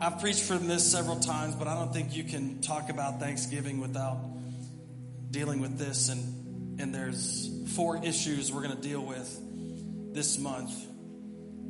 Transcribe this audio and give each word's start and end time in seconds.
I've 0.00 0.20
preached 0.20 0.44
from 0.44 0.68
this 0.68 0.88
several 0.88 1.18
times, 1.18 1.56
but 1.56 1.66
I 1.66 1.74
don't 1.74 1.92
think 1.92 2.14
you 2.14 2.22
can 2.22 2.60
talk 2.60 2.88
about 2.88 3.18
Thanksgiving 3.18 3.80
without 3.80 4.18
dealing 5.32 5.60
with 5.60 5.76
this. 5.76 6.08
And, 6.08 6.80
and 6.80 6.94
there's 6.94 7.50
four 7.74 8.04
issues 8.04 8.52
we're 8.52 8.62
going 8.62 8.76
to 8.76 8.82
deal 8.82 9.04
with 9.04 10.14
this 10.14 10.38
month 10.38 10.70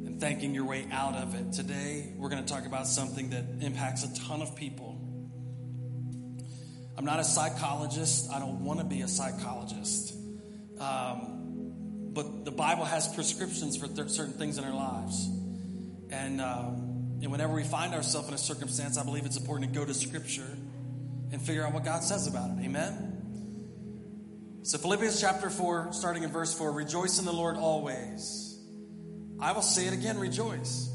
and 0.05 0.21
thanking 0.21 0.55
your 0.55 0.67
way 0.67 0.87
out 0.93 1.15
of 1.15 1.35
it. 1.35 1.55
Today, 1.55 2.13
we're 2.19 2.29
going 2.29 2.45
to 2.45 2.53
talk 2.53 2.67
about 2.67 2.87
something 2.87 3.31
that 3.31 3.45
impacts 3.61 4.05
a 4.05 4.15
ton 4.27 4.43
of 4.43 4.55
people. 4.55 5.01
I'm 6.99 7.07
not 7.07 7.21
a 7.21 7.25
psychologist. 7.25 8.31
I 8.31 8.41
don't 8.41 8.63
want 8.63 8.81
to 8.81 8.85
be 8.85 9.01
a 9.01 9.09
psychologist. 9.09 10.15
Um, 10.79 12.11
but 12.13 12.45
the 12.45 12.51
Bible 12.51 12.85
has 12.85 13.09
prescriptions 13.15 13.79
for 13.79 13.87
th- 13.87 14.11
certain 14.11 14.35
things 14.35 14.59
in 14.59 14.65
our 14.65 14.75
lives. 14.75 15.31
And, 16.11 16.43
uh, 16.43 16.71
and 17.23 17.33
whenever 17.33 17.53
we 17.53 17.65
find 17.65 17.95
ourselves 17.95 18.29
in 18.29 18.35
a 18.35 18.39
circumstance, 18.39 18.97
I 18.97 19.05
believe 19.05 19.27
it's 19.27 19.37
important 19.37 19.73
to 19.73 19.79
go 19.79 19.85
to 19.85 19.93
Scripture 19.95 20.57
and 21.33 21.43
figure 21.43 21.65
out 21.65 21.73
what 21.73 21.85
God 21.85 22.05
says 22.05 22.27
about 22.27 22.51
it. 22.51 22.65
Amen? 22.65 24.61
So, 24.63 24.79
Philippians 24.79 25.21
chapter 25.21 25.51
4, 25.51 25.93
starting 25.93 26.23
in 26.23 26.31
verse 26.31 26.53
4 26.57 26.73
Rejoice 26.73 27.19
in 27.19 27.25
the 27.25 27.33
Lord 27.33 27.57
always. 27.57 28.59
I 29.41 29.53
will 29.53 29.63
say 29.63 29.87
it 29.87 29.95
again, 29.95 30.19
rejoice. 30.19 30.91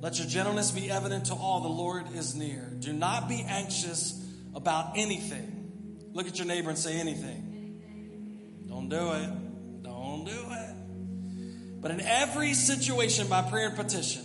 Let 0.00 0.18
your 0.18 0.28
gentleness 0.28 0.70
be 0.70 0.90
evident 0.90 1.26
to 1.26 1.34
all. 1.34 1.60
The 1.62 1.68
Lord 1.68 2.14
is 2.14 2.34
near. 2.34 2.70
Do 2.78 2.92
not 2.92 3.28
be 3.28 3.42
anxious 3.46 4.22
about 4.54 4.92
anything. 4.96 6.10
Look 6.12 6.26
at 6.26 6.38
your 6.38 6.46
neighbor 6.46 6.68
and 6.68 6.78
say 6.78 7.00
anything. 7.00 8.64
Don't 8.68 8.88
do 8.88 9.12
it. 9.12 9.82
Don't 9.82 10.24
do 10.24 10.30
it. 10.30 11.80
But 11.80 11.90
in 11.90 12.00
every 12.00 12.54
situation, 12.54 13.28
by 13.28 13.42
prayer 13.42 13.68
and 13.68 13.76
petition, 13.76 14.22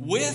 with 0.00 0.34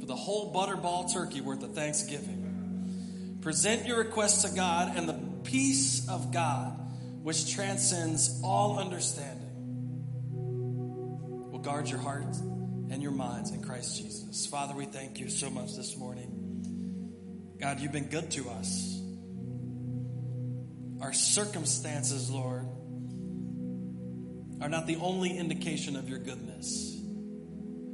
for 0.00 0.06
the 0.06 0.16
whole 0.16 0.52
butterball 0.52 1.12
turkey 1.12 1.42
worth 1.42 1.62
of 1.62 1.74
Thanksgiving. 1.74 3.38
Present 3.42 3.86
your 3.86 3.98
requests 3.98 4.42
to 4.42 4.56
God, 4.56 4.96
and 4.96 5.08
the 5.08 5.20
peace 5.44 6.08
of 6.08 6.32
God, 6.32 6.72
which 7.22 7.54
transcends 7.54 8.40
all 8.42 8.78
understanding, 8.78 9.50
will 11.50 11.60
guard 11.60 11.88
your 11.88 12.00
heart 12.00 12.34
and 12.90 13.02
your 13.02 13.12
minds 13.12 13.50
in 13.50 13.62
Christ 13.62 13.98
Jesus. 13.98 14.46
Father, 14.46 14.74
we 14.74 14.86
thank 14.86 15.20
you 15.20 15.28
so 15.28 15.50
much 15.50 15.76
this 15.76 15.96
morning. 15.98 17.54
God, 17.60 17.80
you've 17.80 17.92
been 17.92 18.08
good 18.08 18.30
to 18.32 18.48
us. 18.48 19.02
Our 21.02 21.12
circumstances, 21.12 22.30
Lord, 22.30 22.66
are 24.60 24.68
not 24.68 24.86
the 24.86 24.96
only 24.96 25.36
indication 25.36 25.96
of 25.96 26.08
your 26.08 26.18
goodness. 26.18 26.96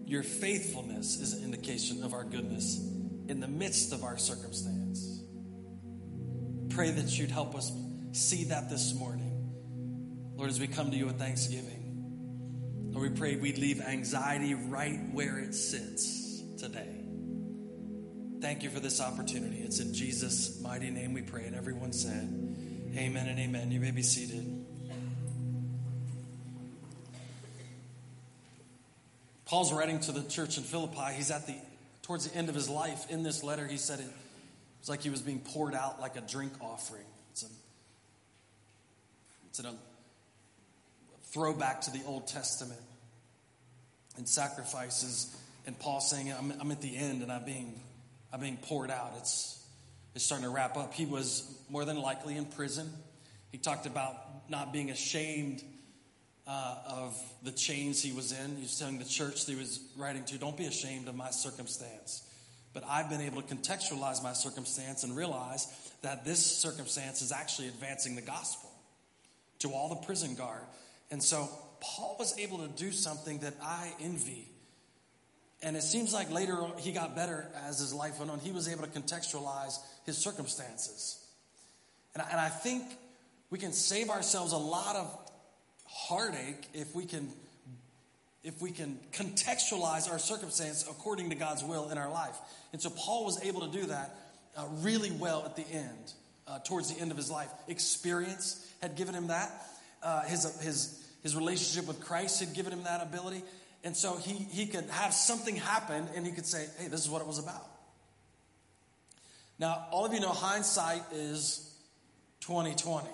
Your 0.07 0.23
faithfulness 0.23 1.21
is 1.21 1.35
an 1.35 1.45
indication 1.45 2.03
of 2.03 2.13
our 2.13 2.25
goodness 2.25 2.79
in 3.29 3.41
the 3.41 3.49
midst 3.49 3.93
of 3.93 4.05
our 4.05 4.17
circumstance. 4.17 5.23
Pray 6.71 6.91
that 6.91 7.19
you'd 7.19 7.31
help 7.31 7.55
us 7.55 7.73
see 8.13 8.45
that 8.45 8.69
this 8.69 8.95
morning. 8.95 9.31
Lord, 10.37 10.51
as 10.51 10.61
we 10.61 10.67
come 10.67 10.91
to 10.91 10.97
you 10.97 11.07
with 11.07 11.19
thanksgiving, 11.19 12.91
Lord, 12.91 13.13
we 13.13 13.19
pray 13.19 13.37
we'd 13.37 13.59
leave 13.59 13.81
anxiety 13.81 14.55
right 14.55 15.01
where 15.13 15.39
it 15.39 15.55
sits 15.55 16.43
today. 16.59 17.05
Thank 18.41 18.63
you 18.63 18.71
for 18.71 18.81
this 18.81 19.01
opportunity. 19.01 19.59
It's 19.59 19.81
in 19.81 19.95
Jesus' 19.95 20.61
mighty 20.61 20.91
name 20.91 21.15
we 21.15 21.23
pray. 21.23 21.45
And 21.45 21.57
everyone 21.57 21.93
said, 21.93 22.29
Amen 22.97 23.27
and 23.27 23.39
amen. 23.39 23.71
You 23.71 23.81
may 23.81 23.91
be 23.91 24.03
seated. 24.03 24.64
Paul's 29.55 29.73
writing 29.73 30.01
to 30.01 30.11
the 30.11 30.25
church 30.25 30.59
in 30.59 30.65
Philippi. 30.65 31.15
He's 31.15 31.31
at 31.31 31.47
the 31.47 31.55
towards 32.03 32.29
the 32.29 32.37
end 32.37 32.49
of 32.49 32.57
his 32.57 32.69
life. 32.69 33.09
In 33.09 33.23
this 33.23 33.45
letter, 33.45 33.69
he 33.69 33.77
said 33.77 34.01
it 34.01 34.09
was 34.81 34.89
like 34.89 35.01
he 35.01 35.11
was 35.11 35.23
being 35.23 35.39
poured 35.39 35.77
out 35.77 36.01
like 36.01 36.17
a 36.17 36.23
drink 36.23 36.55
offering. 36.61 37.05
It's 37.31 37.45
a, 37.45 37.47
it's 39.49 39.61
a 39.61 39.73
throwback 41.27 41.83
to 41.83 41.93
the 41.93 42.01
Old 42.05 42.27
Testament 42.27 42.81
and 44.17 44.29
sacrifices. 44.29 45.33
And 45.69 45.79
Paul 45.79 46.01
saying, 46.01 46.33
I'm, 46.33 46.53
I'm 46.61 46.73
at 46.73 46.81
the 46.81 46.97
end 46.97 47.23
and 47.23 47.31
I'm 47.31 47.45
being, 47.45 47.81
I'm 48.33 48.41
being 48.41 48.57
poured 48.57 48.91
out. 48.91 49.13
It's, 49.19 49.65
it's 50.17 50.25
starting 50.25 50.49
to 50.49 50.53
wrap 50.53 50.77
up. 50.77 50.95
He 50.95 51.07
was 51.07 51.49
more 51.71 51.85
than 51.85 52.03
likely 52.03 52.37
in 52.37 52.47
prison. 52.47 52.91
He 53.53 53.59
talked 53.59 53.87
about 53.87 54.17
not 54.51 54.73
being 54.73 54.91
ashamed 54.91 55.63
uh, 56.47 56.77
of 56.87 57.19
the 57.43 57.53
chains 57.53 58.03
he 58.03 58.13
was 58.13 58.33
in. 58.33 58.57
He 58.57 58.63
was 58.63 58.79
telling 58.79 58.99
the 58.99 59.05
church 59.05 59.47
that 59.47 59.53
he 59.53 59.59
was 59.59 59.81
writing 59.97 60.25
to, 60.27 60.39
don't 60.39 60.57
be 60.57 60.67
ashamed 60.67 61.09
of 61.09 61.15
my 61.15 61.31
circumstance. 61.31 62.23
But 62.73 62.85
I've 62.89 63.09
been 63.09 63.21
able 63.21 63.41
to 63.41 63.55
contextualize 63.55 64.23
my 64.23 64.33
circumstance 64.33 65.05
and 65.05 65.17
realize 65.17 65.67
that 66.03 66.25
this 66.25 66.45
circumstance 66.45 67.23
is 67.23 67.33
actually 67.33 67.69
advancing 67.69 68.15
the 68.17 68.23
gospel 68.23 68.71
to 69.61 69.71
all 69.71 69.89
the 69.89 70.07
prison 70.07 70.35
guard. 70.35 70.61
And 71.11 71.23
so 71.23 71.49
Paul 71.81 72.17
was 72.19 72.39
able 72.39 72.59
to 72.59 72.69
do 72.69 72.91
something 72.93 73.39
that 73.39 73.55
I 73.63 73.93
envy. 74.01 74.49
And 75.63 75.77
it 75.77 75.83
seems 75.83 76.13
like 76.13 76.31
later 76.31 76.59
he 76.79 76.93
got 76.93 77.15
better 77.15 77.49
as 77.67 77.79
his 77.79 77.95
life 77.95 78.19
went 78.19 78.31
on. 78.31 78.39
He 78.41 78.53
was 78.53 78.69
able 78.69 78.83
to 78.83 78.91
contextualize 78.91 79.79
his 80.05 80.19
circumstances. 80.19 81.25
And 82.15 82.23
I, 82.23 82.31
and 82.31 82.41
I 82.41 82.49
think 82.49 82.85
we 83.51 83.59
can 83.59 83.73
save 83.73 84.11
ourselves 84.11 84.53
a 84.53 84.59
lot 84.59 84.97
of 84.97 85.24
heartache 85.95 86.69
if 86.75 86.95
we 86.95 87.05
can 87.07 87.29
if 88.43 88.61
we 88.61 88.71
can 88.71 88.99
contextualize 89.13 90.11
our 90.11 90.19
circumstance 90.19 90.85
according 90.89 91.31
to 91.31 91.35
God's 91.35 91.65
will 91.65 91.89
in 91.89 91.97
our 91.97 92.11
life. 92.11 92.37
And 92.75 92.83
so 92.83 92.91
Paul 92.91 93.25
was 93.25 93.43
able 93.43 93.63
to 93.63 93.73
do 93.73 93.87
that 93.87 94.15
uh, 94.55 94.67
really 94.81 95.11
well 95.11 95.45
at 95.47 95.57
the 95.57 95.67
end, 95.73 96.13
uh, 96.47 96.59
towards 96.59 96.95
the 96.95 97.01
end 97.01 97.11
of 97.11 97.17
his 97.17 97.31
life. 97.31 97.49
Experience 97.69 98.71
had 98.83 98.97
given 98.97 99.15
him 99.15 99.29
that. 99.29 99.51
Uh, 100.03 100.25
his, 100.25 100.61
his, 100.61 101.03
his 101.23 101.35
relationship 101.35 101.89
with 101.89 102.01
Christ 102.01 102.41
had 102.41 102.53
given 102.53 102.71
him 102.71 102.83
that 102.83 103.03
ability. 103.03 103.43
And 103.83 103.97
so 103.97 104.19
he, 104.19 104.35
he 104.35 104.67
could 104.67 104.85
have 104.91 105.15
something 105.15 105.57
happen 105.57 106.07
and 106.15 106.27
he 106.27 106.33
could 106.33 106.47
say, 106.47 106.67
hey, 106.79 106.89
this 106.89 107.01
is 107.01 107.09
what 107.09 107.23
it 107.23 107.27
was 107.27 107.39
about. 107.39 107.67
Now, 109.59 109.87
all 109.91 110.05
of 110.05 110.13
you 110.13 110.21
know 110.21 110.29
hindsight 110.29 111.03
is 111.13 111.75
2020. 112.41 113.09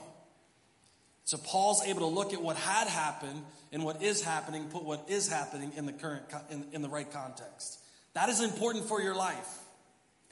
So 1.31 1.39
Paul's 1.39 1.87
able 1.87 2.01
to 2.01 2.07
look 2.07 2.35
at 2.35 2.43
what 2.43 2.57
had 2.57 2.89
happened 2.89 3.45
and 3.71 3.85
what 3.85 4.03
is 4.03 4.21
happening, 4.21 4.65
put 4.65 4.83
what 4.83 5.05
is 5.09 5.29
happening 5.29 5.71
in 5.77 5.87
the 5.87 5.93
current 5.93 6.25
in, 6.51 6.67
in 6.73 6.83
the 6.83 6.89
right 6.89 7.09
context. 7.09 7.79
That 8.15 8.31
is 8.31 8.43
important 8.43 8.87
for 8.87 9.01
your 9.01 9.15
life. 9.15 9.61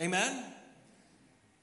Amen. 0.02 0.42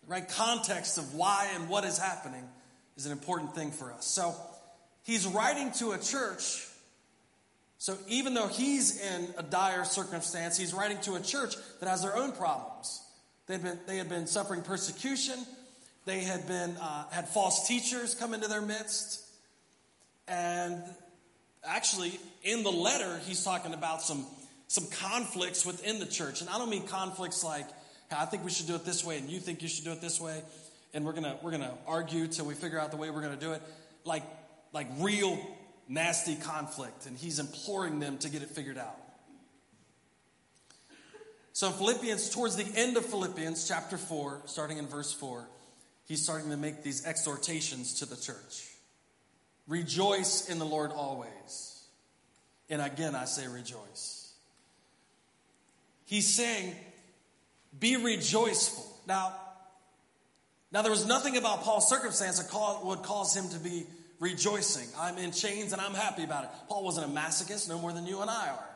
The 0.06 0.10
right 0.10 0.26
context 0.26 0.98
of 0.98 1.16
why 1.16 1.50
and 1.54 1.68
what 1.68 1.84
is 1.84 1.98
happening 1.98 2.48
is 2.96 3.08
an 3.08 3.12
important 3.12 3.54
thing 3.54 3.72
for 3.72 3.92
us. 3.92 4.06
So 4.06 4.34
he's 5.04 5.28
writing 5.28 5.70
to 5.80 5.92
a 5.92 5.98
church. 5.98 6.66
So 7.78 7.98
even 8.08 8.36
though 8.36 8.48
he's 8.48 9.02
in 9.02 9.28
a 9.38 9.44
dire 9.44 9.84
circumstance, 9.84 10.58
he's 10.58 10.74
writing 10.74 11.00
to 11.02 11.16
a 11.16 11.20
church 11.20 11.56
that 11.82 11.90
has 11.90 12.04
their 12.04 12.16
own 12.16 12.32
problems. 12.32 13.04
They'd 13.48 13.62
been, 13.62 13.80
they 13.86 13.98
had 13.98 14.08
been 14.08 14.28
suffering 14.28 14.62
persecution. 14.62 15.38
They 16.06 16.22
had 16.22 16.48
been 16.48 16.78
uh, 16.78 17.10
had 17.10 17.28
false 17.28 17.68
teachers 17.68 18.16
come 18.16 18.34
into 18.34 18.48
their 18.48 18.62
midst. 18.62 19.24
And 20.28 20.82
actually, 21.64 22.20
in 22.44 22.64
the 22.64 22.72
letter, 22.72 23.20
he's 23.26 23.44
talking 23.44 23.74
about 23.74 24.02
some, 24.02 24.26
some 24.68 24.86
conflicts 24.88 25.66
within 25.66 26.00
the 26.00 26.06
church. 26.06 26.42
And 26.42 26.50
I 26.50 26.58
don't 26.58 26.70
mean 26.70 26.88
conflicts 26.88 27.44
like, 27.44 27.68
hey, 28.10 28.18
I 28.18 28.26
think 28.26 28.44
we 28.44 28.52
should 28.52 28.68
do 28.68 28.76
it 28.76 28.86
this 28.86 29.04
way, 29.04 29.18
and 29.18 29.30
you 29.30 29.40
think 29.40 29.62
you 29.62 29.68
should 29.68 29.86
do 29.86 29.92
it 29.92 30.02
this 30.02 30.20
way, 30.20 30.42
and 30.94 31.06
we're 31.06 31.14
gonna 31.14 31.38
we're 31.42 31.52
gonna 31.52 31.74
argue 31.88 32.28
till 32.28 32.46
we 32.46 32.54
figure 32.54 32.80
out 32.80 32.92
the 32.92 32.98
way 32.98 33.10
we're 33.10 33.22
gonna 33.22 33.36
do 33.36 33.54
it. 33.54 33.62
Like 34.04 34.24
like 34.72 34.88
real 35.00 35.40
nasty 35.88 36.36
conflict, 36.36 37.06
and 37.06 37.18
he's 37.18 37.40
imploring 37.40 38.00
them 38.00 38.18
to 38.20 38.30
get 38.30 38.42
it 38.42 38.50
figured 38.50 38.78
out. 38.78 38.98
So 41.54 41.68
in 41.68 41.74
Philippians, 41.74 42.30
towards 42.32 42.58
the 42.58 42.68
end 42.76 42.98
of 42.98 43.06
Philippians 43.06 43.66
chapter 43.66 43.98
4, 43.98 44.42
starting 44.46 44.78
in 44.78 44.88
verse 44.88 45.14
4, 45.14 45.48
he's 46.06 46.22
starting 46.22 46.50
to 46.50 46.58
make 46.58 46.84
these 46.84 47.06
exhortations 47.06 48.00
to 48.00 48.06
the 48.06 48.18
church. 48.18 48.75
Rejoice 49.68 50.50
in 50.50 50.60
the 50.60 50.66
Lord 50.66 50.92
always. 50.92 51.84
And 52.70 52.82
again, 52.82 53.16
I 53.16 53.26
say 53.26 53.48
rejoice. 53.48 54.34
He's 56.06 56.28
saying, 56.28 56.76
be 57.80 57.98
rejoiceful. 57.98 58.86
Now, 59.08 59.34
now 60.72 60.82
there 60.82 60.92
was 60.92 61.08
nothing 61.08 61.38
about 61.38 61.64
Paul's 61.64 61.90
circumstance 61.90 62.40
that 62.40 62.86
would 62.86 63.04
cause 63.04 63.36
him 63.36 63.50
to 63.50 63.60
be 63.60 63.86
rejoicing. 64.20 64.88
I'm 65.00 65.18
in 65.18 65.32
chains 65.32 65.74
and 65.74 65.82
I'm 65.82 65.94
happy 65.94 66.24
about 66.24 66.46
it. 66.46 66.50
Paul 66.68 66.84
wasn't 66.84 67.08
a 67.08 67.10
masochist 67.10 67.70
no 67.70 67.80
more 67.80 67.92
than 67.92 68.06
you 68.06 68.22
and 68.22 68.30
I 68.30 68.50
are. 68.50 68.70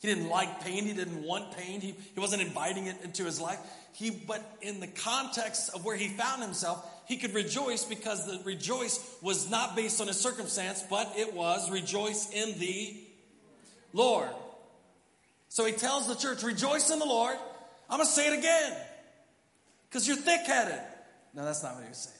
He 0.00 0.08
didn't 0.08 0.28
like 0.28 0.62
pain. 0.62 0.84
He 0.84 0.92
didn't 0.92 1.22
want 1.22 1.56
pain. 1.56 1.80
He, 1.80 1.94
he 2.12 2.20
wasn't 2.20 2.42
inviting 2.42 2.86
it 2.86 2.96
into 3.02 3.24
his 3.24 3.40
life. 3.40 3.58
He, 3.94 4.10
but 4.10 4.42
in 4.60 4.80
the 4.80 4.86
context 4.86 5.74
of 5.74 5.84
where 5.84 5.96
he 5.96 6.08
found 6.08 6.42
himself, 6.42 6.84
he 7.06 7.16
could 7.16 7.34
rejoice 7.34 7.84
because 7.84 8.26
the 8.26 8.40
rejoice 8.44 8.98
was 9.20 9.50
not 9.50 9.76
based 9.76 10.00
on 10.00 10.06
his 10.06 10.18
circumstance, 10.18 10.82
but 10.88 11.12
it 11.16 11.34
was 11.34 11.70
rejoice 11.70 12.30
in 12.30 12.58
the 12.58 12.96
Lord. 13.92 14.30
So 15.48 15.64
he 15.64 15.72
tells 15.72 16.08
the 16.08 16.14
church, 16.14 16.42
rejoice 16.42 16.90
in 16.90 16.98
the 16.98 17.04
Lord. 17.06 17.36
I'm 17.88 17.98
going 17.98 18.06
to 18.06 18.12
say 18.12 18.32
it 18.32 18.38
again 18.38 18.76
because 19.88 20.08
you're 20.08 20.16
thick 20.16 20.46
headed. 20.46 20.80
No, 21.34 21.44
that's 21.44 21.62
not 21.62 21.74
what 21.74 21.84
he 21.84 21.88
was 21.90 21.98
saying. 21.98 22.16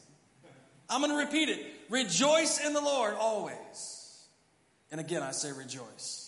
I'm 0.88 1.00
going 1.00 1.12
to 1.12 1.18
repeat 1.18 1.48
it. 1.48 1.64
Rejoice 1.88 2.64
in 2.64 2.74
the 2.74 2.80
Lord 2.80 3.14
always. 3.14 4.26
And 4.90 5.00
again, 5.00 5.22
I 5.22 5.32
say 5.32 5.50
rejoice. 5.52 6.23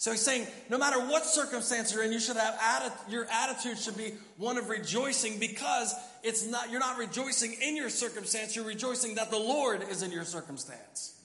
So 0.00 0.12
he's 0.12 0.22
saying, 0.22 0.46
no 0.70 0.78
matter 0.78 0.98
what 0.98 1.26
circumstance 1.26 1.92
you're 1.92 2.02
in, 2.02 2.10
you 2.10 2.20
should 2.20 2.38
have 2.38 2.54
atti- 2.54 3.12
your 3.12 3.26
attitude 3.30 3.76
should 3.76 3.98
be 3.98 4.14
one 4.38 4.56
of 4.56 4.70
rejoicing 4.70 5.38
because 5.38 5.94
it's 6.22 6.46
not 6.46 6.70
you're 6.70 6.80
not 6.80 6.96
rejoicing 6.96 7.54
in 7.60 7.76
your 7.76 7.90
circumstance, 7.90 8.56
you're 8.56 8.64
rejoicing 8.64 9.16
that 9.16 9.30
the 9.30 9.38
Lord 9.38 9.84
is 9.90 10.02
in 10.02 10.10
your 10.10 10.24
circumstance. 10.24 11.20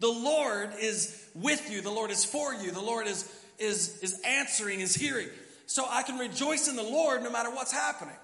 The 0.00 0.08
Lord 0.08 0.70
is 0.80 1.22
with 1.34 1.70
you, 1.70 1.82
the 1.82 1.90
Lord 1.90 2.10
is 2.10 2.24
for 2.24 2.54
you, 2.54 2.70
the 2.70 2.80
Lord 2.80 3.06
is 3.06 3.30
is 3.58 3.98
is 3.98 4.18
answering, 4.26 4.80
is 4.80 4.94
hearing. 4.94 5.28
So 5.66 5.84
I 5.86 6.02
can 6.02 6.16
rejoice 6.16 6.66
in 6.66 6.76
the 6.76 6.82
Lord 6.82 7.22
no 7.22 7.30
matter 7.30 7.50
what's 7.50 7.72
happening. 7.72 8.16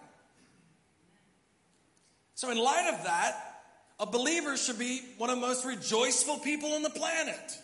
So 2.36 2.50
in 2.50 2.56
light 2.56 2.90
of 2.98 3.04
that, 3.04 3.36
a 4.00 4.06
believer 4.06 4.56
should 4.56 4.78
be 4.78 5.02
one 5.18 5.28
of 5.28 5.38
the 5.38 5.46
most 5.46 5.66
rejoiceful 5.66 6.38
people 6.38 6.72
on 6.72 6.82
the 6.82 6.88
planet. 6.88 7.58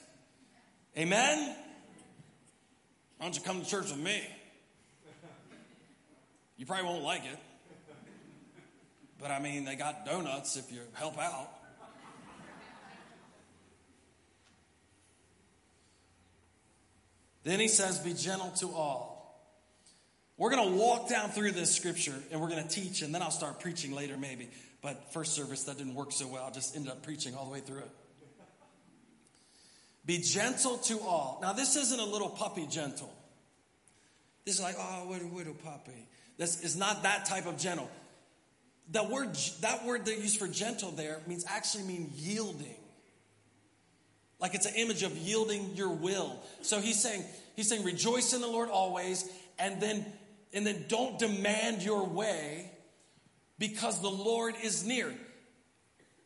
Amen. 0.99 1.57
Why 3.21 3.27
don't 3.27 3.37
you 3.37 3.43
come 3.43 3.61
to 3.61 3.69
church 3.69 3.91
with 3.91 3.99
me? 3.99 4.19
You 6.57 6.65
probably 6.65 6.87
won't 6.87 7.05
like 7.05 7.23
it. 7.27 7.39
But 9.21 9.31
I 9.31 9.39
mean, 9.39 9.67
they 9.67 9.77
got 9.77 10.07
donuts 10.07 10.57
if 10.57 10.73
you 10.73 10.81
help 10.95 11.19
out. 11.19 11.51
Then 17.43 17.61
he 17.61 17.69
says, 17.69 17.99
Be 17.99 18.15
gentle 18.15 18.53
to 18.61 18.69
all. 18.69 19.39
We're 20.39 20.51
going 20.51 20.71
to 20.71 20.77
walk 20.79 21.11
down 21.11 21.29
through 21.29 21.53
this 21.53 21.77
scripture 21.77 22.15
and 22.33 22.41
we're 22.41 22.49
going 22.49 22.67
to 22.67 22.69
teach, 22.71 23.03
and 23.03 23.15
then 23.15 23.21
I'll 23.21 23.31
start 23.31 23.61
preaching 23.61 23.95
later, 23.95 24.17
maybe. 24.17 24.49
But 24.81 25.13
first 25.13 25.35
service, 25.35 25.65
that 25.65 25.77
didn't 25.77 25.95
work 25.95 26.13
so 26.13 26.27
well. 26.27 26.47
I 26.47 26.51
just 26.51 26.75
ended 26.75 26.91
up 26.91 27.03
preaching 27.03 27.35
all 27.35 27.45
the 27.45 27.53
way 27.53 27.61
through 27.61 27.81
it. 27.81 27.91
Be 30.05 30.19
gentle 30.19 30.79
to 30.79 31.01
all. 31.01 31.39
Now, 31.43 31.53
this 31.53 31.77
isn't 31.77 32.01
a 32.01 32.05
little 32.05 32.29
puppy 32.29 32.67
gentle. 32.67 33.13
This 34.45 34.57
is 34.57 34.63
like, 34.63 34.77
oh, 34.79 35.09
what 35.09 35.21
a 35.21 35.27
little 35.27 35.55
puppy. 35.55 36.07
This 36.39 36.63
is 36.63 36.77
not 36.77 37.03
that 37.03 37.27
type 37.27 37.47
of 37.47 37.59
gentle. 37.59 37.91
That 38.93 39.11
word, 39.11 39.37
that 39.61 39.85
word 39.85 40.05
they 40.05 40.17
use 40.17 40.35
for 40.35 40.49
gentle 40.49 40.91
there 40.91 41.21
means 41.27 41.45
actually 41.47 41.85
mean 41.85 42.11
yielding. 42.17 42.75
Like 44.41 44.55
it's 44.55 44.67
an 44.67 44.75
image 44.75 45.03
of 45.03 45.17
yielding 45.17 45.77
your 45.77 45.91
will. 45.91 46.41
So 46.63 46.81
he's 46.81 47.01
saying, 47.01 47.23
he's 47.57 47.69
saying, 47.69 47.85
rejoice 47.85 48.33
in 48.33 48.41
the 48.41 48.49
Lord 48.49 48.71
always, 48.71 49.31
and 49.59 49.81
then 49.81 50.05
and 50.53 50.67
then 50.67 50.85
don't 50.89 51.19
demand 51.19 51.83
your 51.83 52.07
way 52.07 52.71
because 53.59 54.01
the 54.01 54.11
Lord 54.11 54.55
is 54.63 54.85
near. 54.85 55.15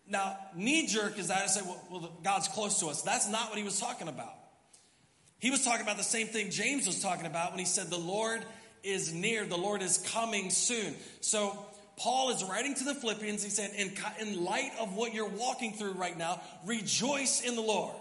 Now, 0.08 0.36
knee 0.54 0.86
jerk 0.86 1.18
is 1.18 1.28
that 1.28 1.42
I 1.42 1.46
say, 1.46 1.62
well, 1.62 1.80
well, 1.90 2.12
God's 2.22 2.48
close 2.48 2.80
to 2.80 2.86
us. 2.86 3.02
That's 3.02 3.28
not 3.28 3.48
what 3.48 3.58
he 3.58 3.64
was 3.64 3.80
talking 3.80 4.08
about. 4.08 4.34
He 5.38 5.50
was 5.50 5.64
talking 5.64 5.82
about 5.82 5.96
the 5.96 6.02
same 6.04 6.26
thing 6.26 6.50
James 6.50 6.86
was 6.86 7.00
talking 7.00 7.26
about 7.26 7.50
when 7.50 7.58
he 7.58 7.64
said, 7.64 7.88
The 7.88 7.98
Lord 7.98 8.44
is 8.82 9.12
near, 9.12 9.44
the 9.44 9.58
Lord 9.58 9.82
is 9.82 9.98
coming 9.98 10.50
soon. 10.50 10.94
So, 11.20 11.58
Paul 11.96 12.30
is 12.30 12.42
writing 12.44 12.74
to 12.74 12.84
the 12.84 12.94
Philippians. 12.94 13.44
He 13.44 13.50
said, 13.50 13.70
in, 13.76 13.92
in 14.20 14.44
light 14.44 14.72
of 14.80 14.96
what 14.96 15.14
you're 15.14 15.28
walking 15.28 15.74
through 15.74 15.92
right 15.92 16.16
now, 16.16 16.40
rejoice 16.66 17.40
in 17.42 17.54
the 17.54 17.62
Lord. 17.62 17.94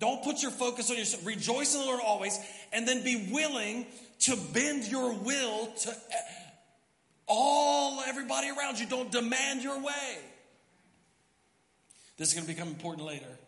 Don't 0.00 0.22
put 0.22 0.42
your 0.42 0.50
focus 0.50 0.90
on 0.90 0.98
yourself. 0.98 1.24
Rejoice 1.24 1.74
in 1.74 1.80
the 1.80 1.86
Lord 1.86 2.00
always, 2.04 2.38
and 2.72 2.86
then 2.86 3.02
be 3.02 3.30
willing 3.32 3.86
to 4.20 4.36
bend 4.52 4.84
your 4.84 5.14
will 5.14 5.66
to 5.66 5.90
eh, 5.90 6.16
all 7.26 8.02
everybody 8.06 8.50
around 8.50 8.78
you. 8.78 8.86
Don't 8.86 9.10
demand 9.10 9.62
your 9.62 9.80
way. 9.80 10.18
This 12.16 12.28
is 12.28 12.34
going 12.34 12.46
to 12.46 12.52
become 12.52 12.68
important 12.68 13.06
later. 13.06 13.38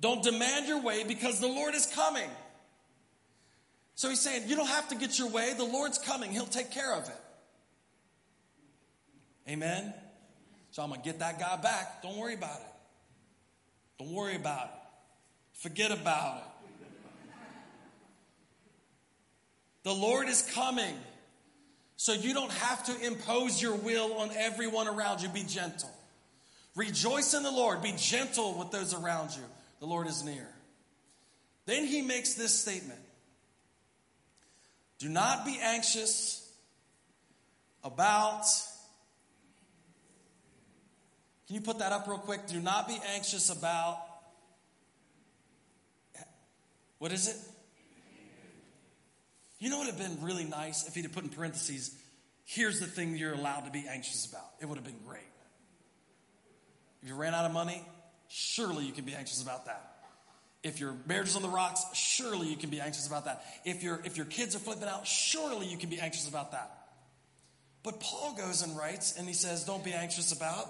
Don't 0.00 0.22
demand 0.22 0.66
your 0.66 0.82
way 0.82 1.04
because 1.04 1.40
the 1.40 1.46
Lord 1.46 1.74
is 1.74 1.86
coming. 1.86 2.28
So 3.94 4.10
he's 4.10 4.20
saying, 4.20 4.48
you 4.48 4.56
don't 4.56 4.68
have 4.68 4.88
to 4.90 4.94
get 4.94 5.18
your 5.18 5.30
way. 5.30 5.54
The 5.56 5.64
Lord's 5.64 5.96
coming. 5.96 6.30
He'll 6.30 6.44
take 6.44 6.70
care 6.70 6.94
of 6.94 7.08
it. 7.08 7.16
Amen. 9.48 9.94
So 10.70 10.82
I'm 10.82 10.90
going 10.90 11.00
to 11.00 11.04
get 11.04 11.20
that 11.20 11.40
guy 11.40 11.56
back. 11.56 12.02
Don't 12.02 12.18
worry 12.18 12.34
about 12.34 12.60
it. 12.60 12.66
Don't 13.98 14.12
worry 14.12 14.36
about 14.36 14.64
it. 14.64 15.60
Forget 15.60 15.90
about 15.90 16.38
it. 16.38 16.42
The 19.84 19.94
Lord 19.94 20.28
is 20.28 20.42
coming. 20.52 20.94
So 21.96 22.12
you 22.12 22.34
don't 22.34 22.52
have 22.52 22.84
to 22.86 23.06
impose 23.06 23.62
your 23.62 23.76
will 23.76 24.18
on 24.18 24.30
everyone 24.36 24.88
around 24.88 25.22
you. 25.22 25.30
Be 25.30 25.44
gentle. 25.44 25.88
Rejoice 26.76 27.32
in 27.32 27.42
the 27.42 27.50
Lord. 27.50 27.82
Be 27.82 27.94
gentle 27.96 28.54
with 28.58 28.70
those 28.70 28.94
around 28.94 29.30
you. 29.34 29.42
The 29.80 29.86
Lord 29.86 30.06
is 30.06 30.22
near. 30.22 30.46
Then 31.64 31.86
he 31.86 32.02
makes 32.02 32.34
this 32.34 32.52
statement 32.52 33.00
Do 34.98 35.08
not 35.08 35.44
be 35.44 35.58
anxious 35.60 36.48
about. 37.82 38.44
Can 41.46 41.54
you 41.54 41.62
put 41.62 41.78
that 41.78 41.92
up 41.92 42.06
real 42.06 42.18
quick? 42.18 42.46
Do 42.46 42.60
not 42.60 42.86
be 42.86 42.98
anxious 43.14 43.50
about. 43.50 43.98
What 46.98 47.12
is 47.12 47.28
it? 47.28 47.36
You 49.58 49.70
know 49.70 49.78
what 49.78 49.86
would 49.86 50.00
have 50.00 50.18
been 50.18 50.24
really 50.24 50.44
nice 50.44 50.86
if 50.86 50.94
he'd 50.94 51.04
have 51.04 51.12
put 51.12 51.24
in 51.24 51.30
parentheses, 51.30 51.94
here's 52.44 52.80
the 52.80 52.86
thing 52.86 53.16
you're 53.16 53.32
allowed 53.32 53.60
to 53.60 53.70
be 53.70 53.86
anxious 53.88 54.26
about. 54.26 54.44
It 54.60 54.66
would 54.66 54.76
have 54.76 54.84
been 54.84 55.00
great. 55.06 55.22
If 57.06 57.10
you 57.10 57.18
ran 57.18 57.34
out 57.34 57.44
of 57.44 57.52
money, 57.52 57.80
surely 58.26 58.84
you 58.84 58.90
can 58.90 59.04
be 59.04 59.14
anxious 59.14 59.40
about 59.40 59.66
that. 59.66 59.92
If 60.64 60.80
your 60.80 60.96
marriage 61.06 61.28
is 61.28 61.36
on 61.36 61.42
the 61.42 61.48
rocks, 61.48 61.84
surely 61.94 62.48
you 62.48 62.56
can 62.56 62.68
be 62.68 62.80
anxious 62.80 63.06
about 63.06 63.26
that. 63.26 63.44
If, 63.64 63.84
your 63.84 64.00
if 64.02 64.16
your 64.16 64.26
kids 64.26 64.56
are 64.56 64.58
flipping 64.58 64.88
out, 64.88 65.06
surely 65.06 65.68
you 65.68 65.76
can 65.76 65.88
be 65.88 66.00
anxious 66.00 66.28
about 66.28 66.50
that. 66.50 66.68
But 67.84 68.00
Paul 68.00 68.34
goes 68.36 68.62
and 68.62 68.76
writes 68.76 69.16
and 69.16 69.28
he 69.28 69.34
says, 69.34 69.62
Don't 69.62 69.84
be 69.84 69.92
anxious 69.92 70.32
about. 70.32 70.66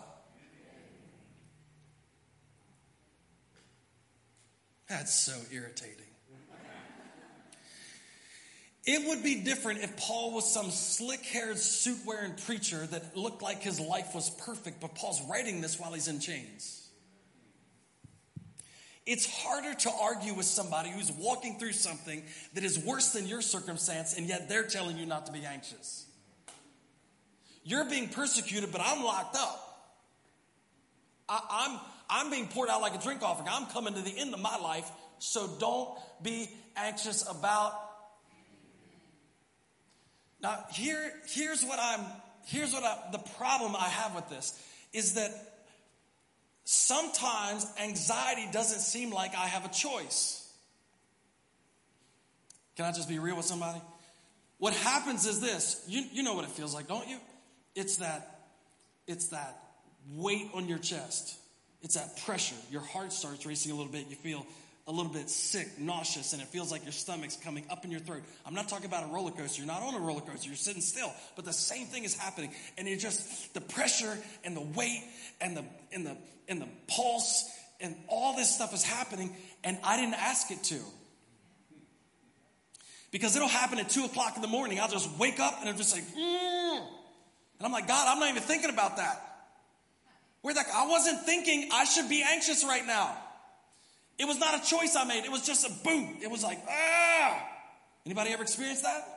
That's 4.91 5.15
so 5.15 5.33
irritating. 5.51 6.06
It 8.87 9.09
would 9.09 9.25
be 9.25 9.43
different 9.43 9.81
if 9.81 9.97
Paul 9.97 10.33
was 10.33 10.49
some 10.49 10.71
slick 10.71 11.25
haired, 11.25 11.59
suit 11.59 11.99
wearing 12.07 12.35
preacher 12.47 12.87
that 12.87 13.17
looked 13.17 13.43
like 13.43 13.61
his 13.61 13.81
life 13.81 14.15
was 14.15 14.31
perfect, 14.31 14.81
but 14.81 14.95
Paul's 14.95 15.21
writing 15.29 15.61
this 15.61 15.79
while 15.79 15.93
he's 15.93 16.07
in 16.07 16.21
chains. 16.21 16.89
It's 19.05 19.27
harder 19.29 19.75
to 19.75 19.91
argue 20.03 20.35
with 20.35 20.47
somebody 20.47 20.91
who's 20.91 21.11
walking 21.11 21.59
through 21.59 21.73
something 21.73 22.23
that 22.55 22.63
is 22.63 22.79
worse 22.79 23.13
than 23.13 23.27
your 23.27 23.43
circumstance, 23.43 24.17
and 24.17 24.29
yet 24.29 24.49
they're 24.49 24.67
telling 24.67 24.97
you 24.97 25.07
not 25.07 25.27
to 25.27 25.33
be 25.33 25.45
anxious. 25.45 26.07
You're 27.65 27.85
being 27.91 28.09
persecuted, 28.09 28.71
but 28.71 28.81
I'm 28.85 29.03
locked 29.03 29.37
up. 29.37 29.63
I, 31.29 31.41
I'm, 31.51 31.81
I'm 32.09 32.31
being 32.31 32.47
poured 32.47 32.69
out 32.69 32.83
like 32.83 32.95
a 32.95 33.03
drink 33.03 33.23
offering. 33.23 33.49
I'm 33.51 33.67
coming 33.67 33.95
to 33.95 34.01
the 34.01 34.17
end 34.17 34.33
of 34.33 34.41
my 34.41 34.57
life, 34.59 34.89
so 35.19 35.49
don't 35.59 35.99
be 36.23 36.49
anxious 36.77 37.29
about. 37.29 37.86
Now, 40.47 40.65
here, 40.71 41.13
here's 41.27 41.65
what 41.65 41.81
I'm, 41.83 41.99
here's 42.45 42.73
what 42.73 42.85
I, 42.85 43.11
the 43.11 43.19
problem 43.37 43.75
I 43.75 43.89
have 43.89 44.15
with 44.15 44.29
this 44.29 44.57
is 44.93 45.15
that 45.15 45.33
sometimes 46.63 47.67
anxiety 47.83 48.47
doesn't 48.53 48.79
seem 48.79 49.11
like 49.11 49.35
I 49.35 49.47
have 49.49 49.65
a 49.65 49.69
choice. 49.69 50.49
Can 52.77 52.85
I 52.85 52.93
just 52.93 53.09
be 53.09 53.19
real 53.19 53.37
with 53.37 53.45
somebody? 53.45 53.81
What 54.59 54.73
happens 54.73 55.27
is 55.27 55.41
this 55.41 55.85
you, 55.89 56.05
you 56.13 56.23
know 56.23 56.35
what 56.35 56.45
it 56.45 56.51
feels 56.53 56.73
like, 56.73 56.87
don't 56.87 57.09
you? 57.09 57.19
It's 57.75 57.97
that, 57.97 58.43
it's 59.09 59.31
that 59.31 59.59
weight 60.15 60.49
on 60.55 60.69
your 60.69 60.79
chest. 60.79 61.35
It's 61.83 61.97
that 61.97 62.19
pressure. 62.25 62.55
Your 62.71 62.83
heart 62.83 63.13
starts 63.13 63.45
racing 63.47 63.73
a 63.73 63.75
little 63.75 63.91
bit. 63.91 64.07
You 64.09 64.15
feel 64.15 64.47
a 64.89 64.93
little 64.93 65.13
bit 65.13 65.29
sick, 65.29 65.79
nauseous, 65.79 66.33
and 66.33 66.41
it 66.41 66.49
feels 66.49 66.71
like 66.71 66.85
your 66.85 66.93
stomach's 66.93 67.37
coming 67.37 67.65
up 67.71 67.85
in 67.85 67.91
your 67.91 67.99
throat. 68.01 68.23
I'm 68.45 68.55
not 68.55 68.69
talking 68.69 68.87
about 68.87 69.03
a 69.03 69.13
roller 69.13 69.33
coaster. 69.33 69.61
You're 69.61 69.67
not 69.67 69.83
on 69.83 69.95
a 69.95 69.99
roller 69.99 70.21
coaster. 70.21 70.49
You're 70.49 70.57
sitting 70.57 70.81
still, 70.81 71.13
but 71.35 71.45
the 71.45 71.53
same 71.53 71.87
thing 71.87 72.05
is 72.05 72.15
happening. 72.17 72.53
And 72.79 72.87
it 72.87 72.99
just 72.99 73.53
the 73.53 73.61
pressure 73.61 74.17
and 74.45 74.57
the 74.57 74.61
weight 74.61 75.03
and 75.41 75.57
the 75.57 75.65
and 75.93 76.07
the 76.07 76.17
and 76.49 76.61
the 76.61 76.69
pulse 76.87 77.51
and 77.81 77.97
all 78.09 78.37
this 78.37 78.55
stuff 78.55 78.73
is 78.73 78.85
happening, 78.85 79.35
and 79.65 79.77
I 79.83 79.97
didn't 79.97 80.15
ask 80.15 80.51
it 80.51 80.63
to. 80.65 80.81
Because 83.11 83.35
it'll 83.35 83.49
happen 83.49 83.79
at 83.79 83.89
two 83.89 84.05
o'clock 84.05 84.37
in 84.37 84.43
the 84.43 84.49
morning. 84.49 84.79
I'll 84.79 84.89
just 84.89 85.11
wake 85.19 85.41
up 85.41 85.61
and 85.61 85.69
I'm 85.69 85.77
just 85.77 85.95
like, 85.95 86.05
mm. 86.05 86.77
and 86.79 87.63
I'm 87.63 87.73
like, 87.73 87.89
God, 87.89 88.07
I'm 88.09 88.19
not 88.21 88.31
even 88.31 88.43
thinking 88.43 88.71
about 88.71 88.99
that. 88.99 89.23
Where 90.43 90.55
that 90.55 90.67
I 90.73 90.87
wasn't 90.87 91.23
thinking 91.23 91.71
I 91.73 91.85
should 91.85 92.09
be 92.09 92.23
anxious 92.27 92.65
right 92.65 92.87
now. 92.87 93.17
It 94.19 94.27
was 94.27 94.39
not 94.39 94.55
a 94.55 94.67
choice 94.67 94.97
I 94.97 95.05
made. 95.05 95.25
It 95.25 95.31
was 95.31 95.47
just 95.47 95.67
a 95.67 95.73
boom. 95.85 96.19
It 96.23 96.31
was 96.31 96.43
like, 96.43 96.59
ah. 96.69 97.43
Anybody 98.07 98.31
ever 98.31 98.43
experienced 98.43 98.83
that? 98.85 99.17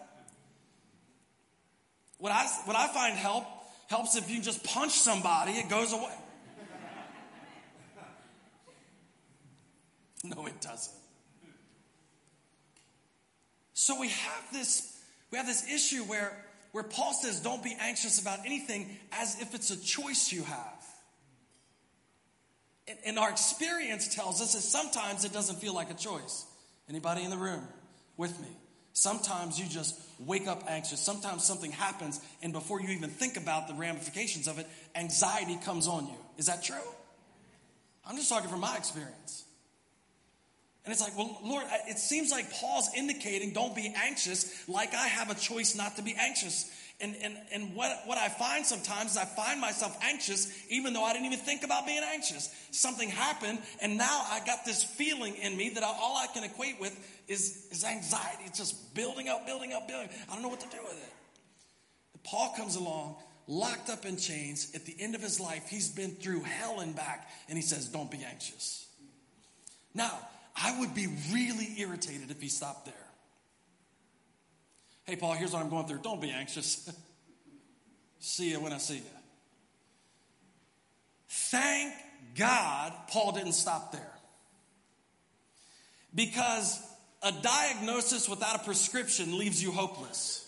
What 2.18 2.32
I, 2.32 2.46
what 2.66 2.76
I 2.76 2.88
find 2.88 3.16
help 3.16 3.46
helps 3.90 4.16
if 4.18 4.30
you 4.30 4.42
just 4.42 4.64
punch 4.64 4.92
somebody, 4.92 5.54
it 5.54 5.70
goes 5.70 5.94
away. 5.94 6.14
no, 10.24 10.46
it 10.48 10.60
doesn't. 10.60 10.94
So 13.74 13.98
we 14.00 14.10
have 14.10 14.44
this, 14.52 15.02
we 15.32 15.38
have 15.38 15.48
this 15.48 15.66
issue 15.72 16.04
where, 16.04 16.34
where 16.74 16.84
Paul 16.84 17.14
says, 17.14 17.40
don't 17.40 17.64
be 17.64 17.78
anxious 17.80 18.22
about 18.22 18.40
anything 18.46 18.98
as 19.14 19.40
if 19.40 19.56
it's 19.56 19.72
a 19.72 19.82
choice 19.82 20.34
you 20.34 20.44
have. 20.44 20.79
And, 23.06 23.20
our 23.20 23.30
experience 23.30 24.14
tells 24.14 24.42
us 24.42 24.54
that 24.54 24.62
sometimes 24.62 25.24
it 25.26 25.34
doesn't 25.34 25.58
feel 25.58 25.74
like 25.74 25.92
a 25.92 25.96
choice. 25.96 26.46
Anybody 26.90 27.24
in 27.24 27.30
the 27.30 27.38
room 27.38 27.62
with 28.18 28.40
me? 28.40 28.48
Sometimes 28.94 29.60
you 29.60 29.68
just 29.68 30.00
wake 30.20 30.48
up 30.48 30.64
anxious. 30.68 31.00
Sometimes 31.00 31.44
something 31.44 31.72
happens, 31.72 32.20
and 32.42 32.52
before 32.52 32.82
you 32.82 32.90
even 32.90 33.10
think 33.10 33.38
about 33.38 33.68
the 33.68 33.74
ramifications 33.76 34.48
of 34.48 34.60
it, 34.60 34.68
anxiety 34.96 35.58
comes 35.64 35.88
on 35.88 36.08
you. 36.08 36.18
Is 36.38 36.48
that 36.48 36.64
true? 36.64 36.76
I'm 38.06 38.16
just 38.16 38.30
talking 38.30 38.50
from 38.50 38.62
my 38.62 38.76
experience. 38.76 39.46
And 40.84 40.92
it's 40.92 41.02
like, 41.02 41.16
well, 41.18 41.38
Lord, 41.44 41.66
it 41.88 42.00
seems 42.00 42.32
like 42.32 42.52
Paul's 42.52 42.90
indicating 42.98 43.54
don't 43.54 43.76
be 43.76 43.94
anxious, 43.96 44.68
like 44.68 44.94
I 44.96 45.08
have 45.08 45.30
a 45.30 45.36
choice 45.36 45.76
not 45.76 45.98
to 45.98 46.02
be 46.02 46.16
anxious. 46.20 46.72
And, 47.02 47.16
and, 47.24 47.38
and 47.54 47.76
what, 47.76 48.02
what 48.06 48.18
I 48.18 48.28
find 48.28 48.66
sometimes 48.66 49.12
is 49.12 49.18
I 49.18 49.24
find 49.24 49.62
myself 49.62 49.98
anxious 50.04 50.52
even 50.70 50.92
though 50.92 51.04
I 51.04 51.14
didn't 51.14 51.28
even 51.28 51.40
think 51.40 51.64
about 51.64 51.86
being 51.86 52.04
anxious. 52.04 52.54
Something 52.72 53.10
happened, 53.10 53.60
and 53.82 53.98
now 53.98 54.26
I 54.30 54.42
got 54.46 54.66
this 54.66 54.84
feeling 54.84 55.36
in 55.36 55.56
me 55.56 55.70
that 55.70 55.84
I, 55.84 55.88
all 55.88 56.18
I 56.18 56.28
can 56.34 56.44
equate 56.44 56.80
with 56.80 56.94
is, 57.30 57.68
is 57.72 57.86
anxiety. 57.86 58.44
It's 58.46 58.58
just 58.58 58.94
building 58.94 59.30
up, 59.30 59.46
building 59.46 59.72
up, 59.72 59.88
building. 59.88 60.10
I 60.30 60.34
don't 60.34 60.44
know 60.44 60.50
what 60.50 60.60
to 60.60 60.70
do 60.70 60.84
with 60.84 60.98
it. 60.98 61.14
Paul 62.24 62.54
comes 62.58 62.76
along, 62.76 63.16
locked 63.48 63.90
up 63.90 64.06
in 64.06 64.18
chains. 64.18 64.72
At 64.76 64.86
the 64.86 64.96
end 65.00 65.16
of 65.16 65.22
his 65.22 65.40
life, 65.40 65.70
he's 65.70 65.90
been 65.90 66.12
through 66.12 66.42
hell 66.42 66.82
and 66.82 66.96
back, 66.96 67.30
and 67.48 67.58
he 67.58 67.62
says, 67.62 67.88
Don't 67.88 68.12
be 68.12 68.24
anxious. 68.30 68.88
Now, 69.94 70.12
I 70.56 70.78
would 70.80 70.94
be 70.94 71.08
really 71.32 71.76
irritated 71.78 72.30
if 72.30 72.42
he 72.42 72.50
stopped 72.50 72.86
there. 72.86 73.09
Hey, 75.10 75.16
Paul, 75.16 75.34
here's 75.34 75.54
what 75.54 75.64
I'm 75.64 75.72
going 75.72 75.88
through. 75.88 76.02
Don't 76.04 76.22
be 76.22 76.30
anxious. 76.30 76.88
see 78.20 78.52
you 78.52 78.60
when 78.60 78.72
I 78.72 78.78
see 78.78 78.98
you. 78.98 79.02
Thank 81.28 81.96
God 82.38 82.94
Paul 83.08 83.32
didn't 83.32 83.54
stop 83.54 83.92
there. 83.92 84.14
Because 86.14 86.80
a 87.24 87.32
diagnosis 87.32 88.30
without 88.30 88.58
a 88.58 88.60
prescription 88.60 89.40
leaves 89.40 89.64
you 89.64 89.72
hopeless. 89.72 90.48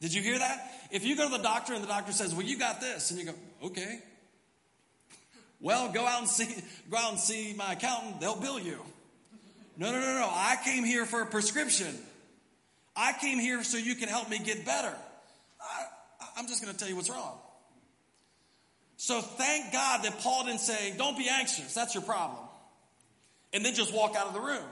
Did 0.00 0.14
you 0.14 0.22
hear 0.22 0.38
that? 0.38 0.72
If 0.92 1.04
you 1.04 1.16
go 1.16 1.28
to 1.28 1.36
the 1.36 1.42
doctor 1.42 1.74
and 1.74 1.82
the 1.82 1.88
doctor 1.88 2.12
says, 2.12 2.32
"Well, 2.36 2.46
you 2.46 2.56
got 2.56 2.80
this," 2.80 3.10
and 3.10 3.18
you 3.18 3.26
go, 3.26 3.34
"Okay," 3.64 4.00
well, 5.58 5.90
go 5.90 6.06
out 6.06 6.20
and 6.20 6.28
see, 6.28 6.62
go 6.88 6.98
out 6.98 7.10
and 7.10 7.20
see 7.20 7.52
my 7.54 7.72
accountant. 7.72 8.20
They'll 8.20 8.40
bill 8.40 8.60
you. 8.60 8.78
No, 9.76 9.90
no, 9.90 10.00
no, 10.00 10.14
no. 10.20 10.28
I 10.30 10.56
came 10.64 10.84
here 10.84 11.06
for 11.06 11.22
a 11.22 11.26
prescription. 11.26 11.96
I 12.94 13.12
came 13.20 13.38
here 13.38 13.64
so 13.64 13.78
you 13.78 13.94
can 13.94 14.08
help 14.08 14.28
me 14.28 14.38
get 14.38 14.66
better. 14.66 14.94
I, 15.60 16.40
am 16.40 16.46
just 16.46 16.62
going 16.62 16.72
to 16.72 16.78
tell 16.78 16.88
you 16.88 16.96
what's 16.96 17.10
wrong. 17.10 17.38
So 18.96 19.20
thank 19.20 19.72
God 19.72 20.04
that 20.04 20.18
Paul 20.20 20.44
didn't 20.44 20.60
say, 20.60 20.94
"Don't 20.96 21.16
be 21.16 21.28
anxious. 21.28 21.74
That's 21.74 21.94
your 21.94 22.04
problem." 22.04 22.38
and 23.52 23.64
then 23.64 23.74
just 23.74 23.92
walk 23.92 24.16
out 24.16 24.26
of 24.26 24.34
the 24.34 24.40
room. 24.40 24.64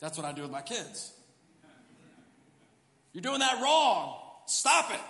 That's 0.00 0.16
what 0.16 0.26
I 0.26 0.32
do 0.32 0.42
with 0.42 0.50
my 0.50 0.62
kids. 0.62 1.12
You're 3.12 3.22
doing 3.22 3.40
that 3.40 3.60
wrong. 3.62 4.16
Stop 4.46 4.90
it. 4.90 5.00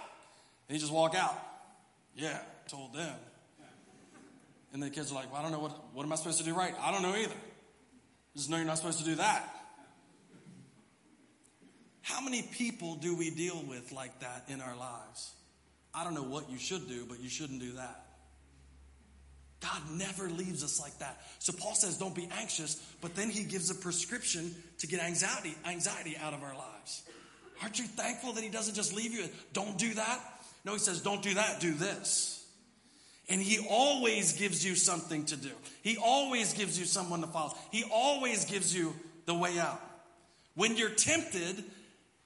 And 0.68 0.76
you 0.76 0.80
just 0.80 0.92
walk 0.92 1.14
out. 1.14 1.38
Yeah, 2.16 2.38
told 2.68 2.94
them. 2.94 3.14
And 4.72 4.82
the 4.82 4.90
kids 4.90 5.12
are 5.12 5.14
like, 5.14 5.30
well, 5.32 5.40
I 5.40 5.42
don't 5.42 5.52
know 5.52 5.60
what, 5.60 5.94
what 5.94 6.04
am 6.04 6.12
I 6.12 6.16
supposed 6.16 6.38
to 6.38 6.44
do 6.44 6.54
right? 6.54 6.74
I 6.80 6.92
don't 6.92 7.02
know 7.02 7.14
either. 7.14 7.34
Just 8.36 8.50
know 8.50 8.56
you're 8.56 8.66
not 8.66 8.78
supposed 8.78 8.98
to 8.98 9.04
do 9.04 9.16
that. 9.16 9.48
How 12.02 12.20
many 12.20 12.42
people 12.42 12.96
do 12.96 13.16
we 13.16 13.30
deal 13.30 13.62
with 13.68 13.92
like 13.92 14.18
that 14.20 14.44
in 14.48 14.60
our 14.60 14.76
lives? 14.76 15.32
I 15.94 16.04
don't 16.04 16.14
know 16.14 16.22
what 16.22 16.50
you 16.50 16.58
should 16.58 16.88
do, 16.88 17.04
but 17.08 17.20
you 17.20 17.28
shouldn't 17.28 17.60
do 17.60 17.72
that. 17.72 18.06
God 19.60 19.82
never 19.92 20.28
leaves 20.28 20.64
us 20.64 20.80
like 20.80 20.98
that. 20.98 21.20
So 21.38 21.52
Paul 21.52 21.74
says, 21.74 21.98
don't 21.98 22.14
be 22.14 22.28
anxious, 22.38 22.82
but 23.02 23.14
then 23.14 23.28
he 23.28 23.44
gives 23.44 23.70
a 23.70 23.74
prescription 23.74 24.54
to 24.78 24.86
get 24.86 25.00
anxiety, 25.00 25.54
anxiety 25.66 26.16
out 26.20 26.32
of 26.32 26.42
our 26.42 26.54
lives. 26.54 27.02
Aren't 27.62 27.78
you 27.78 27.84
thankful 27.84 28.32
that 28.32 28.42
he 28.42 28.48
doesn't 28.48 28.74
just 28.74 28.94
leave 28.94 29.12
you? 29.12 29.28
Don't 29.52 29.76
do 29.76 29.92
that. 29.94 30.20
No, 30.64 30.72
he 30.72 30.78
says, 30.78 31.02
don't 31.02 31.22
do 31.22 31.34
that, 31.34 31.60
do 31.60 31.74
this. 31.74 32.39
And 33.30 33.40
he 33.40 33.64
always 33.70 34.34
gives 34.34 34.64
you 34.64 34.74
something 34.74 35.24
to 35.26 35.36
do. 35.36 35.50
He 35.82 35.96
always 35.96 36.52
gives 36.52 36.78
you 36.78 36.84
someone 36.84 37.20
to 37.20 37.28
follow. 37.28 37.54
He 37.70 37.84
always 37.90 38.44
gives 38.44 38.74
you 38.74 38.92
the 39.24 39.34
way 39.34 39.58
out. 39.58 39.80
When 40.56 40.76
you're 40.76 40.90
tempted, 40.90 41.64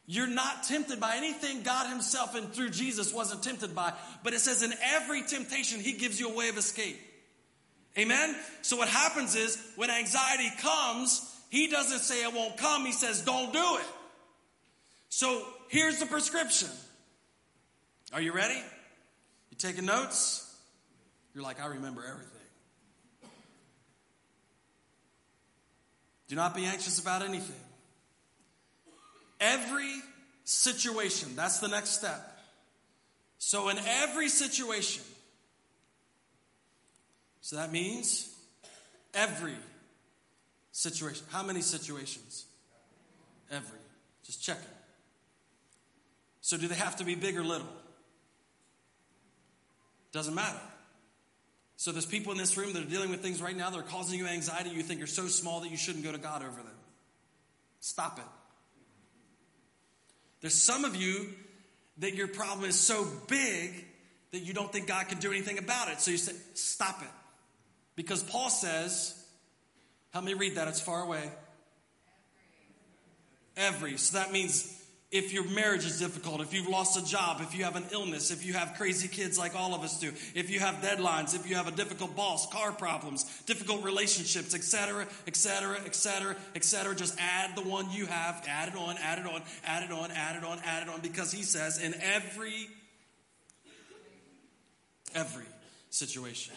you're 0.06 0.26
not 0.26 0.64
tempted 0.64 0.99
by 0.99 1.16
anything 1.16 1.62
God 1.62 1.90
Himself 1.90 2.34
and 2.34 2.52
through 2.52 2.70
Jesus 2.70 3.12
wasn't 3.12 3.42
tempted 3.42 3.75
by. 3.75 3.92
But 4.23 4.32
it 4.32 4.40
says 4.40 4.62
in 4.62 4.73
every 4.82 5.23
temptation, 5.23 5.78
He 5.78 5.92
gives 5.92 6.18
you 6.18 6.30
a 6.30 6.34
way 6.34 6.49
of 6.49 6.56
escape. 6.56 6.99
Amen? 7.96 8.34
So 8.62 8.76
what 8.76 8.88
happens 8.88 9.37
is 9.37 9.58
when 9.76 9.90
anxiety 9.90 10.50
comes, 10.61 11.30
he 11.50 11.68
doesn't 11.68 12.00
say 12.00 12.25
it 12.25 12.34
won't 12.34 12.56
come, 12.56 12.84
he 12.84 12.92
says 12.92 13.23
don't 13.23 13.52
do 13.52 13.76
it. 13.76 13.87
So 15.11 15.46
here's 15.68 16.00
the 16.00 16.06
prescription. 16.06 16.68
Are 18.12 18.20
you 18.20 18.32
ready? 18.32 18.56
You 19.50 19.56
taking 19.58 19.87
notes? 19.87 20.44
You're 21.35 21.43
like, 21.43 21.61
I 21.61 21.67
remember 21.67 22.03
everything. 22.07 22.31
Do 26.29 26.37
not 26.37 26.55
be 26.55 26.64
anxious 26.64 26.99
about 26.99 27.23
anything. 27.23 27.61
Every 29.41 29.93
situation, 30.45 31.37
that's 31.37 31.59
the 31.59 31.69
next 31.69 31.91
step. 31.91 32.31
So, 33.38 33.69
in 33.69 33.79
every 33.79 34.29
situation, 34.29 35.03
so 37.41 37.57
that 37.57 37.71
means 37.71 38.33
every 39.12 39.57
situation. 40.73 41.26
How 41.31 41.43
many 41.43 41.61
situations? 41.61 42.47
Every. 43.50 43.79
Just 44.25 44.43
checking. 44.43 44.64
So 46.41 46.57
do 46.57 46.69
they 46.69 46.75
have 46.75 46.97
to 46.97 47.05
be 47.05 47.14
big 47.14 47.37
or 47.37 47.43
little? 47.43 47.67
Doesn't 50.12 50.35
matter. 50.35 50.61
So 51.76 51.93
there's 51.93 52.07
people 52.07 52.33
in 52.33 52.38
this 52.38 52.57
room 52.57 52.73
that 52.73 52.83
are 52.83 52.88
dealing 52.88 53.11
with 53.11 53.21
things 53.21 53.43
right 53.43 53.57
now 53.57 53.71
that 53.71 53.78
are 53.78 53.83
causing 53.83 54.19
you 54.19 54.26
anxiety. 54.26 54.71
You 54.71 54.83
think 54.83 55.02
are 55.02 55.07
so 55.07 55.26
small 55.26 55.61
that 55.61 55.71
you 55.71 55.76
shouldn't 55.76 56.04
go 56.04 56.12
to 56.12 56.19
God 56.19 56.43
over 56.43 56.57
them. 56.57 56.66
Stop 57.81 58.19
it. 58.19 58.25
There's 60.40 60.54
some 60.54 60.85
of 60.85 60.95
you 60.95 61.28
that 61.99 62.14
your 62.14 62.28
problem 62.28 62.69
is 62.69 62.78
so 62.78 63.07
big 63.28 63.85
that 64.31 64.40
you 64.40 64.52
don't 64.52 64.73
think 64.73 64.87
God 64.87 65.09
can 65.09 65.19
do 65.19 65.31
anything 65.31 65.59
about 65.59 65.88
it. 65.88 66.00
So 66.00 66.11
you 66.11 66.16
say, 66.16 66.33
stop 66.54 67.02
it. 67.02 67.09
Because 67.97 68.23
Paul 68.23 68.50
says, 68.50 69.14
help 70.12 70.25
me 70.25 70.35
read 70.35 70.57
that, 70.57 70.69
it's 70.69 70.81
far 70.81 71.02
away. 71.02 71.31
Every. 73.57 73.97
So 73.97 74.19
that 74.19 74.33
means 74.33 74.84
if 75.14 75.33
your 75.33 75.44
marriage 75.44 75.87
is 75.87 76.00
difficult, 76.00 76.40
if 76.40 76.52
you've 76.52 76.66
lost 76.66 76.99
a 76.99 77.04
job, 77.04 77.40
if 77.40 77.56
you 77.56 77.62
have 77.62 77.76
an 77.76 77.85
illness, 77.92 78.33
if 78.33 78.44
you 78.44 78.52
have 78.52 78.75
crazy 78.76 79.06
kids 79.06 79.38
like 79.38 79.54
all 79.54 79.73
of 79.73 79.83
us 79.83 80.00
do, 80.00 80.12
if 80.35 80.50
you 80.50 80.59
have 80.59 80.75
deadlines, 80.83 81.37
if 81.37 81.49
you 81.49 81.54
have 81.54 81.68
a 81.68 81.71
difficult 81.71 82.16
boss, 82.16 82.52
car 82.52 82.73
problems, 82.73 83.25
difficult 83.47 83.85
relationships, 83.85 84.56
etc., 84.56 85.06
etc., 85.28 85.78
etc., 85.87 86.35
etc., 86.56 86.97
just 86.97 87.16
add 87.21 87.54
the 87.54 87.62
one 87.62 87.88
you 87.92 88.06
have, 88.06 88.44
add 88.49 88.71
it 88.71 88.75
on, 88.75 88.97
add 89.00 89.21
it 89.21 89.26
on, 89.26 89.40
add 89.64 89.85
it 89.85 89.92
on, 89.92 90.11
add 90.11 90.35
it 90.35 90.42
on, 90.42 90.59
add 90.64 90.83
it 90.83 90.88
on, 90.88 91.00
because 91.00 91.30
he 91.30 91.44
says 91.44 91.80
in 91.80 91.94
every, 92.02 92.66
every 95.14 95.47
situation. 95.90 96.54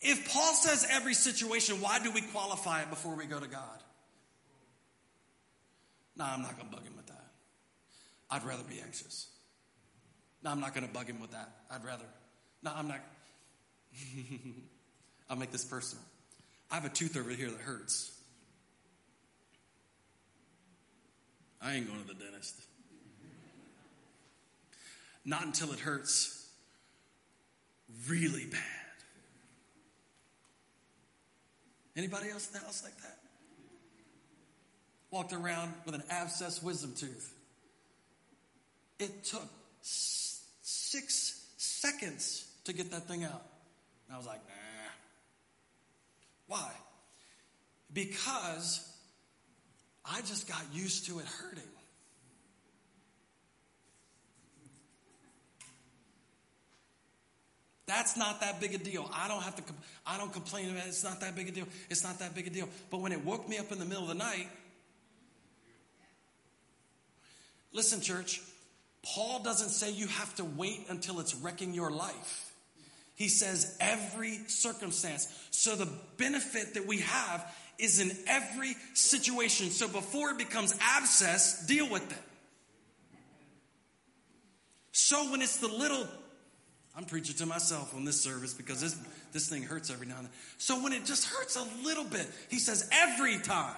If 0.00 0.32
Paul 0.32 0.54
says 0.54 0.86
every 0.88 1.14
situation, 1.14 1.80
why 1.80 1.98
do 1.98 2.12
we 2.12 2.20
qualify 2.20 2.82
it 2.82 2.90
before 2.90 3.16
we 3.16 3.26
go 3.26 3.40
to 3.40 3.48
God? 3.48 3.82
No, 6.16 6.24
I'm 6.24 6.42
not 6.42 6.56
to 6.60 6.64
bug 6.64 6.84
him. 6.84 6.97
I'd 8.30 8.44
rather 8.44 8.64
be 8.64 8.80
anxious. 8.80 9.28
No, 10.42 10.50
I'm 10.50 10.60
not 10.60 10.74
going 10.74 10.86
to 10.86 10.92
bug 10.92 11.06
him 11.06 11.20
with 11.20 11.32
that. 11.32 11.50
I'd 11.70 11.84
rather. 11.84 12.04
No, 12.62 12.72
I'm 12.74 12.88
not. 12.88 13.00
I'll 15.30 15.36
make 15.36 15.50
this 15.50 15.64
personal. 15.64 16.04
I 16.70 16.74
have 16.74 16.84
a 16.84 16.90
tooth 16.90 17.16
over 17.16 17.30
here 17.30 17.50
that 17.50 17.60
hurts. 17.60 18.12
I 21.60 21.74
ain't 21.74 21.86
going 21.88 22.00
to 22.00 22.06
the 22.06 22.14
dentist. 22.14 22.54
Not 25.24 25.44
until 25.44 25.72
it 25.72 25.80
hurts 25.80 26.48
really 28.08 28.46
bad. 28.46 28.60
Anybody 31.96 32.30
else 32.30 32.46
in 32.46 32.52
the 32.52 32.60
house 32.60 32.84
like 32.84 32.96
that? 32.98 33.18
Walked 35.10 35.32
around 35.32 35.72
with 35.84 35.94
an 35.96 36.04
abscessed 36.12 36.62
wisdom 36.62 36.94
tooth. 36.96 37.34
It 38.98 39.24
took 39.24 39.48
six 39.82 41.44
seconds 41.56 42.46
to 42.64 42.72
get 42.72 42.90
that 42.90 43.06
thing 43.06 43.24
out. 43.24 43.42
And 44.06 44.14
I 44.14 44.16
was 44.16 44.26
like, 44.26 44.40
nah. 44.46 44.54
Why? 46.48 46.72
Because 47.92 48.86
I 50.04 50.20
just 50.22 50.48
got 50.48 50.62
used 50.72 51.06
to 51.06 51.18
it 51.18 51.26
hurting. 51.26 51.62
That's 57.86 58.18
not 58.18 58.42
that 58.42 58.60
big 58.60 58.74
a 58.74 58.78
deal. 58.78 59.10
I 59.14 59.28
don't 59.28 59.42
have 59.42 59.56
to, 59.56 59.62
I 60.06 60.18
don't 60.18 60.32
complain 60.32 60.68
about 60.70 60.84
it. 60.84 60.88
It's 60.88 61.02
not 61.02 61.20
that 61.20 61.34
big 61.34 61.48
a 61.48 61.52
deal. 61.52 61.66
It's 61.88 62.04
not 62.04 62.18
that 62.18 62.34
big 62.34 62.46
a 62.46 62.50
deal. 62.50 62.68
But 62.90 63.00
when 63.00 63.12
it 63.12 63.24
woke 63.24 63.48
me 63.48 63.56
up 63.56 63.72
in 63.72 63.78
the 63.78 63.86
middle 63.86 64.02
of 64.02 64.08
the 64.08 64.14
night, 64.14 64.46
listen, 67.72 68.02
church, 68.02 68.42
Paul 69.14 69.40
doesn't 69.42 69.70
say 69.70 69.90
you 69.90 70.06
have 70.06 70.34
to 70.36 70.44
wait 70.44 70.86
until 70.88 71.20
it's 71.20 71.34
wrecking 71.34 71.74
your 71.74 71.90
life. 71.90 72.52
He 73.14 73.28
says 73.28 73.76
every 73.80 74.38
circumstance. 74.46 75.28
So 75.50 75.74
the 75.74 75.88
benefit 76.16 76.74
that 76.74 76.86
we 76.86 76.98
have 76.98 77.54
is 77.78 78.00
in 78.00 78.16
every 78.26 78.74
situation. 78.94 79.70
So 79.70 79.88
before 79.88 80.30
it 80.30 80.38
becomes 80.38 80.74
abscess, 80.80 81.66
deal 81.66 81.88
with 81.88 82.10
it. 82.10 82.18
So 84.92 85.30
when 85.30 85.42
it's 85.42 85.58
the 85.58 85.68
little 85.68 86.06
I'm 86.98 87.04
preaching 87.04 87.36
to 87.36 87.46
myself 87.46 87.94
on 87.94 88.04
this 88.04 88.20
service 88.20 88.52
because 88.52 88.80
this, 88.80 88.96
this 89.32 89.48
thing 89.48 89.62
hurts 89.62 89.88
every 89.88 90.08
now 90.08 90.16
and 90.16 90.24
then. 90.24 90.32
So 90.58 90.82
when 90.82 90.92
it 90.92 91.04
just 91.04 91.26
hurts 91.26 91.54
a 91.54 91.84
little 91.84 92.02
bit, 92.02 92.26
he 92.50 92.58
says, 92.58 92.90
every 92.90 93.38
time, 93.38 93.76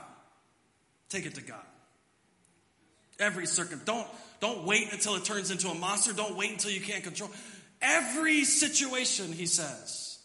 take 1.10 1.26
it 1.26 1.34
to 1.34 1.42
God. 1.42 1.60
Every 3.21 3.47
circum. 3.47 3.83
Don't, 3.85 4.07
don't 4.41 4.65
wait 4.65 4.93
until 4.93 5.15
it 5.15 5.25
turns 5.25 5.50
into 5.50 5.69
a 5.69 5.75
monster. 5.75 6.12
Don't 6.12 6.37
wait 6.37 6.50
until 6.50 6.73
you 6.73 6.81
can't 6.81 7.05
control. 7.05 7.31
Every 7.81 8.45
situation, 8.45 9.33
he 9.33 9.47
says. 9.47 10.19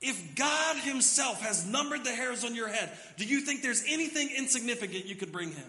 If 0.00 0.34
God 0.34 0.76
Himself 0.76 1.42
has 1.42 1.66
numbered 1.66 2.04
the 2.04 2.10
hairs 2.10 2.44
on 2.44 2.54
your 2.54 2.68
head, 2.68 2.90
do 3.18 3.24
you 3.24 3.40
think 3.40 3.62
there's 3.62 3.84
anything 3.86 4.30
insignificant 4.34 5.06
you 5.06 5.14
could 5.14 5.30
bring 5.30 5.50
Him? 5.50 5.68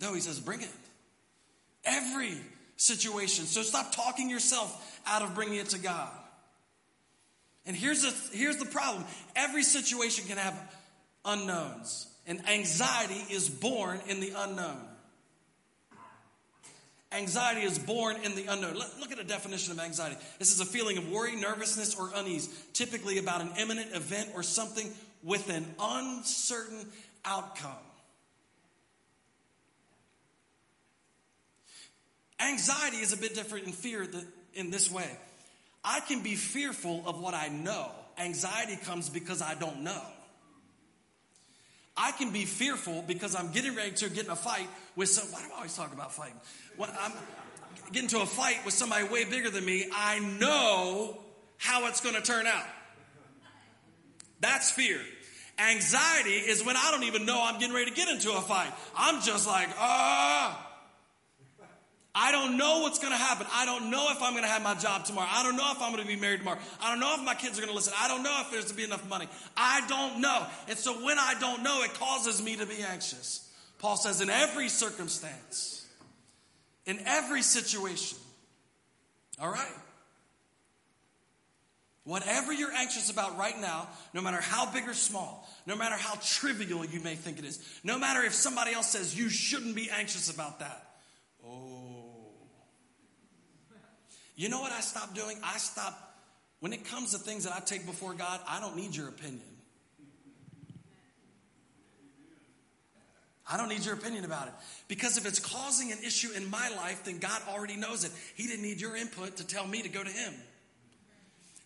No, 0.00 0.12
He 0.12 0.20
says, 0.20 0.38
bring 0.38 0.60
it. 0.60 0.68
Every 1.84 2.34
situation. 2.76 3.46
So 3.46 3.62
stop 3.62 3.92
talking 3.92 4.28
yourself 4.28 5.00
out 5.06 5.22
of 5.22 5.34
bringing 5.34 5.56
it 5.56 5.70
to 5.70 5.78
God. 5.78 6.10
And 7.64 7.74
here's 7.74 8.02
the, 8.02 8.36
here's 8.36 8.58
the 8.58 8.66
problem 8.66 9.04
every 9.34 9.62
situation 9.62 10.26
can 10.26 10.36
have 10.36 10.54
unknowns, 11.24 12.06
and 12.26 12.48
anxiety 12.48 13.22
is 13.32 13.48
born 13.48 14.00
in 14.08 14.20
the 14.20 14.32
unknown. 14.36 14.80
Anxiety 17.12 17.62
is 17.62 17.78
born 17.78 18.16
in 18.24 18.34
the 18.34 18.46
unknown. 18.46 18.74
Look 18.74 19.12
at 19.12 19.18
a 19.18 19.24
definition 19.24 19.72
of 19.72 19.78
anxiety. 19.78 20.16
This 20.38 20.52
is 20.52 20.60
a 20.60 20.66
feeling 20.66 20.98
of 20.98 21.10
worry, 21.10 21.36
nervousness, 21.36 21.94
or 21.94 22.10
unease, 22.14 22.48
typically 22.72 23.18
about 23.18 23.40
an 23.40 23.50
imminent 23.58 23.94
event 23.94 24.30
or 24.34 24.42
something 24.42 24.92
with 25.22 25.48
an 25.48 25.64
uncertain 25.80 26.84
outcome. 27.24 27.70
Anxiety 32.40 32.98
is 32.98 33.12
a 33.12 33.16
bit 33.16 33.34
different 33.34 33.66
in 33.66 33.72
fear 33.72 34.06
in 34.54 34.70
this 34.70 34.90
way. 34.90 35.08
I 35.84 36.00
can 36.00 36.22
be 36.22 36.34
fearful 36.34 37.04
of 37.06 37.20
what 37.20 37.34
I 37.34 37.48
know. 37.48 37.88
Anxiety 38.18 38.76
comes 38.76 39.08
because 39.08 39.40
I 39.40 39.54
don't 39.54 39.82
know. 39.82 40.02
I 41.96 42.12
can 42.12 42.30
be 42.30 42.44
fearful 42.44 43.02
because 43.06 43.34
I'm 43.34 43.52
getting 43.52 43.74
ready 43.74 43.92
to 43.92 44.10
get 44.10 44.26
in 44.26 44.30
a 44.30 44.36
fight 44.36 44.68
with 44.96 45.08
some. 45.08 45.26
Why 45.32 45.40
do 45.40 45.52
I 45.52 45.56
always 45.56 45.74
talk 45.74 45.92
about 45.92 46.12
fighting? 46.12 46.38
When 46.76 46.90
I'm 47.00 47.12
getting 47.92 48.08
to 48.10 48.20
a 48.20 48.26
fight 48.26 48.64
with 48.64 48.74
somebody 48.74 49.08
way 49.08 49.24
bigger 49.24 49.50
than 49.50 49.64
me, 49.64 49.88
I 49.94 50.18
know 50.18 51.18
how 51.58 51.86
it's 51.86 52.00
going 52.00 52.14
to 52.14 52.22
turn 52.22 52.46
out. 52.46 52.66
That's 54.40 54.70
fear. 54.70 55.00
Anxiety 55.58 56.34
is 56.34 56.62
when 56.64 56.76
I 56.76 56.90
don't 56.90 57.04
even 57.04 57.24
know 57.24 57.42
I'm 57.42 57.58
getting 57.58 57.74
ready 57.74 57.90
to 57.90 57.96
get 57.96 58.08
into 58.08 58.30
a 58.30 58.42
fight. 58.42 58.70
I'm 58.94 59.22
just 59.22 59.46
like, 59.46 59.68
ah. 59.78 60.62
I 62.18 62.32
don't 62.32 62.56
know 62.56 62.80
what's 62.80 62.98
going 62.98 63.12
to 63.12 63.18
happen. 63.18 63.46
I 63.52 63.66
don't 63.66 63.90
know 63.90 64.10
if 64.10 64.22
I'm 64.22 64.32
going 64.32 64.42
to 64.42 64.48
have 64.48 64.62
my 64.62 64.74
job 64.74 65.04
tomorrow. 65.04 65.28
I 65.30 65.42
don't 65.42 65.54
know 65.54 65.70
if 65.72 65.82
I'm 65.82 65.92
going 65.92 66.02
to 66.02 66.08
be 66.08 66.18
married 66.18 66.38
tomorrow. 66.38 66.58
I 66.80 66.90
don't 66.90 66.98
know 66.98 67.14
if 67.14 67.22
my 67.22 67.34
kids 67.34 67.58
are 67.58 67.60
going 67.60 67.68
to 67.68 67.76
listen. 67.76 67.92
I 68.00 68.08
don't 68.08 68.22
know 68.22 68.40
if 68.40 68.50
there's 68.50 68.64
going 68.64 68.72
to 68.72 68.76
be 68.78 68.84
enough 68.84 69.06
money. 69.06 69.28
I 69.54 69.86
don't 69.86 70.22
know. 70.22 70.46
And 70.66 70.78
so 70.78 70.94
when 71.04 71.18
I 71.18 71.34
don't 71.38 71.62
know, 71.62 71.82
it 71.82 71.92
causes 71.92 72.42
me 72.42 72.56
to 72.56 72.64
be 72.64 72.82
anxious. 72.82 73.46
Paul 73.80 73.98
says, 73.98 74.22
in 74.22 74.30
every 74.30 74.70
circumstance, 74.70 75.86
in 76.86 77.00
every 77.04 77.42
situation, 77.42 78.16
all 79.38 79.50
right? 79.50 79.74
Whatever 82.04 82.50
you're 82.50 82.72
anxious 82.72 83.10
about 83.10 83.36
right 83.36 83.60
now, 83.60 83.88
no 84.14 84.22
matter 84.22 84.40
how 84.40 84.72
big 84.72 84.88
or 84.88 84.94
small, 84.94 85.46
no 85.66 85.76
matter 85.76 85.96
how 85.96 86.14
trivial 86.24 86.82
you 86.82 87.00
may 87.00 87.14
think 87.14 87.38
it 87.38 87.44
is, 87.44 87.58
no 87.84 87.98
matter 87.98 88.22
if 88.22 88.32
somebody 88.32 88.72
else 88.72 88.88
says 88.88 89.18
you 89.18 89.28
shouldn't 89.28 89.76
be 89.76 89.90
anxious 89.90 90.32
about 90.32 90.60
that, 90.60 90.85
You 94.36 94.50
know 94.50 94.60
what 94.60 94.70
I 94.70 94.80
stopped 94.80 95.14
doing? 95.14 95.38
I 95.42 95.56
stopped, 95.56 96.00
when 96.60 96.72
it 96.72 96.84
comes 96.84 97.12
to 97.12 97.18
things 97.18 97.44
that 97.44 97.54
I 97.54 97.60
take 97.60 97.86
before 97.86 98.14
God, 98.14 98.40
I 98.46 98.60
don't 98.60 98.76
need 98.76 98.94
your 98.94 99.08
opinion. 99.08 99.40
I 103.48 103.56
don't 103.56 103.68
need 103.68 103.84
your 103.84 103.94
opinion 103.94 104.24
about 104.24 104.48
it. 104.48 104.54
Because 104.88 105.16
if 105.16 105.24
it's 105.24 105.38
causing 105.38 105.92
an 105.92 105.98
issue 106.04 106.32
in 106.36 106.50
my 106.50 106.68
life, 106.76 107.04
then 107.04 107.18
God 107.18 107.40
already 107.48 107.76
knows 107.76 108.04
it. 108.04 108.10
He 108.34 108.46
didn't 108.46 108.62
need 108.62 108.80
your 108.80 108.96
input 108.96 109.36
to 109.36 109.46
tell 109.46 109.66
me 109.66 109.82
to 109.82 109.88
go 109.88 110.02
to 110.02 110.10
Him. 110.10 110.34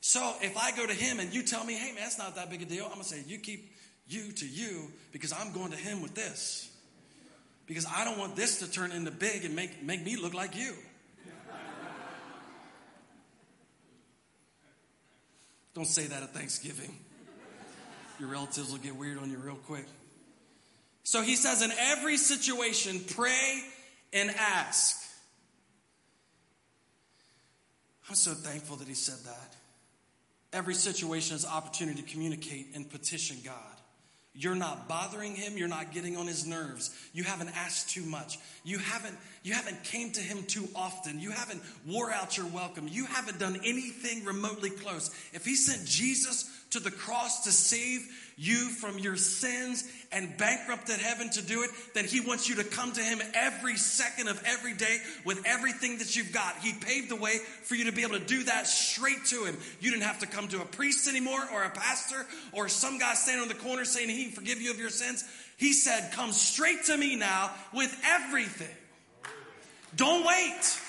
So 0.03 0.35
if 0.43 0.57
I 0.57 0.73
go 0.77 0.87
to 0.87 0.93
Him 0.93 1.21
and 1.21 1.33
you 1.33 1.43
tell 1.43 1.65
me, 1.65 1.75
hey 1.75 1.93
man, 1.95 2.05
it's 2.07 2.19
not 2.19 2.37
that 2.37 2.51
big 2.51 2.63
a 2.63 2.67
deal, 2.67 2.85
I'm 2.85 2.93
going 2.93 3.03
to 3.03 3.09
say, 3.09 3.23
you 3.27 3.39
keep 3.39 3.73
you 4.07 4.31
to 4.33 4.47
you 4.47 4.91
because 5.13 5.33
I'm 5.33 5.53
going 5.53 5.71
to 5.71 5.77
Him 5.77 6.03
with 6.03 6.15
this. 6.15 6.71
Because 7.67 7.87
I 7.87 8.05
don't 8.05 8.19
want 8.19 8.37
this 8.37 8.59
to 8.59 8.71
turn 8.71 8.93
into 8.93 9.11
big 9.11 9.45
and 9.45 9.57
make, 9.57 9.83
make 9.83 10.05
me 10.05 10.17
look 10.17 10.35
like 10.35 10.57
you. 10.57 10.75
Don't 15.75 15.87
say 15.87 16.07
that 16.07 16.23
at 16.23 16.35
Thanksgiving. 16.35 16.97
Your 18.19 18.29
relatives 18.29 18.71
will 18.71 18.79
get 18.79 18.97
weird 18.97 19.19
on 19.19 19.31
you 19.31 19.39
real 19.39 19.55
quick. 19.55 19.87
So 21.05 21.23
he 21.23 21.37
says, 21.37 21.63
in 21.63 21.73
every 21.73 22.17
situation, 22.17 23.01
pray 23.15 23.63
and 24.13 24.31
ask. 24.31 24.97
I'm 28.09 28.15
so 28.17 28.33
thankful 28.33 28.77
that 28.77 28.89
he 28.89 28.95
said 28.95 29.25
that. 29.25 29.57
Every 30.53 30.75
situation 30.75 31.37
is 31.37 31.47
opportunity 31.47 32.03
to 32.03 32.09
communicate 32.09 32.69
and 32.75 32.91
petition 32.91 33.39
God. 33.45 33.70
You're 34.41 34.55
not 34.55 34.89
bothering 34.89 35.35
him, 35.35 35.59
you're 35.59 35.69
not 35.69 35.93
getting 35.93 36.17
on 36.17 36.27
his 36.27 36.47
nerves. 36.47 36.97
You 37.13 37.25
haven't 37.25 37.51
asked 37.51 37.91
too 37.91 38.03
much. 38.03 38.39
You 38.65 38.79
haven't 38.79 39.15
you 39.43 39.53
haven't 39.53 39.85
came 39.85 40.13
to 40.13 40.21
him 40.21 40.45
too 40.45 40.67
often. 40.75 41.21
You 41.21 41.31
haven't 41.31 41.61
wore 41.87 42.11
out 42.11 42.39
your 42.39 42.47
welcome. 42.47 42.89
You 42.89 43.05
haven't 43.05 43.39
done 43.39 43.61
anything 43.67 44.25
remotely 44.25 44.71
close. 44.71 45.11
If 45.35 45.45
he 45.45 45.57
sent 45.57 45.87
Jesus 45.87 46.51
to 46.71 46.81
the 46.81 46.91
cross 46.91 47.45
to 47.45 47.53
save 47.53 48.09
you 48.41 48.71
from 48.71 48.99
your 48.99 49.17
sins 49.17 49.85
and 50.11 50.35
bankrupted 50.39 50.99
heaven 50.99 51.29
to 51.29 51.43
do 51.43 51.63
it, 51.63 51.71
then 51.93 52.07
He 52.07 52.21
wants 52.21 52.49
you 52.49 52.55
to 52.57 52.65
come 52.65 52.91
to 52.91 53.03
Him 53.03 53.21
every 53.35 53.77
second 53.77 54.29
of 54.29 54.43
every 54.47 54.73
day 54.73 54.97
with 55.27 55.43
everything 55.45 55.99
that 55.99 56.17
you've 56.17 56.33
got. 56.33 56.57
He 56.57 56.73
paved 56.73 57.11
the 57.11 57.17
way 57.17 57.37
for 57.65 57.75
you 57.75 57.85
to 57.85 57.93
be 57.93 58.03
able 58.03 58.19
to 58.19 58.25
do 58.25 58.43
that 58.45 58.67
straight 58.67 59.27
to 59.27 59.45
Him. 59.45 59.59
You 59.81 59.91
didn't 59.91 60.05
have 60.05 60.21
to 60.21 60.27
come 60.27 60.49
to 60.49 60.63
a 60.63 60.65
priest 60.65 61.07
anymore 61.07 61.43
or 61.53 61.65
a 61.65 61.71
pastor 61.71 62.27
or 62.53 62.69
some 62.69 62.99
guy 62.99 63.13
standing 63.13 63.43
on 63.43 63.49
the 63.49 63.63
corner 63.63 63.85
saying 63.85 64.09
He 64.09 64.25
can 64.25 64.33
forgive 64.33 64.63
you 64.63 64.71
of 64.71 64.79
your 64.79 64.89
sins. 64.89 65.23
He 65.59 65.75
said, 65.75 66.13
Come 66.13 66.33
straight 66.33 66.85
to 66.85 66.97
me 66.97 67.17
now 67.17 67.51
with 67.75 67.95
everything. 68.07 68.75
Don't 69.97 70.27
wait. 70.27 70.81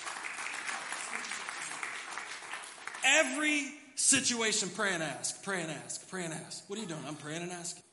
Every 3.04 3.81
situation, 4.02 4.70
pray 4.76 4.94
and 4.94 5.04
ask, 5.04 5.44
pray 5.44 5.62
and 5.62 5.72
ask, 5.72 6.10
pray 6.10 6.26
and 6.26 6.34
ask. 6.34 6.68
What 6.70 6.80
are 6.80 6.82
you 6.82 6.88
doing? 6.88 7.04
I'm 7.08 7.16
praying 7.16 7.44
and 7.44 7.52
asking. 7.52 7.84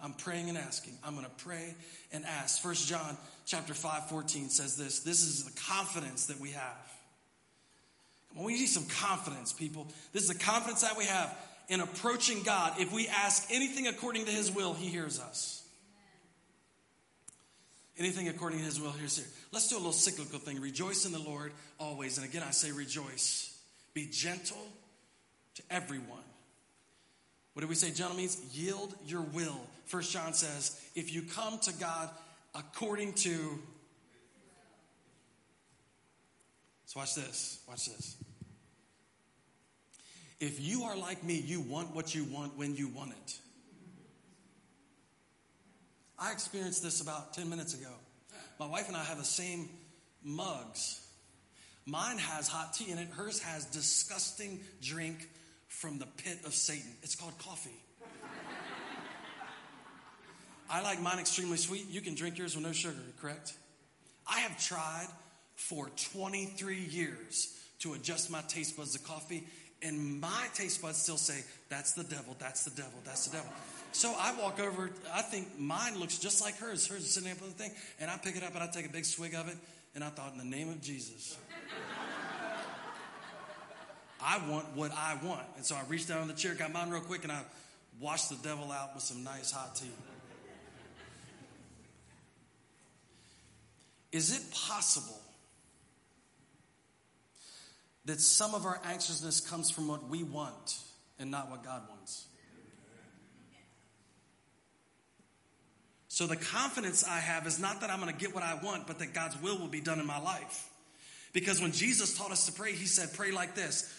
I'm 0.00 0.12
praying 0.12 0.48
and 0.48 0.58
asking. 0.58 0.94
I'm 1.04 1.14
going 1.14 1.26
to 1.26 1.44
pray 1.44 1.74
and 2.12 2.24
ask. 2.24 2.62
First 2.62 2.88
John 2.88 3.16
chapter 3.46 3.74
5, 3.74 4.08
14 4.08 4.48
says 4.48 4.76
this. 4.76 5.00
This 5.00 5.22
is 5.22 5.44
the 5.44 5.58
confidence 5.68 6.26
that 6.26 6.38
we 6.38 6.50
have. 6.50 6.92
On, 8.36 8.44
we 8.44 8.54
need 8.54 8.66
some 8.66 8.86
confidence, 8.86 9.52
people. 9.52 9.88
This 10.12 10.22
is 10.22 10.28
the 10.28 10.38
confidence 10.38 10.82
that 10.82 10.96
we 10.96 11.04
have 11.04 11.36
in 11.68 11.80
approaching 11.80 12.42
God. 12.42 12.74
If 12.78 12.92
we 12.92 13.08
ask 13.08 13.48
anything 13.50 13.86
according 13.88 14.26
to 14.26 14.30
his 14.30 14.52
will, 14.52 14.74
he 14.74 14.88
hears 14.88 15.18
us. 15.18 15.62
Anything 17.98 18.28
according 18.28 18.58
to 18.58 18.64
his 18.64 18.78
will, 18.78 18.92
here's 18.92 19.16
here. 19.16 19.26
Let's 19.52 19.68
do 19.68 19.76
a 19.76 19.78
little 19.78 19.92
cyclical 19.92 20.38
thing. 20.38 20.60
Rejoice 20.60 21.06
in 21.06 21.12
the 21.12 21.18
Lord 21.18 21.52
always. 21.80 22.18
And 22.18 22.28
again, 22.28 22.44
I 22.46 22.50
say 22.50 22.70
rejoice. 22.70 23.58
Be 23.94 24.06
gentle 24.12 24.58
to 25.56 25.62
everyone. 25.70 26.24
What 27.54 27.62
do 27.62 27.68
we 27.68 27.74
say, 27.74 27.90
gentlemen? 27.90 28.28
Yield 28.52 28.94
your 29.06 29.22
will. 29.22 29.58
First 29.86 30.12
John 30.12 30.34
says, 30.34 30.80
if 30.94 31.14
you 31.14 31.22
come 31.22 31.58
to 31.60 31.72
God 31.74 32.10
according 32.54 33.14
to. 33.14 33.58
So 36.86 37.00
watch 37.00 37.14
this. 37.14 37.60
Watch 37.68 37.86
this. 37.86 38.16
If 40.38 40.60
you 40.60 40.84
are 40.84 40.96
like 40.96 41.24
me, 41.24 41.34
you 41.34 41.60
want 41.60 41.94
what 41.94 42.14
you 42.14 42.24
want 42.24 42.58
when 42.58 42.76
you 42.76 42.88
want 42.88 43.12
it. 43.12 43.38
I 46.18 46.32
experienced 46.32 46.82
this 46.82 47.00
about 47.00 47.32
10 47.34 47.48
minutes 47.48 47.74
ago. 47.74 47.90
My 48.58 48.66
wife 48.66 48.88
and 48.88 48.96
I 48.96 49.04
have 49.04 49.18
the 49.18 49.24
same 49.24 49.68
mugs. 50.22 51.00
Mine 51.86 52.18
has 52.18 52.48
hot 52.48 52.74
tea 52.74 52.90
in 52.90 52.98
it, 52.98 53.08
hers 53.08 53.38
has 53.40 53.64
disgusting 53.66 54.60
drink 54.82 55.28
from 55.76 55.98
the 55.98 56.06
pit 56.06 56.38
of 56.46 56.54
Satan. 56.54 56.90
It's 57.02 57.14
called 57.14 57.36
coffee. 57.38 57.78
I 60.70 60.80
like 60.82 61.00
mine 61.02 61.18
extremely 61.18 61.58
sweet. 61.58 61.86
You 61.90 62.00
can 62.00 62.14
drink 62.14 62.38
yours 62.38 62.56
with 62.56 62.64
no 62.64 62.72
sugar, 62.72 62.96
correct? 63.20 63.52
I 64.26 64.40
have 64.40 64.58
tried 64.58 65.06
for 65.54 65.90
23 66.12 66.76
years 66.78 67.54
to 67.80 67.92
adjust 67.92 68.30
my 68.30 68.40
taste 68.48 68.76
buds 68.76 68.94
to 68.94 68.98
coffee, 68.98 69.46
and 69.82 70.18
my 70.20 70.46
taste 70.54 70.80
buds 70.80 70.96
still 70.96 71.18
say, 71.18 71.44
That's 71.68 71.92
the 71.92 72.04
devil, 72.04 72.34
that's 72.38 72.64
the 72.64 72.70
devil, 72.70 72.98
that's 73.04 73.26
the 73.28 73.36
devil. 73.36 73.52
So 73.92 74.14
I 74.18 74.34
walk 74.40 74.58
over, 74.58 74.90
I 75.12 75.22
think 75.22 75.58
mine 75.58 76.00
looks 76.00 76.18
just 76.18 76.40
like 76.40 76.56
hers. 76.56 76.86
Hers 76.86 77.02
is 77.02 77.12
sitting 77.12 77.30
up 77.30 77.42
on 77.42 77.48
the 77.48 77.54
thing, 77.54 77.70
and 78.00 78.10
I 78.10 78.16
pick 78.16 78.36
it 78.36 78.42
up 78.42 78.54
and 78.54 78.64
I 78.64 78.66
take 78.68 78.86
a 78.86 78.92
big 78.92 79.04
swig 79.04 79.34
of 79.34 79.48
it, 79.48 79.56
and 79.94 80.02
I 80.02 80.08
thought, 80.08 80.32
In 80.32 80.38
the 80.38 80.56
name 80.56 80.70
of 80.70 80.80
Jesus. 80.80 81.36
I 84.20 84.38
want 84.48 84.74
what 84.74 84.92
I 84.92 85.18
want. 85.22 85.44
And 85.56 85.64
so 85.64 85.74
I 85.74 85.82
reached 85.88 86.08
down 86.08 86.22
in 86.22 86.28
the 86.28 86.34
chair, 86.34 86.54
got 86.54 86.72
mine 86.72 86.90
real 86.90 87.00
quick, 87.00 87.22
and 87.22 87.32
I 87.32 87.42
washed 88.00 88.30
the 88.30 88.36
devil 88.36 88.70
out 88.72 88.94
with 88.94 89.02
some 89.02 89.24
nice 89.24 89.50
hot 89.50 89.76
tea. 89.76 89.90
Is 94.12 94.34
it 94.34 94.42
possible 94.52 95.20
that 98.06 98.20
some 98.20 98.54
of 98.54 98.64
our 98.64 98.80
anxiousness 98.84 99.40
comes 99.40 99.70
from 99.70 99.88
what 99.88 100.08
we 100.08 100.22
want 100.22 100.78
and 101.18 101.30
not 101.30 101.50
what 101.50 101.64
God 101.64 101.82
wants? 101.90 102.26
So 106.08 106.26
the 106.26 106.36
confidence 106.36 107.04
I 107.04 107.18
have 107.18 107.46
is 107.46 107.60
not 107.60 107.82
that 107.82 107.90
I'm 107.90 108.00
going 108.00 108.10
to 108.10 108.18
get 108.18 108.34
what 108.34 108.42
I 108.42 108.58
want, 108.64 108.86
but 108.86 109.00
that 109.00 109.12
God's 109.12 109.38
will 109.42 109.58
will 109.58 109.68
be 109.68 109.82
done 109.82 110.00
in 110.00 110.06
my 110.06 110.18
life. 110.18 110.66
Because 111.34 111.60
when 111.60 111.72
Jesus 111.72 112.16
taught 112.16 112.30
us 112.30 112.46
to 112.46 112.52
pray, 112.52 112.72
he 112.72 112.86
said, 112.86 113.12
Pray 113.12 113.32
like 113.32 113.54
this 113.54 113.92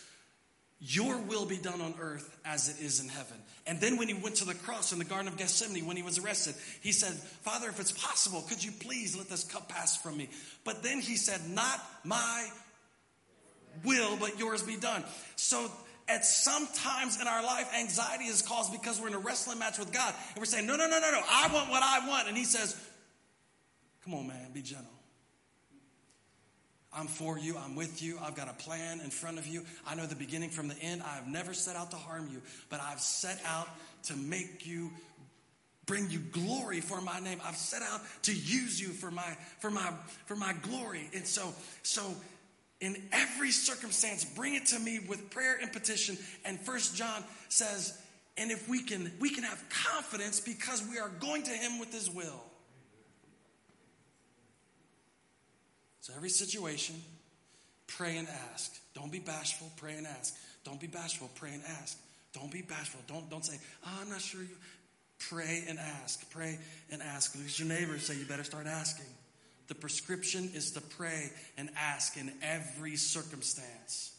Your 0.79 1.17
will 1.17 1.45
be 1.45 1.57
done 1.57 1.81
on 1.81 1.95
earth 1.99 2.37
as 2.45 2.69
it 2.69 2.83
is 2.83 2.99
in 2.99 3.09
heaven. 3.09 3.37
And 3.65 3.81
then 3.81 3.97
when 3.97 4.07
he 4.07 4.13
went 4.13 4.35
to 4.35 4.45
the 4.45 4.53
cross 4.53 4.93
in 4.93 4.99
the 4.99 5.05
Garden 5.05 5.27
of 5.27 5.37
Gethsemane, 5.37 5.87
when 5.87 5.97
he 5.97 6.03
was 6.03 6.19
arrested, 6.19 6.53
he 6.81 6.91
said, 6.91 7.13
Father, 7.13 7.67
if 7.67 7.79
it's 7.79 7.91
possible, 7.91 8.43
could 8.47 8.63
you 8.63 8.71
please 8.71 9.17
let 9.17 9.27
this 9.27 9.43
cup 9.43 9.69
pass 9.69 9.97
from 9.97 10.15
me? 10.15 10.29
But 10.63 10.83
then 10.83 10.99
he 10.99 11.15
said, 11.15 11.41
Not 11.49 11.83
my 12.03 12.47
will, 13.83 14.17
but 14.17 14.37
yours 14.39 14.61
be 14.61 14.75
done. 14.77 15.03
So 15.35 15.69
at 16.07 16.25
some 16.25 16.67
times 16.67 17.19
in 17.19 17.27
our 17.27 17.43
life, 17.43 17.69
anxiety 17.77 18.25
is 18.25 18.41
caused 18.41 18.71
because 18.71 19.01
we're 19.01 19.09
in 19.09 19.13
a 19.13 19.19
wrestling 19.19 19.59
match 19.59 19.77
with 19.77 19.91
God. 19.91 20.13
And 20.29 20.37
we're 20.39 20.45
saying, 20.45 20.65
no, 20.65 20.75
no, 20.75 20.87
no, 20.87 20.99
no, 20.99 21.11
no, 21.11 21.21
I 21.29 21.49
want 21.53 21.69
what 21.69 21.83
I 21.83 22.07
want. 22.07 22.27
And 22.27 22.37
He 22.37 22.45
says, 22.45 22.79
come 24.05 24.13
on, 24.13 24.27
man, 24.27 24.51
be 24.53 24.61
gentle. 24.61 24.96
I'm 26.93 27.07
for 27.07 27.37
you. 27.37 27.57
I'm 27.57 27.75
with 27.75 28.01
you. 28.01 28.17
I've 28.21 28.35
got 28.35 28.49
a 28.49 28.53
plan 28.53 29.01
in 29.01 29.09
front 29.09 29.37
of 29.37 29.45
you. 29.45 29.63
I 29.85 29.95
know 29.95 30.05
the 30.05 30.15
beginning 30.15 30.49
from 30.49 30.67
the 30.67 30.79
end. 30.79 31.03
I've 31.03 31.27
never 31.27 31.53
set 31.53 31.75
out 31.75 31.91
to 31.91 31.97
harm 31.97 32.29
you, 32.31 32.41
but 32.69 32.79
I've 32.81 33.01
set 33.01 33.39
out 33.45 33.67
to 34.03 34.15
make 34.15 34.65
you 34.65 34.91
bring 35.85 36.09
you 36.09 36.19
glory 36.19 36.81
for 36.81 36.99
my 37.01 37.19
name. 37.19 37.39
I've 37.45 37.57
set 37.57 37.81
out 37.81 38.01
to 38.23 38.33
use 38.33 38.79
you 38.79 38.87
for 38.87 39.11
my 39.11 39.37
for 39.59 39.69
my 39.69 39.91
for 40.25 40.35
my 40.35 40.53
glory. 40.61 41.09
And 41.13 41.25
so 41.25 41.53
so 41.83 42.03
in 42.79 42.95
every 43.11 43.51
circumstance 43.51 44.23
bring 44.23 44.55
it 44.55 44.67
to 44.67 44.79
me 44.79 44.99
with 45.07 45.29
prayer 45.29 45.57
and 45.61 45.71
petition 45.71 46.17
and 46.45 46.59
first 46.59 46.95
john 46.95 47.23
says 47.49 47.99
and 48.37 48.51
if 48.51 48.69
we 48.69 48.81
can 48.83 49.11
we 49.19 49.29
can 49.29 49.43
have 49.43 49.63
confidence 49.69 50.39
because 50.39 50.87
we 50.89 50.99
are 50.99 51.09
going 51.19 51.41
to 51.43 51.51
him 51.51 51.79
with 51.79 51.91
his 51.91 52.09
will 52.09 52.43
so 56.07 56.13
every 56.15 56.29
situation 56.29 56.95
pray 57.87 58.17
and 58.17 58.27
ask 58.53 58.73
don't 58.93 59.11
be 59.11 59.19
bashful 59.19 59.69
pray 59.77 59.95
and 59.95 60.07
ask 60.07 60.35
don't 60.63 60.79
be 60.79 60.87
bashful 60.87 61.29
pray 61.35 61.53
and 61.53 61.63
ask 61.81 61.97
don't 62.33 62.51
be 62.51 62.61
bashful 62.61 62.99
don't 63.07 63.29
don't 63.29 63.45
say 63.45 63.57
oh, 63.85 63.97
i'm 64.01 64.09
not 64.09 64.21
sure 64.21 64.41
you 64.41 64.55
pray 65.29 65.63
and 65.67 65.77
ask 65.79 66.29
pray 66.31 66.57
and 66.91 67.01
ask 67.01 67.35
at 67.35 67.59
your 67.59 67.67
neighbors 67.67 68.05
say 68.05 68.15
you 68.15 68.25
better 68.25 68.43
start 68.43 68.67
asking 68.67 69.05
the 69.67 69.75
prescription 69.75 70.49
is 70.55 70.71
to 70.71 70.81
pray 70.81 71.29
and 71.57 71.69
ask 71.77 72.17
in 72.17 72.31
every 72.41 72.95
circumstance. 72.95 74.13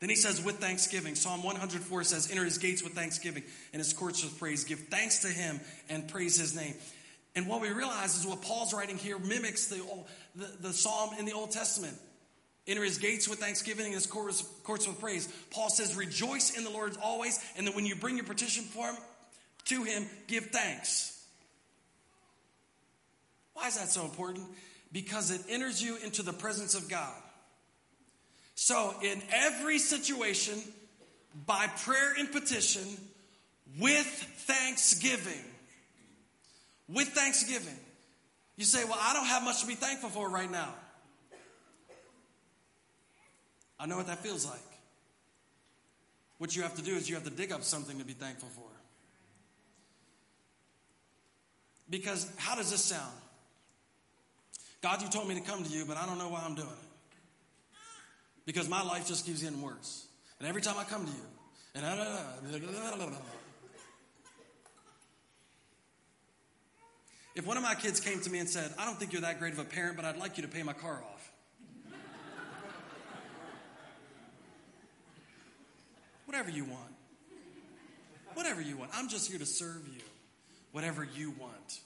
Then 0.00 0.10
he 0.10 0.16
says, 0.16 0.42
with 0.42 0.56
thanksgiving. 0.56 1.16
Psalm 1.16 1.42
104 1.42 2.04
says, 2.04 2.30
enter 2.30 2.44
his 2.44 2.58
gates 2.58 2.82
with 2.82 2.92
thanksgiving 2.92 3.42
and 3.72 3.80
his 3.80 3.92
courts 3.92 4.22
with 4.22 4.38
praise. 4.38 4.64
Give 4.64 4.78
thanks 4.78 5.20
to 5.20 5.28
him 5.28 5.60
and 5.90 6.08
praise 6.08 6.38
his 6.38 6.54
name. 6.54 6.74
And 7.38 7.46
what 7.46 7.60
we 7.60 7.70
realize 7.70 8.18
is 8.18 8.26
what 8.26 8.42
Paul's 8.42 8.74
writing 8.74 8.96
here 8.98 9.16
mimics 9.16 9.68
the, 9.68 9.80
the, 10.34 10.50
the 10.60 10.72
psalm 10.72 11.10
in 11.20 11.24
the 11.24 11.34
Old 11.34 11.52
Testament. 11.52 11.96
Enter 12.66 12.82
his 12.82 12.98
gates 12.98 13.28
with 13.28 13.38
thanksgiving 13.38 13.84
and 13.84 13.94
his 13.94 14.06
courts, 14.06 14.42
courts 14.64 14.88
with 14.88 14.98
praise. 14.98 15.28
Paul 15.52 15.70
says, 15.70 15.94
rejoice 15.94 16.58
in 16.58 16.64
the 16.64 16.70
Lord 16.70 16.96
always. 17.00 17.38
And 17.56 17.64
then 17.64 17.76
when 17.76 17.86
you 17.86 17.94
bring 17.94 18.16
your 18.16 18.24
petition 18.24 18.64
for 18.64 18.88
him, 18.88 18.96
to 19.66 19.84
him, 19.84 20.04
give 20.26 20.46
thanks. 20.46 21.24
Why 23.54 23.68
is 23.68 23.78
that 23.78 23.88
so 23.88 24.02
important? 24.02 24.44
Because 24.90 25.30
it 25.30 25.40
enters 25.48 25.80
you 25.80 25.96
into 26.04 26.24
the 26.24 26.32
presence 26.32 26.74
of 26.74 26.88
God. 26.88 27.14
So, 28.56 28.96
in 29.00 29.22
every 29.32 29.78
situation, 29.78 30.58
by 31.46 31.68
prayer 31.68 32.14
and 32.18 32.32
petition, 32.32 32.82
with 33.78 34.06
thanksgiving, 34.06 35.44
with 36.88 37.08
thanksgiving, 37.08 37.78
you 38.56 38.64
say, 38.64 38.84
Well, 38.84 38.98
I 39.00 39.12
don't 39.14 39.26
have 39.26 39.44
much 39.44 39.60
to 39.60 39.66
be 39.66 39.74
thankful 39.74 40.10
for 40.10 40.28
right 40.28 40.50
now. 40.50 40.74
I 43.80 43.86
know 43.86 43.96
what 43.96 44.06
that 44.08 44.18
feels 44.18 44.44
like. 44.44 44.58
What 46.38 46.54
you 46.56 46.62
have 46.62 46.74
to 46.76 46.82
do 46.82 46.94
is 46.94 47.08
you 47.08 47.14
have 47.14 47.24
to 47.24 47.30
dig 47.30 47.52
up 47.52 47.62
something 47.62 47.98
to 47.98 48.04
be 48.04 48.12
thankful 48.12 48.48
for. 48.48 48.68
Because 51.90 52.30
how 52.36 52.54
does 52.54 52.70
this 52.70 52.84
sound? 52.84 53.12
God, 54.82 55.02
you 55.02 55.08
told 55.08 55.28
me 55.28 55.34
to 55.34 55.40
come 55.40 55.64
to 55.64 55.70
you, 55.70 55.84
but 55.84 55.96
I 55.96 56.06
don't 56.06 56.18
know 56.18 56.28
why 56.28 56.42
I'm 56.44 56.54
doing 56.54 56.68
it. 56.68 57.16
Because 58.46 58.68
my 58.68 58.82
life 58.82 59.06
just 59.06 59.26
keeps 59.26 59.42
getting 59.42 59.60
worse. 59.60 60.06
And 60.38 60.48
every 60.48 60.62
time 60.62 60.76
I 60.78 60.84
come 60.84 61.04
to 61.04 61.10
you, 61.10 61.26
and 61.74 61.84
I, 61.84 62.22
if 67.38 67.46
one 67.46 67.56
of 67.56 67.62
my 67.62 67.76
kids 67.76 68.00
came 68.00 68.20
to 68.20 68.30
me 68.30 68.40
and 68.40 68.48
said, 68.48 68.74
I 68.78 68.84
don't 68.84 68.98
think 68.98 69.12
you're 69.12 69.22
that 69.22 69.38
great 69.38 69.52
of 69.52 69.60
a 69.60 69.64
parent, 69.64 69.94
but 69.94 70.04
I'd 70.04 70.16
like 70.16 70.36
you 70.36 70.42
to 70.42 70.48
pay 70.48 70.64
my 70.64 70.72
car 70.72 71.00
off. 71.04 71.32
Whatever 76.26 76.50
you 76.50 76.64
want. 76.64 76.92
Whatever 78.34 78.60
you 78.60 78.76
want. 78.76 78.90
I'm 78.92 79.08
just 79.08 79.30
here 79.30 79.38
to 79.38 79.46
serve 79.46 79.86
you. 79.86 80.02
Whatever 80.72 81.06
you 81.14 81.32
want. 81.38 81.78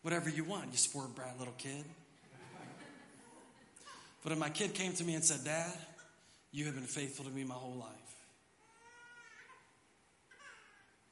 Whatever 0.00 0.30
you 0.30 0.44
want, 0.44 0.72
you 0.72 0.78
spoiled 0.78 1.14
brat 1.14 1.34
little 1.38 1.54
kid. 1.58 1.84
But 4.22 4.32
if 4.32 4.38
my 4.38 4.48
kid 4.48 4.72
came 4.72 4.94
to 4.94 5.04
me 5.04 5.14
and 5.14 5.22
said, 5.22 5.44
Dad, 5.44 5.72
you 6.52 6.64
have 6.64 6.74
been 6.74 6.84
faithful 6.84 7.26
to 7.26 7.30
me 7.30 7.44
my 7.44 7.54
whole 7.54 7.76
life. 7.76 7.97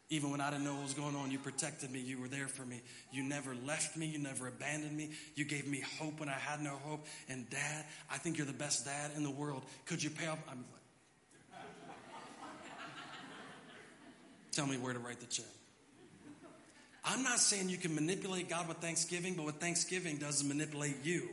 Even 0.09 0.31
when 0.31 0.41
I 0.41 0.51
didn't 0.51 0.65
know 0.65 0.75
what 0.75 0.85
was 0.85 0.95
going 0.95 1.17
on, 1.17 1.33
you 1.33 1.39
protected 1.39 1.91
me. 1.91 1.99
You 1.99 2.21
were 2.21 2.29
there 2.29 2.47
for 2.47 2.65
me. 2.65 2.81
You 3.11 3.25
never 3.25 3.57
left 3.67 3.97
me. 3.97 4.07
You 4.07 4.19
never 4.19 4.47
abandoned 4.47 4.97
me. 4.97 5.11
You 5.35 5.45
gave 5.45 5.67
me 5.67 5.83
hope 5.99 6.21
when 6.21 6.29
I 6.29 6.39
had 6.39 6.63
no 6.63 6.77
hope. 6.85 7.07
And 7.29 7.49
dad, 7.51 7.85
I 8.11 8.19
think 8.19 8.39
you're 8.39 8.47
the 8.47 8.53
best 8.53 8.85
dad 8.85 9.11
in 9.17 9.25
the 9.25 9.31
world. 9.31 9.65
Could 9.85 10.03
you 10.03 10.11
pay 10.11 10.29
off? 10.29 10.39
I'm 10.49 10.59
like, 10.59 11.61
tell 14.53 14.67
me 14.67 14.77
where 14.77 14.93
to 14.93 15.01
write 15.01 15.19
the 15.19 15.27
check. 15.27 15.47
I'm 17.05 17.23
not 17.23 17.39
saying 17.39 17.69
you 17.69 17.77
can 17.77 17.95
manipulate 17.95 18.49
God 18.49 18.69
with 18.69 18.79
thanksgiving, 18.79 19.35
but 19.35 19.45
what 19.45 19.61
thanksgiving 19.61 20.19
does 20.19 20.37
is 20.37 20.45
manipulate 20.45 21.05
you. 21.05 21.29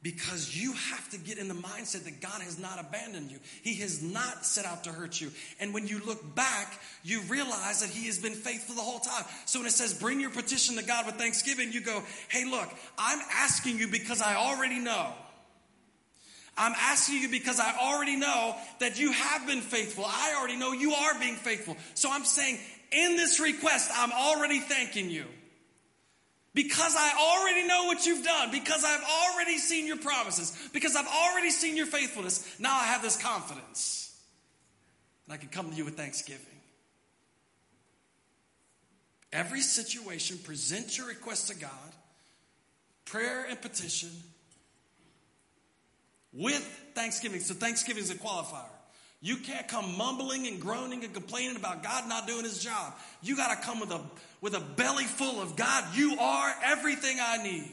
Because 0.00 0.56
you 0.56 0.72
have 0.74 1.10
to 1.10 1.18
get 1.18 1.38
in 1.38 1.48
the 1.48 1.54
mindset 1.54 2.04
that 2.04 2.20
God 2.20 2.40
has 2.42 2.56
not 2.56 2.78
abandoned 2.78 3.32
you. 3.32 3.38
He 3.62 3.74
has 3.76 4.00
not 4.00 4.46
set 4.46 4.64
out 4.64 4.84
to 4.84 4.90
hurt 4.90 5.20
you. 5.20 5.32
And 5.58 5.74
when 5.74 5.88
you 5.88 6.00
look 6.04 6.36
back, 6.36 6.80
you 7.02 7.20
realize 7.22 7.80
that 7.80 7.90
He 7.90 8.06
has 8.06 8.16
been 8.16 8.34
faithful 8.34 8.76
the 8.76 8.80
whole 8.80 9.00
time. 9.00 9.24
So 9.46 9.58
when 9.58 9.66
it 9.66 9.72
says, 9.72 9.94
bring 9.94 10.20
your 10.20 10.30
petition 10.30 10.76
to 10.76 10.84
God 10.84 11.06
with 11.06 11.16
thanksgiving, 11.16 11.72
you 11.72 11.80
go, 11.80 12.00
hey, 12.28 12.44
look, 12.44 12.68
I'm 12.96 13.18
asking 13.34 13.78
you 13.78 13.88
because 13.88 14.22
I 14.22 14.36
already 14.36 14.78
know. 14.78 15.12
I'm 16.56 16.74
asking 16.76 17.22
you 17.22 17.28
because 17.28 17.58
I 17.58 17.74
already 17.80 18.16
know 18.16 18.54
that 18.78 19.00
you 19.00 19.10
have 19.10 19.46
been 19.48 19.60
faithful. 19.60 20.04
I 20.06 20.36
already 20.38 20.56
know 20.56 20.72
you 20.72 20.92
are 20.92 21.18
being 21.18 21.36
faithful. 21.36 21.76
So 21.94 22.08
I'm 22.10 22.24
saying, 22.24 22.58
in 22.92 23.16
this 23.16 23.40
request, 23.40 23.90
I'm 23.94 24.12
already 24.12 24.60
thanking 24.60 25.10
you. 25.10 25.24
Because 26.54 26.94
I 26.96 27.12
already 27.18 27.66
know 27.66 27.84
what 27.84 28.06
you've 28.06 28.24
done, 28.24 28.50
because 28.50 28.84
I've 28.84 29.04
already 29.04 29.58
seen 29.58 29.86
your 29.86 29.98
promises, 29.98 30.56
because 30.72 30.96
I've 30.96 31.06
already 31.06 31.50
seen 31.50 31.76
your 31.76 31.86
faithfulness, 31.86 32.56
now 32.58 32.74
I 32.74 32.84
have 32.84 33.02
this 33.02 33.20
confidence. 33.20 34.18
And 35.26 35.34
I 35.34 35.36
can 35.36 35.48
come 35.50 35.70
to 35.70 35.76
you 35.76 35.84
with 35.84 35.96
thanksgiving. 35.96 36.46
Every 39.32 39.60
situation, 39.60 40.38
present 40.38 40.96
your 40.96 41.06
request 41.06 41.48
to 41.48 41.54
God, 41.54 41.70
prayer 43.04 43.46
and 43.48 43.60
petition 43.60 44.10
with 46.32 46.62
thanksgiving. 46.94 47.40
So, 47.40 47.54
thanksgiving 47.54 48.02
is 48.02 48.10
a 48.10 48.14
qualifier. 48.14 48.64
You 49.20 49.36
can't 49.36 49.66
come 49.66 49.96
mumbling 49.96 50.46
and 50.46 50.60
groaning 50.60 51.04
and 51.04 51.12
complaining 51.12 51.56
about 51.56 51.82
God 51.82 52.08
not 52.08 52.26
doing 52.26 52.44
his 52.44 52.62
job. 52.62 52.94
You 53.20 53.36
got 53.36 53.50
to 53.50 53.66
come 53.66 53.80
with 53.80 53.90
a, 53.90 54.00
with 54.40 54.54
a 54.54 54.60
belly 54.60 55.04
full 55.04 55.40
of 55.40 55.56
God, 55.56 55.84
you 55.94 56.18
are 56.18 56.54
everything 56.64 57.18
I 57.20 57.42
need. 57.42 57.72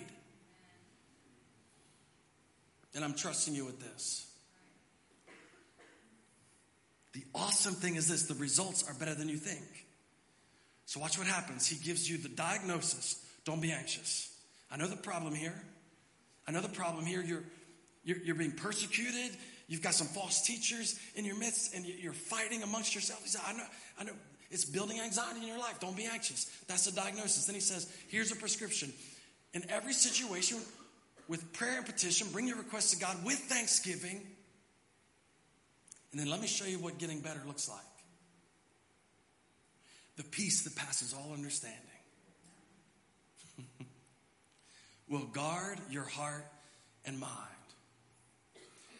And 2.95 3.03
I'm 3.03 3.13
trusting 3.13 3.53
you 3.53 3.65
with 3.65 3.79
this. 3.79 4.25
The 7.13 7.23
awesome 7.33 7.73
thing 7.73 7.95
is 7.95 8.07
this 8.07 8.23
the 8.23 8.35
results 8.35 8.87
are 8.87 8.93
better 8.93 9.13
than 9.13 9.29
you 9.29 9.37
think. 9.37 9.85
So, 10.85 10.99
watch 10.99 11.17
what 11.17 11.27
happens. 11.27 11.67
He 11.67 11.83
gives 11.83 12.09
you 12.09 12.17
the 12.17 12.29
diagnosis. 12.29 13.23
Don't 13.43 13.61
be 13.61 13.71
anxious. 13.71 14.31
I 14.71 14.77
know 14.77 14.87
the 14.87 14.97
problem 14.97 15.33
here. 15.33 15.55
I 16.47 16.51
know 16.51 16.61
the 16.61 16.69
problem 16.69 17.05
here. 17.05 17.21
You're, 17.21 17.43
you're, 18.03 18.17
you're 18.17 18.35
being 18.35 18.51
persecuted. 18.51 19.35
You've 19.67 19.81
got 19.81 19.93
some 19.93 20.07
false 20.07 20.41
teachers 20.41 20.99
in 21.15 21.25
your 21.25 21.37
midst, 21.37 21.73
and 21.73 21.85
you're 21.85 22.13
fighting 22.13 22.61
amongst 22.63 22.93
yourself. 22.93 23.23
He 23.23 23.29
said, 23.29 23.41
I 23.47 23.53
know, 23.53 23.63
I 23.99 24.03
know 24.03 24.13
it's 24.51 24.65
building 24.65 24.99
anxiety 24.99 25.41
in 25.41 25.47
your 25.47 25.59
life. 25.59 25.79
Don't 25.79 25.97
be 25.97 26.05
anxious. 26.05 26.45
That's 26.67 26.85
the 26.85 26.91
diagnosis. 26.91 27.45
Then 27.45 27.55
he 27.55 27.61
says, 27.61 27.91
Here's 28.09 28.31
a 28.31 28.35
prescription. 28.35 28.93
In 29.53 29.63
every 29.69 29.93
situation, 29.93 30.59
with 31.27 31.53
prayer 31.53 31.77
and 31.77 31.85
petition, 31.85 32.27
bring 32.31 32.47
your 32.47 32.57
requests 32.57 32.91
to 32.91 32.99
God 32.99 33.23
with 33.25 33.37
thanksgiving. 33.37 34.21
And 36.11 36.19
then 36.19 36.29
let 36.29 36.41
me 36.41 36.47
show 36.47 36.65
you 36.65 36.79
what 36.79 36.97
getting 36.97 37.19
better 37.19 37.41
looks 37.45 37.67
like 37.67 37.79
the 40.17 40.23
peace 40.23 40.61
that 40.61 40.75
passes 40.75 41.13
all 41.13 41.33
understanding 41.33 41.79
will 45.09 45.25
guard 45.25 45.79
your 45.89 46.03
heart 46.03 46.45
and 47.05 47.19
mind. 47.19 47.31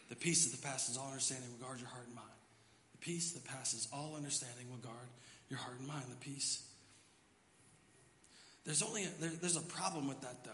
The 0.10 0.16
peace 0.16 0.52
that 0.52 0.62
passes 0.62 0.98
all 0.98 1.08
understanding 1.08 1.50
will 1.52 1.66
guard 1.66 1.80
your 1.80 1.90
heart 1.90 2.06
and 2.06 2.16
mind. 2.16 2.28
The 2.92 2.98
peace 2.98 3.32
that 3.32 3.46
passes 3.46 3.88
all 3.94 4.16
understanding 4.16 4.70
will 4.70 4.78
guard 4.78 5.08
your 5.50 5.60
heart 5.60 5.78
and 5.80 5.88
mind. 5.88 6.06
The 6.10 6.16
peace. 6.16 6.64
There's 8.66 8.82
only 8.82 9.04
a, 9.04 9.10
there, 9.20 9.32
there's 9.42 9.58
a 9.58 9.62
problem 9.62 10.08
with 10.08 10.22
that 10.22 10.44
though. 10.44 10.52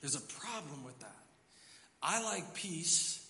There's 0.00 0.14
a 0.14 0.20
problem 0.20 0.84
with 0.84 0.98
that. 1.00 1.16
I 2.02 2.22
like 2.22 2.54
peace. 2.54 3.26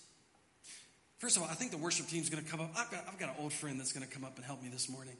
First 1.19 1.37
of 1.37 1.43
all, 1.43 1.49
I 1.49 1.53
think 1.53 1.71
the 1.71 1.77
worship 1.77 2.07
team's 2.07 2.29
going 2.29 2.43
to 2.43 2.51
come 2.51 2.59
up. 2.59 2.71
I've 2.77 2.91
got, 2.91 3.05
I've 3.07 3.17
got 3.17 3.29
an 3.29 3.35
old 3.39 3.53
friend 3.53 3.79
that's 3.79 3.93
going 3.93 4.05
to 4.05 4.13
come 4.13 4.25
up 4.25 4.35
and 4.35 4.45
help 4.45 4.61
me 4.61 4.67
this 4.67 4.89
morning, 4.89 5.15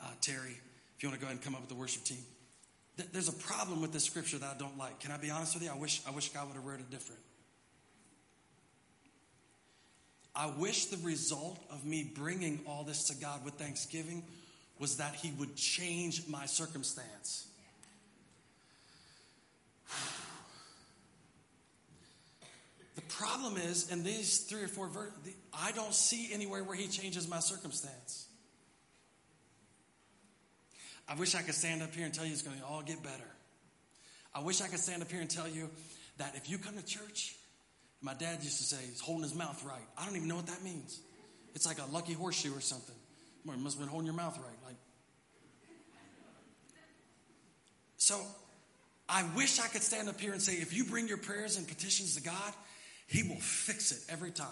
uh, 0.00 0.06
Terry. 0.20 0.58
If 0.96 1.02
you 1.02 1.08
want 1.08 1.20
to 1.20 1.24
go 1.24 1.26
ahead 1.26 1.36
and 1.36 1.44
come 1.44 1.54
up 1.54 1.60
with 1.60 1.68
the 1.68 1.76
worship 1.76 2.02
team, 2.02 2.18
there's 3.12 3.28
a 3.28 3.32
problem 3.32 3.80
with 3.80 3.92
this 3.92 4.02
scripture 4.02 4.38
that 4.38 4.56
I 4.56 4.58
don't 4.58 4.76
like. 4.76 4.98
Can 4.98 5.12
I 5.12 5.16
be 5.16 5.30
honest 5.30 5.54
with 5.54 5.62
you? 5.62 5.70
I 5.70 5.76
wish 5.76 6.02
I 6.06 6.10
wish 6.10 6.30
God 6.30 6.48
would 6.48 6.56
have 6.56 6.64
wrote 6.64 6.80
it 6.80 6.90
different. 6.90 7.20
I 10.38 10.46
wish 10.46 10.84
the 10.84 11.04
result 11.04 11.58
of 11.68 11.84
me 11.84 12.08
bringing 12.14 12.60
all 12.64 12.84
this 12.84 13.08
to 13.08 13.16
God 13.16 13.44
with 13.44 13.54
thanksgiving 13.54 14.22
was 14.78 14.98
that 14.98 15.16
He 15.16 15.32
would 15.32 15.56
change 15.56 16.28
my 16.28 16.46
circumstance. 16.46 17.48
The 22.94 23.24
problem 23.24 23.56
is, 23.56 23.90
in 23.90 24.02
these 24.02 24.40
three 24.40 24.62
or 24.62 24.68
four 24.68 24.88
verses, 24.88 25.12
I 25.52 25.72
don't 25.72 25.94
see 25.94 26.30
anywhere 26.32 26.62
where 26.62 26.76
He 26.76 26.88
changes 26.88 27.28
my 27.28 27.38
circumstance. 27.38 28.26
I 31.08 31.14
wish 31.14 31.34
I 31.34 31.42
could 31.42 31.54
stand 31.54 31.82
up 31.82 31.94
here 31.94 32.04
and 32.04 32.12
tell 32.12 32.24
you 32.24 32.32
it's 32.32 32.42
going 32.42 32.58
to 32.58 32.64
all 32.64 32.82
get 32.82 33.02
better. 33.02 33.30
I 34.34 34.40
wish 34.40 34.60
I 34.60 34.68
could 34.68 34.80
stand 34.80 35.02
up 35.02 35.10
here 35.10 35.20
and 35.20 35.30
tell 35.30 35.48
you 35.48 35.70
that 36.18 36.34
if 36.36 36.50
you 36.50 36.58
come 36.58 36.76
to 36.76 36.84
church 36.84 37.37
my 38.00 38.14
dad 38.14 38.42
used 38.42 38.58
to 38.58 38.64
say, 38.64 38.76
he's 38.88 39.00
holding 39.00 39.24
his 39.24 39.34
mouth 39.34 39.62
right. 39.64 39.82
I 39.96 40.06
don't 40.06 40.16
even 40.16 40.28
know 40.28 40.36
what 40.36 40.46
that 40.46 40.62
means. 40.62 41.00
It's 41.54 41.66
like 41.66 41.78
a 41.78 41.92
lucky 41.92 42.12
horseshoe 42.12 42.54
or 42.54 42.60
something. 42.60 42.94
You 43.44 43.56
must 43.56 43.76
have 43.76 43.84
been 43.84 43.90
holding 43.90 44.06
your 44.06 44.14
mouth 44.14 44.36
right. 44.38 44.56
Like, 44.66 44.76
so 47.96 48.20
I 49.08 49.24
wish 49.34 49.58
I 49.58 49.66
could 49.68 49.82
stand 49.82 50.08
up 50.08 50.20
here 50.20 50.32
and 50.32 50.40
say, 50.40 50.54
if 50.54 50.72
you 50.72 50.84
bring 50.84 51.08
your 51.08 51.18
prayers 51.18 51.56
and 51.56 51.66
petitions 51.66 52.14
to 52.16 52.22
God, 52.22 52.52
He 53.06 53.22
will 53.22 53.40
fix 53.40 53.90
it 53.90 54.12
every 54.12 54.30
time. 54.30 54.46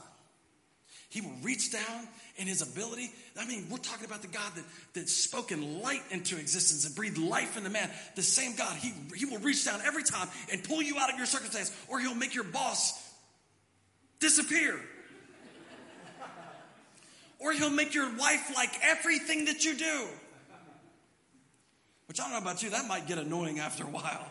He 1.09 1.21
will 1.21 1.37
reach 1.43 1.73
down 1.73 2.09
in 2.37 2.47
his 2.49 2.63
ability. 2.63 3.11
I 3.39 3.47
mean, 3.47 3.67
we're 3.71 3.79
talking 3.79 4.05
about 4.05 4.23
the 4.23 4.29
God 4.29 4.53
that, 4.57 4.65
that's 4.93 5.13
spoken 5.13 5.81
light 5.81 6.03
into 6.11 6.37
existence 6.37 6.85
and 6.85 6.95
breathed 6.97 7.17
life 7.17 7.57
into 7.57 7.71
man. 7.71 7.89
The 8.17 8.23
same 8.23 8.57
God, 8.57 8.77
he, 8.77 8.93
he 9.15 9.25
will 9.25 9.39
reach 9.39 9.65
down 9.65 9.81
every 9.87 10.03
time 10.03 10.29
and 10.53 10.65
pull 10.65 10.83
you 10.83 10.99
out 10.99 11.11
of 11.11 11.17
your 11.17 11.27
circumstance, 11.27 11.75
or 11.89 12.01
he'll 12.01 12.15
make 12.15 12.35
your 12.35 12.45
boss 12.45 12.93
disappear. 14.21 14.81
or 17.39 17.53
he'll 17.53 17.71
make 17.71 17.95
your 17.95 18.11
wife 18.17 18.53
like 18.55 18.71
everything 18.83 19.47
that 19.47 19.65
you 19.65 19.77
do. 19.77 20.07
Which 22.07 22.21
I 22.21 22.25
don't 22.25 22.33
know 22.33 22.39
about 22.39 22.63
you, 22.63 22.71
that 22.71 22.87
might 22.87 23.07
get 23.07 23.19
annoying 23.19 23.59
after 23.59 23.85
a 23.85 23.89
while. 23.89 24.27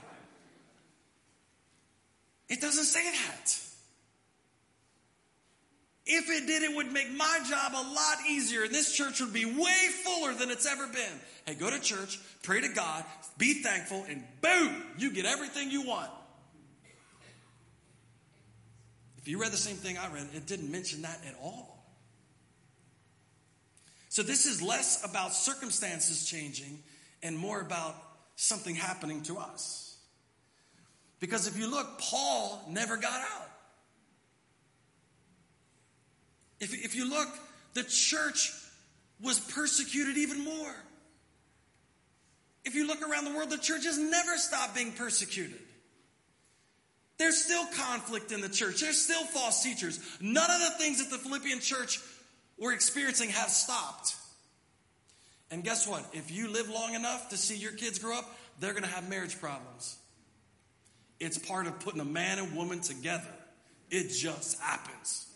It 2.47 2.61
doesn't 2.61 2.85
say 2.85 3.03
that. 3.03 3.59
If 6.07 6.29
it 6.29 6.45
did, 6.45 6.61
it 6.61 6.75
would 6.75 6.91
make 6.91 7.11
my 7.11 7.39
job 7.49 7.73
a 7.73 7.81
lot 7.81 8.17
easier, 8.29 8.63
and 8.63 8.71
this 8.71 8.93
church 8.93 9.19
would 9.21 9.33
be 9.33 9.45
way 9.45 9.87
fuller 10.03 10.33
than 10.33 10.51
it's 10.51 10.67
ever 10.67 10.85
been. 10.85 11.19
Hey, 11.45 11.55
go 11.55 11.69
to 11.69 11.79
church, 11.79 12.19
pray 12.43 12.61
to 12.61 12.67
God, 12.69 13.03
be 13.39 13.63
thankful, 13.63 14.05
and 14.07 14.23
boom, 14.39 14.83
you 14.99 15.11
get 15.11 15.25
everything 15.25 15.71
you 15.71 15.81
want. 15.81 16.11
If 19.25 19.29
you 19.29 19.41
read 19.41 19.51
the 19.51 19.57
same 19.57 19.75
thing 19.75 19.97
I 19.97 20.13
read, 20.13 20.27
it 20.35 20.45
didn't 20.45 20.71
mention 20.71 21.01
that 21.01 21.19
at 21.27 21.33
all. 21.41 21.83
So 24.09 24.21
this 24.21 24.45
is 24.45 24.61
less 24.61 25.03
about 25.03 25.33
circumstances 25.33 26.29
changing 26.29 26.77
and 27.23 27.35
more 27.35 27.59
about 27.59 27.95
something 28.35 28.75
happening 28.75 29.23
to 29.23 29.39
us. 29.39 29.97
Because 31.19 31.47
if 31.47 31.57
you 31.57 31.67
look, 31.67 31.97
Paul 31.97 32.63
never 32.69 32.97
got 32.97 33.19
out. 33.19 33.49
If, 36.59 36.85
if 36.85 36.95
you 36.95 37.09
look, 37.09 37.29
the 37.73 37.81
church 37.81 38.51
was 39.19 39.39
persecuted 39.39 40.17
even 40.17 40.45
more. 40.45 40.75
If 42.63 42.75
you 42.75 42.85
look 42.85 43.01
around 43.01 43.25
the 43.25 43.31
world, 43.31 43.49
the 43.49 43.57
church 43.57 43.85
has 43.85 43.97
never 43.97 44.37
stopped 44.37 44.75
being 44.75 44.91
persecuted. 44.91 45.64
There's 47.17 47.37
still 47.37 47.65
conflict 47.77 48.31
in 48.31 48.41
the 48.41 48.49
church. 48.49 48.81
There's 48.81 49.01
still 49.01 49.23
false 49.23 49.63
teachers. 49.63 49.99
None 50.19 50.51
of 50.51 50.59
the 50.59 50.77
things 50.77 50.99
that 50.99 51.09
the 51.09 51.17
Philippian 51.17 51.59
church 51.59 51.99
were 52.57 52.73
experiencing 52.73 53.29
have 53.29 53.49
stopped. 53.49 54.15
And 55.51 55.63
guess 55.63 55.87
what? 55.87 56.05
If 56.13 56.31
you 56.31 56.49
live 56.49 56.69
long 56.69 56.93
enough 56.93 57.29
to 57.29 57.37
see 57.37 57.55
your 57.55 57.71
kids 57.71 57.99
grow 57.99 58.17
up, 58.17 58.37
they're 58.59 58.71
going 58.73 58.83
to 58.83 58.89
have 58.89 59.09
marriage 59.09 59.39
problems. 59.39 59.97
It's 61.19 61.37
part 61.37 61.67
of 61.67 61.79
putting 61.79 62.01
a 62.01 62.05
man 62.05 62.39
and 62.39 62.55
woman 62.55 62.81
together. 62.81 63.23
It 63.89 64.09
just 64.09 64.59
happens. 64.59 65.27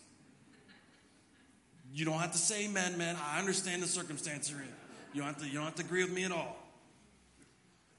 You 1.93 2.05
don't 2.05 2.19
have 2.19 2.33
to 2.33 2.37
say 2.37 2.65
amen, 2.65 2.97
man. 2.97 3.15
I 3.23 3.39
understand 3.39 3.81
the 3.81 3.87
circumstance 3.87 4.49
you're 4.49 4.59
in. 4.59 4.67
You 5.13 5.21
don't 5.21 5.33
have 5.33 5.41
to, 5.41 5.47
you 5.47 5.53
don't 5.53 5.65
have 5.65 5.75
to 5.75 5.83
agree 5.83 6.03
with 6.03 6.13
me 6.13 6.23
at 6.23 6.31
all. 6.31 6.57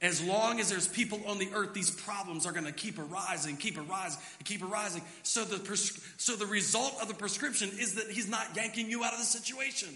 As 0.02 0.22
long 0.22 0.60
as 0.60 0.70
there's 0.70 0.88
people 0.88 1.20
on 1.26 1.38
the 1.38 1.48
earth, 1.54 1.74
these 1.74 1.90
problems 1.90 2.46
are 2.46 2.52
going 2.52 2.64
to 2.64 2.72
keep 2.72 2.98
arising, 2.98 3.58
keep 3.58 3.76
arising, 3.76 4.20
keep 4.44 4.62
arising. 4.62 5.02
So 5.22 5.44
the, 5.44 5.58
pres- 5.58 6.00
so 6.16 6.36
the 6.36 6.46
result 6.46 6.96
of 7.02 7.08
the 7.08 7.14
prescription 7.14 7.68
is 7.78 7.96
that 7.96 8.10
he's 8.10 8.28
not 8.28 8.56
yanking 8.56 8.90
you 8.90 9.04
out 9.04 9.12
of 9.12 9.18
the 9.18 9.26
situation. 9.26 9.90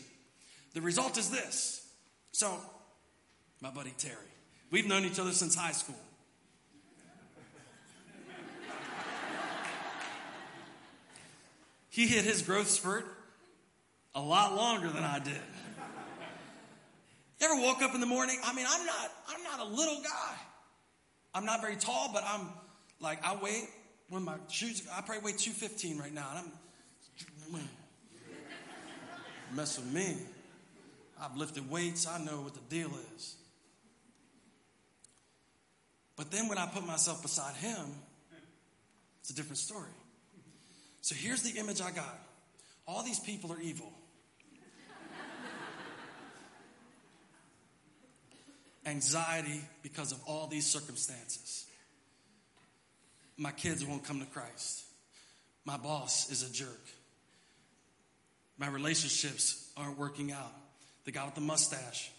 The 0.75 0.83
result 0.83 1.17
is 1.17 1.31
this. 1.31 1.87
So, 2.33 2.55
my 3.63 3.71
buddy 3.71 3.95
Terry, 3.97 4.17
we've 4.71 4.87
known 4.87 5.05
each 5.07 5.19
other 5.19 5.33
since 5.33 5.55
high 5.55 5.73
school. 5.73 5.97
he 11.89 12.07
hit 12.09 12.25
his 12.25 12.43
growth 12.43 12.69
spurt 12.69 13.07
a 14.15 14.21
lot 14.21 14.55
longer 14.55 14.89
than 14.89 15.05
I 15.05 15.19
did. 15.21 15.41
Ever 17.45 17.61
woke 17.61 17.83
up 17.83 17.95
in 17.95 18.01
the 18.01 18.07
morning? 18.07 18.39
I 18.43 18.55
mean, 18.55 18.65
I'm 18.67 18.87
not, 18.87 19.13
I'm 19.29 19.43
not 19.43 19.61
a 19.61 19.71
little 19.71 20.03
guy. 20.03 20.35
I'm 21.35 21.45
not 21.45 21.61
very 21.61 21.77
tall, 21.77 22.11
but 22.11 22.25
I'm 22.27 22.49
like, 23.01 23.23
I 23.23 23.37
weigh 23.37 23.65
when 24.09 24.25
my 24.25 24.37
shoes, 24.49 24.83
I 24.91 25.03
probably 25.03 25.33
weigh 25.33 25.37
215 25.37 25.99
right 25.99 26.15
now, 26.15 26.27
and 26.31 26.51
I'm, 27.53 27.61
mess 29.57 29.79
with 29.79 29.93
me. 29.93 30.17
I've 31.21 31.37
lifted 31.37 31.71
weights, 31.71 32.07
I 32.07 32.19
know 32.19 32.41
what 32.41 32.55
the 32.55 32.61
deal 32.75 32.91
is. 33.15 33.37
But 36.17 36.31
then 36.31 36.49
when 36.49 36.57
I 36.57 36.67
put 36.67 36.87
myself 36.87 37.21
beside 37.21 37.57
him, 37.57 37.87
it's 39.21 39.31
a 39.31 39.35
different 39.35 39.59
story. 39.59 39.91
So 41.03 41.15
here's 41.15 41.43
the 41.43 41.59
image 41.59 41.83
I 41.83 41.91
got 41.91 42.19
all 42.87 43.03
these 43.03 43.21
people 43.21 43.53
are 43.53 43.61
evil. 43.61 43.93
Anxiety 48.87 49.61
because 49.83 50.13
of 50.13 50.21
all 50.27 50.47
these 50.47 50.67
circumstances. 50.67 51.67
My 53.37 53.51
kids 53.51 53.85
won't 53.85 54.05
come 54.05 54.21
to 54.21 54.27
Christ. 54.27 54.85
My 55.65 55.77
boss 55.77 56.31
is 56.31 56.49
a 56.49 56.53
jerk. 56.53 56.81
My 58.59 58.69
relationships 58.69 59.73
aren't 59.77 59.99
working 59.99 60.31
out. 60.31 60.53
The 61.05 61.11
guy 61.11 61.25
with 61.25 61.35
the 61.35 61.41
mustache. 61.41 62.11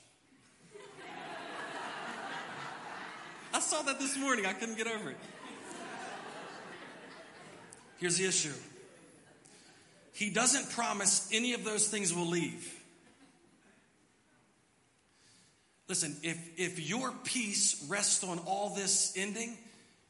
I 3.54 3.60
saw 3.60 3.82
that 3.84 4.00
this 4.00 4.18
morning. 4.18 4.46
I 4.46 4.54
couldn't 4.54 4.78
get 4.78 4.88
over 4.88 5.12
it. 5.12 5.18
Here's 7.98 8.18
the 8.18 8.26
issue 8.26 8.54
He 10.14 10.30
doesn't 10.30 10.72
promise 10.72 11.30
any 11.32 11.54
of 11.54 11.64
those 11.64 11.88
things 11.88 12.14
will 12.14 12.28
leave. 12.28 12.72
Listen, 15.88 16.16
if, 16.24 16.38
if 16.58 16.90
your 16.90 17.12
peace 17.24 17.86
rests 17.88 18.24
on 18.24 18.40
all 18.40 18.74
this 18.74 19.14
ending, 19.16 19.56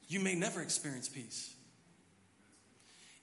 you 0.07 0.19
may 0.19 0.35
never 0.35 0.61
experience 0.61 1.09
peace. 1.09 1.53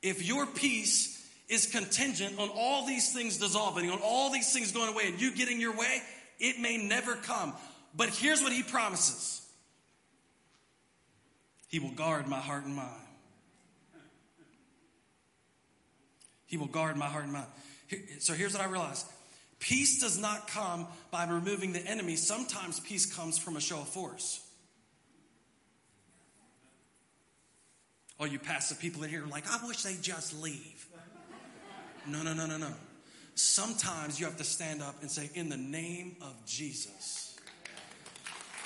If 0.03 0.27
your 0.27 0.47
peace 0.47 1.19
is 1.49 1.67
contingent 1.67 2.39
on 2.39 2.51
all 2.55 2.87
these 2.87 3.13
things 3.13 3.39
dissolving, 3.39 3.91
on 3.91 4.01
all 4.03 4.31
these 4.31 4.53
things 4.53 4.73
going 4.73 4.93
away, 4.93 5.05
and 5.07 5.21
you 5.21 5.35
getting 5.35 5.61
your 5.61 5.77
way, 5.77 6.03
it 6.41 6.59
may 6.59 6.77
never 6.77 7.15
come. 7.15 7.55
But 7.95 8.09
here's 8.09 8.43
what 8.43 8.53
he 8.53 8.63
promises 8.63 9.41
He 11.69 11.79
will 11.79 11.91
guard 11.93 12.27
my 12.27 12.41
heart 12.41 12.65
and 12.65 12.75
mind. 12.75 12.91
He 16.47 16.59
will 16.59 16.67
guard 16.67 16.97
my 16.97 17.07
heart 17.07 17.25
and 17.25 17.33
mind. 17.33 17.47
So 18.19 18.35
here's 18.35 18.53
what 18.53 18.63
I 18.63 18.67
realized 18.67 19.07
peace 19.63 20.01
does 20.01 20.19
not 20.19 20.49
come 20.49 20.87
by 21.11 21.25
removing 21.25 21.73
the 21.73 21.87
enemy, 21.87 22.17
sometimes 22.17 22.81
peace 22.81 23.07
comes 23.07 23.39
from 23.39 23.57
a 23.57 23.61
show 23.61 23.79
of 23.79 23.89
force. 23.89 24.45
All 28.19 28.27
you 28.27 28.39
passive 28.39 28.79
people 28.81 29.03
in 29.05 29.11
here 29.11 29.23
are 29.25 29.29
like, 29.29 29.45
I 29.49 29.67
wish 29.67 29.83
they'd 29.83 30.03
just 30.03 30.41
leave. 30.43 30.87
No, 32.07 32.23
no, 32.23 32.35
no, 32.35 32.47
no, 32.47 32.57
no. 32.57 32.73
Sometimes 33.35 34.19
you 34.19 34.27
have 34.27 34.37
to 34.37 34.45
stand 34.45 34.83
up 34.83 35.01
and 35.01 35.11
say, 35.11 35.31
In 35.35 35.49
the 35.49 35.57
name 35.57 36.17
of 36.21 36.35
Jesus. 36.45 37.37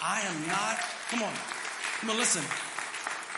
I 0.02 0.20
am 0.22 0.46
not, 0.48 0.78
come 1.10 1.22
on, 1.22 1.32
come 2.00 2.10
on, 2.10 2.16
listen. 2.16 2.42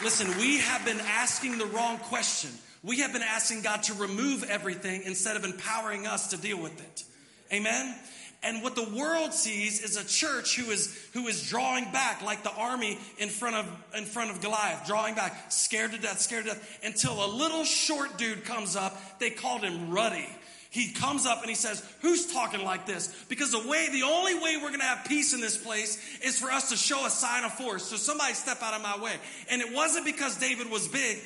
Listen, 0.02 0.28
we 0.38 0.58
have 0.58 0.84
been 0.84 1.00
asking 1.00 1.58
the 1.58 1.66
wrong 1.66 1.98
question. 1.98 2.50
We 2.84 3.00
have 3.00 3.12
been 3.12 3.22
asking 3.22 3.62
God 3.62 3.82
to 3.84 3.94
remove 3.94 4.44
everything 4.44 5.02
instead 5.04 5.36
of 5.36 5.44
empowering 5.44 6.06
us 6.06 6.28
to 6.28 6.36
deal 6.36 6.60
with 6.60 6.80
it. 6.80 7.04
Amen? 7.52 7.94
And 8.42 8.62
what 8.62 8.76
the 8.76 8.88
world 8.96 9.34
sees 9.34 9.82
is 9.82 9.96
a 9.96 10.06
church 10.06 10.56
who 10.56 10.70
is, 10.70 10.96
who 11.12 11.26
is 11.26 11.48
drawing 11.48 11.90
back 11.90 12.22
like 12.22 12.44
the 12.44 12.52
army 12.52 12.98
in 13.18 13.28
front 13.30 13.56
of, 13.56 13.66
in 13.96 14.04
front 14.04 14.30
of 14.30 14.40
Goliath, 14.40 14.86
drawing 14.86 15.16
back, 15.16 15.50
scared 15.50 15.90
to 15.92 15.98
death, 15.98 16.20
scared 16.20 16.44
to 16.44 16.50
death, 16.52 16.80
until 16.84 17.24
a 17.24 17.26
little 17.26 17.64
short 17.64 18.16
dude 18.16 18.44
comes 18.44 18.76
up. 18.76 19.18
They 19.18 19.30
called 19.30 19.62
him 19.62 19.90
Ruddy. 19.90 20.28
He 20.70 20.92
comes 20.92 21.26
up 21.26 21.40
and 21.40 21.48
he 21.48 21.56
says, 21.56 21.82
Who's 22.02 22.32
talking 22.32 22.62
like 22.62 22.86
this? 22.86 23.12
Because 23.28 23.50
the 23.50 23.66
way, 23.66 23.88
the 23.90 24.02
only 24.02 24.34
way 24.34 24.56
we're 24.56 24.68
going 24.68 24.80
to 24.80 24.86
have 24.86 25.06
peace 25.06 25.32
in 25.32 25.40
this 25.40 25.56
place 25.56 25.98
is 26.22 26.38
for 26.38 26.50
us 26.50 26.68
to 26.68 26.76
show 26.76 27.06
a 27.06 27.10
sign 27.10 27.44
of 27.44 27.52
force. 27.54 27.84
So 27.84 27.96
somebody 27.96 28.34
step 28.34 28.62
out 28.62 28.74
of 28.74 28.82
my 28.82 29.02
way. 29.02 29.14
And 29.50 29.62
it 29.62 29.74
wasn't 29.74 30.04
because 30.04 30.36
David 30.36 30.70
was 30.70 30.86
big, 30.86 31.18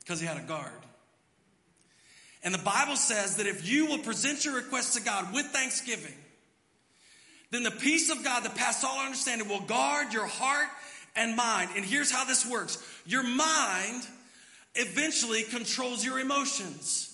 because 0.00 0.18
he 0.18 0.26
had 0.26 0.38
a 0.38 0.42
guard. 0.42 0.72
And 2.42 2.54
the 2.54 2.58
Bible 2.58 2.96
says 2.96 3.36
that 3.36 3.46
if 3.46 3.68
you 3.68 3.86
will 3.86 3.98
present 3.98 4.44
your 4.44 4.54
request 4.54 4.94
to 4.96 5.02
God 5.02 5.34
with 5.34 5.46
thanksgiving, 5.46 6.14
then 7.50 7.62
the 7.62 7.70
peace 7.70 8.10
of 8.10 8.24
God 8.24 8.44
that 8.44 8.54
passes 8.54 8.84
all 8.84 9.04
understanding 9.04 9.48
will 9.48 9.60
guard 9.60 10.12
your 10.12 10.26
heart 10.26 10.68
and 11.16 11.36
mind. 11.36 11.70
And 11.76 11.84
here's 11.84 12.10
how 12.10 12.24
this 12.24 12.46
works 12.46 12.78
your 13.04 13.22
mind 13.22 14.02
eventually 14.74 15.42
controls 15.42 16.04
your 16.04 16.20
emotions. 16.20 17.09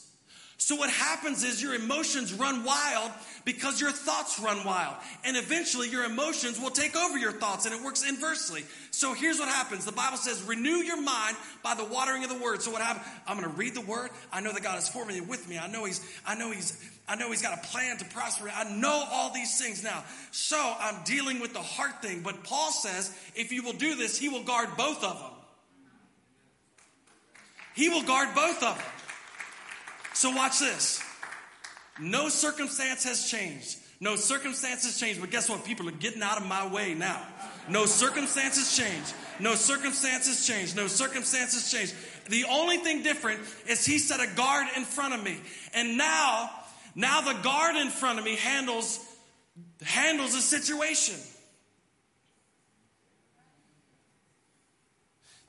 So 0.59 0.75
what 0.75 0.89
happens 0.89 1.45
is 1.45 1.63
your 1.63 1.75
emotions 1.75 2.33
run 2.33 2.65
wild 2.65 3.11
because 3.45 3.79
your 3.79 3.91
thoughts 3.91 4.41
run 4.41 4.65
wild. 4.65 4.97
And 5.23 5.37
eventually 5.37 5.91
your 5.91 6.05
emotions 6.05 6.59
will 6.59 6.71
take 6.71 6.97
over 6.97 7.19
your 7.19 7.33
thoughts 7.33 7.67
and 7.67 7.75
it 7.75 7.83
works 7.85 8.09
inversely. 8.09 8.65
So 8.91 9.13
here's 9.13 9.39
what 9.39 9.49
happens. 9.49 9.85
The 9.85 9.93
Bible 9.93 10.17
says, 10.17 10.43
renew 10.45 10.79
your 10.79 11.01
mind 11.01 11.37
by 11.63 11.75
the 11.75 11.85
watering 11.85 12.25
of 12.25 12.31
the 12.31 12.39
word. 12.39 12.63
So 12.63 12.71
what 12.71 12.81
happens? 12.81 13.07
I'm 13.27 13.39
going 13.39 13.51
to 13.51 13.57
read 13.57 13.75
the 13.75 13.83
word. 13.83 14.11
I 14.33 14.41
know 14.41 14.53
that 14.53 14.63
God 14.63 14.79
is 14.79 14.89
for 14.89 15.05
me 15.05 15.19
and 15.19 15.29
with 15.29 15.47
me. 15.47 15.59
I 15.59 15.69
know 15.69 15.85
he's, 15.85 16.01
I 16.27 16.35
know 16.35 16.51
he's, 16.51 16.83
I 17.07 17.17
know 17.17 17.29
he's 17.29 17.43
got 17.43 17.59
a 17.59 17.67
plan 17.69 17.99
to 17.99 18.07
prosper. 18.07 18.51
I 18.53 18.65
know 18.65 19.05
all 19.13 19.35
these 19.35 19.61
things 19.61 19.85
now. 19.85 20.05
So 20.31 20.57
I'm 20.81 21.05
dealing 21.05 21.39
with 21.39 21.53
the 21.53 21.63
heart 21.63 22.01
thing. 22.01 22.23
But 22.23 22.45
Paul 22.45 22.73
says, 22.73 23.15
if 23.35 23.53
you 23.53 23.63
will 23.63 23.75
do 23.75 23.95
this, 23.95 24.19
he 24.19 24.31
will 24.31 24.43
guard 24.43 24.71
both 24.79 25.05
of 25.05 25.21
them. 25.21 25.31
He 27.75 27.91
will 27.91 28.03
guard 28.03 28.35
both 28.35 28.63
of 28.63 28.79
them. 28.79 28.87
So 30.17 30.31
watch 30.31 30.61
this. 30.61 31.03
No 32.01 32.31
circumstance 32.31 33.05
has 33.05 33.31
changed. 33.31 33.77
No 34.01 34.17
circumstances 34.17 34.99
changed, 34.99 35.21
but 35.21 35.31
guess 35.31 35.47
what? 35.47 35.63
People 35.63 35.91
are 35.91 35.93
getting 35.93 36.23
out 36.23 36.41
of 36.41 36.47
my 36.47 36.67
way 36.73 36.95
now. 36.95 37.21
No 37.69 37.85
circumstances 37.85 38.75
change. 38.75 39.13
No 39.41 39.55
circumstances 39.55 40.47
change. 40.47 40.75
No 40.75 40.87
circumstances 40.87 41.71
change. 41.71 41.93
The 42.31 42.47
only 42.51 42.79
thing 42.79 43.03
different 43.03 43.41
is 43.69 43.85
he 43.85 43.99
set 43.99 44.21
a 44.21 44.27
guard 44.35 44.67
in 44.75 44.85
front 44.85 45.13
of 45.13 45.23
me. 45.23 45.39
And 45.75 45.99
now, 45.99 46.49
now 46.95 47.21
the 47.21 47.39
guard 47.43 47.77
in 47.77 47.91
front 47.91 48.19
of 48.19 48.25
me 48.25 48.37
handles 48.37 48.99
handles 49.83 50.35
the 50.35 50.41
situation. 50.41 51.17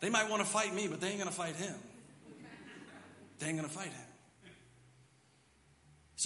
They 0.01 0.09
might 0.09 0.29
want 0.29 0.41
to 0.41 0.47
fight 0.47 0.75
me, 0.75 0.89
but 0.89 0.99
they 0.99 1.07
ain't 1.07 1.19
going 1.19 1.29
to 1.29 1.35
fight 1.35 1.55
him. 1.55 1.75
They 3.39 3.47
ain't 3.47 3.57
going 3.57 3.69
to 3.69 3.73
fight 3.73 3.93
him. 3.93 4.07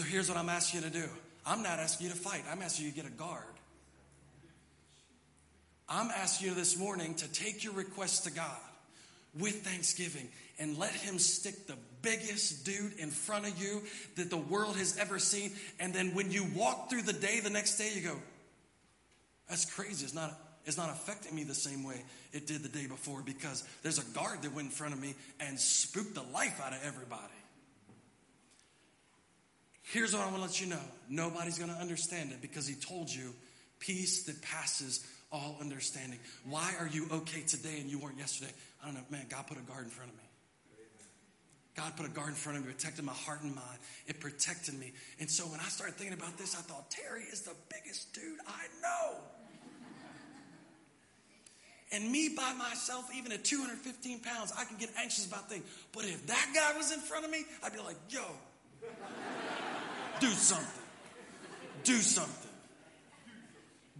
So 0.01 0.07
here's 0.07 0.27
what 0.27 0.37
I'm 0.39 0.49
asking 0.49 0.81
you 0.81 0.89
to 0.89 0.93
do 0.93 1.07
I'm 1.45 1.61
not 1.61 1.77
asking 1.77 2.07
you 2.07 2.13
to 2.13 2.17
fight, 2.17 2.41
I'm 2.51 2.63
asking 2.63 2.87
you 2.87 2.91
to 2.91 2.97
get 2.97 3.05
a 3.05 3.13
guard. 3.13 3.43
I'm 5.87 6.09
asking 6.09 6.47
you 6.47 6.55
this 6.55 6.75
morning 6.75 7.13
to 7.15 7.31
take 7.31 7.63
your 7.63 7.73
request 7.73 8.23
to 8.23 8.31
God 8.31 8.57
with 9.39 9.61
thanksgiving 9.63 10.27
and 10.57 10.75
let 10.79 10.89
Him 10.89 11.19
stick 11.19 11.67
the 11.67 11.75
biggest 12.01 12.65
dude 12.65 12.93
in 12.97 13.11
front 13.11 13.45
of 13.45 13.61
you 13.61 13.83
that 14.15 14.31
the 14.31 14.37
world 14.37 14.75
has 14.77 14.97
ever 14.97 15.19
seen. 15.19 15.51
And 15.79 15.93
then 15.93 16.15
when 16.15 16.31
you 16.31 16.47
walk 16.55 16.89
through 16.89 17.03
the 17.03 17.13
day 17.13 17.39
the 17.39 17.51
next 17.51 17.77
day, 17.77 17.91
you 17.93 18.01
go, 18.01 18.15
That's 19.49 19.65
crazy. 19.65 20.03
It's 20.03 20.15
not, 20.15 20.35
it's 20.65 20.77
not 20.77 20.89
affecting 20.89 21.35
me 21.35 21.43
the 21.43 21.53
same 21.53 21.83
way 21.83 22.01
it 22.33 22.47
did 22.47 22.63
the 22.63 22.69
day 22.69 22.87
before 22.87 23.21
because 23.21 23.63
there's 23.83 23.99
a 23.99 24.13
guard 24.15 24.41
that 24.41 24.55
went 24.55 24.69
in 24.69 24.71
front 24.71 24.95
of 24.95 24.99
me 24.99 25.13
and 25.39 25.59
spooked 25.59 26.15
the 26.15 26.23
life 26.33 26.59
out 26.59 26.73
of 26.73 26.79
everybody. 26.83 27.40
Here's 29.91 30.13
what 30.13 30.21
I 30.21 30.25
want 30.27 30.37
to 30.37 30.41
let 30.41 30.61
you 30.61 30.67
know 30.67 30.79
nobody's 31.09 31.57
going 31.57 31.69
to 31.69 31.75
understand 31.75 32.31
it 32.31 32.41
because 32.41 32.65
he 32.65 32.75
told 32.75 33.13
you 33.13 33.33
peace 33.79 34.23
that 34.23 34.41
passes 34.41 35.05
all 35.33 35.57
understanding. 35.59 36.17
Why 36.49 36.73
are 36.79 36.87
you 36.87 37.07
okay 37.11 37.41
today 37.41 37.77
and 37.81 37.89
you 37.89 37.99
weren't 37.99 38.17
yesterday? 38.17 38.51
I 38.81 38.85
don't 38.85 38.95
know, 38.95 39.01
man. 39.09 39.25
God 39.29 39.47
put 39.47 39.57
a 39.57 39.61
guard 39.61 39.83
in 39.83 39.89
front 39.89 40.11
of 40.11 40.17
me. 40.17 40.23
God 41.75 41.95
put 41.97 42.05
a 42.05 42.09
guard 42.09 42.29
in 42.29 42.35
front 42.35 42.57
of 42.57 42.65
me, 42.65 42.71
protected 42.71 43.03
my 43.03 43.11
heart 43.11 43.41
and 43.41 43.53
mind. 43.53 43.79
It 44.07 44.21
protected 44.21 44.79
me. 44.79 44.93
And 45.19 45.29
so 45.29 45.43
when 45.43 45.59
I 45.59 45.63
started 45.63 45.95
thinking 45.95 46.17
about 46.17 46.37
this, 46.37 46.55
I 46.55 46.61
thought, 46.61 46.89
Terry 46.89 47.23
is 47.23 47.41
the 47.41 47.55
biggest 47.69 48.13
dude 48.13 48.39
I 48.47 48.63
know. 48.81 49.17
And 51.93 52.09
me 52.09 52.29
by 52.35 52.53
myself, 52.53 53.09
even 53.13 53.33
at 53.33 53.43
215 53.43 54.19
pounds, 54.19 54.53
I 54.57 54.63
can 54.63 54.77
get 54.77 54.89
anxious 54.97 55.25
about 55.25 55.49
things. 55.49 55.65
But 55.93 56.05
if 56.05 56.27
that 56.27 56.51
guy 56.55 56.77
was 56.77 56.93
in 56.93 56.99
front 56.99 57.25
of 57.25 57.31
me, 57.31 57.43
I'd 57.63 57.73
be 57.73 57.79
like, 57.79 57.97
yo, 58.09 58.23
do 60.21 60.29
something. 60.29 60.83
Do 61.83 61.97
something. 61.97 62.49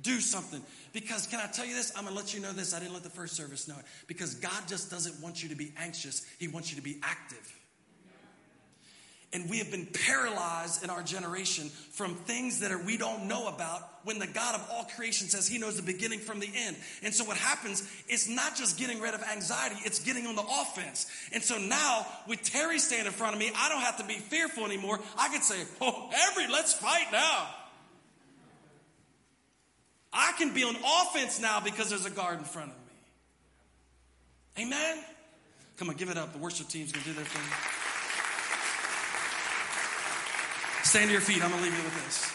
Do 0.02 0.20
something. 0.20 0.62
Because 0.94 1.28
can 1.28 1.40
I 1.40 1.48
tell 1.48 1.66
you 1.66 1.76
this? 1.76 1.92
I'm 1.96 2.04
going 2.04 2.16
to 2.16 2.22
let 2.22 2.34
you 2.34 2.40
know 2.40 2.54
this. 2.54 2.74
I 2.74 2.80
didn't 2.80 2.94
let 2.94 3.04
the 3.04 3.10
first 3.10 3.36
service 3.36 3.68
know 3.68 3.76
it. 3.78 3.86
Because 4.08 4.36
God 4.36 4.64
just 4.68 4.90
doesn't 4.90 5.22
want 5.22 5.44
you 5.44 5.50
to 5.50 5.56
be 5.56 5.74
anxious, 5.78 6.26
He 6.40 6.48
wants 6.48 6.70
you 6.70 6.78
to 6.78 6.84
be 6.84 6.98
active. 7.04 7.61
And 9.34 9.50
we 9.50 9.60
have 9.60 9.72
been 9.72 9.86
paralyzed 9.86 10.84
in 10.84 10.90
our 10.90 11.02
generation 11.02 11.70
from 11.70 12.16
things 12.16 12.60
that 12.60 12.72
are, 12.72 12.84
we 12.84 12.98
don't 12.98 13.30
know 13.30 13.48
about 13.48 13.82
when 14.04 14.20
the 14.20 14.28
God 14.28 14.56
of 14.56 14.68
all 14.70 14.84
creation 14.84 15.28
says 15.28 15.48
he 15.48 15.58
knows 15.58 15.78
the 15.78 15.84
beginning 15.84 16.20
from 16.20 16.42
the 16.42 16.50
end. 16.54 16.76
And 17.02 17.14
so 17.14 17.24
what 17.24 17.38
happens, 17.38 17.90
it's 18.10 18.28
not 18.28 18.58
just 18.58 18.78
getting 18.78 19.00
rid 19.00 19.14
of 19.14 19.24
anxiety, 19.24 19.78
it's 19.86 20.00
getting 20.00 20.28
on 20.28 20.36
the 20.36 20.44
offense. 20.44 21.08
And 21.32 21.42
so 21.42 21.58
now 21.58 22.06
with 22.28 22.44
Terry 22.44 22.78
standing 22.78 23.08
in 23.08 23.14
front 23.14 23.34
of 23.34 23.40
me, 23.40 23.52
I 23.56 23.70
don't 23.70 23.82
have 23.82 23.98
to 24.00 24.06
be 24.06 24.16
fearful 24.16 24.66
anymore. 24.66 25.00
I 25.18 25.30
can 25.30 25.42
say, 25.42 25.64
oh, 25.80 26.10
every, 26.30 26.52
let's 26.52 26.74
fight 26.74 27.08
now. 27.14 27.48
I 30.12 30.34
can 30.38 30.54
be 30.54 30.66
on 30.66 30.76
offense 30.76 31.40
now 31.40 31.62
because 31.62 31.90
there's 31.90 32.06
a 32.06 32.10
guard 32.10 32.40
in 32.40 32.44
front 32.44 32.72
of 32.72 32.76
me. 34.58 34.66
Amen? 34.66 34.98
Come 35.78 35.90
on, 35.90 35.96
give 35.96 36.10
it 36.10 36.18
up. 36.18 36.34
The 36.34 36.40
worship 36.40 36.68
team's 36.68 36.92
gonna 36.92 37.06
do 37.06 37.14
their 37.14 37.24
thing. 37.24 37.81
Stand 40.84 41.06
to 41.06 41.12
your 41.12 41.22
feet. 41.22 41.44
I'm 41.44 41.52
going 41.52 41.64
to 41.64 41.70
leave 41.70 41.78
you 41.78 41.84
with 41.84 42.06
this. 42.06 42.34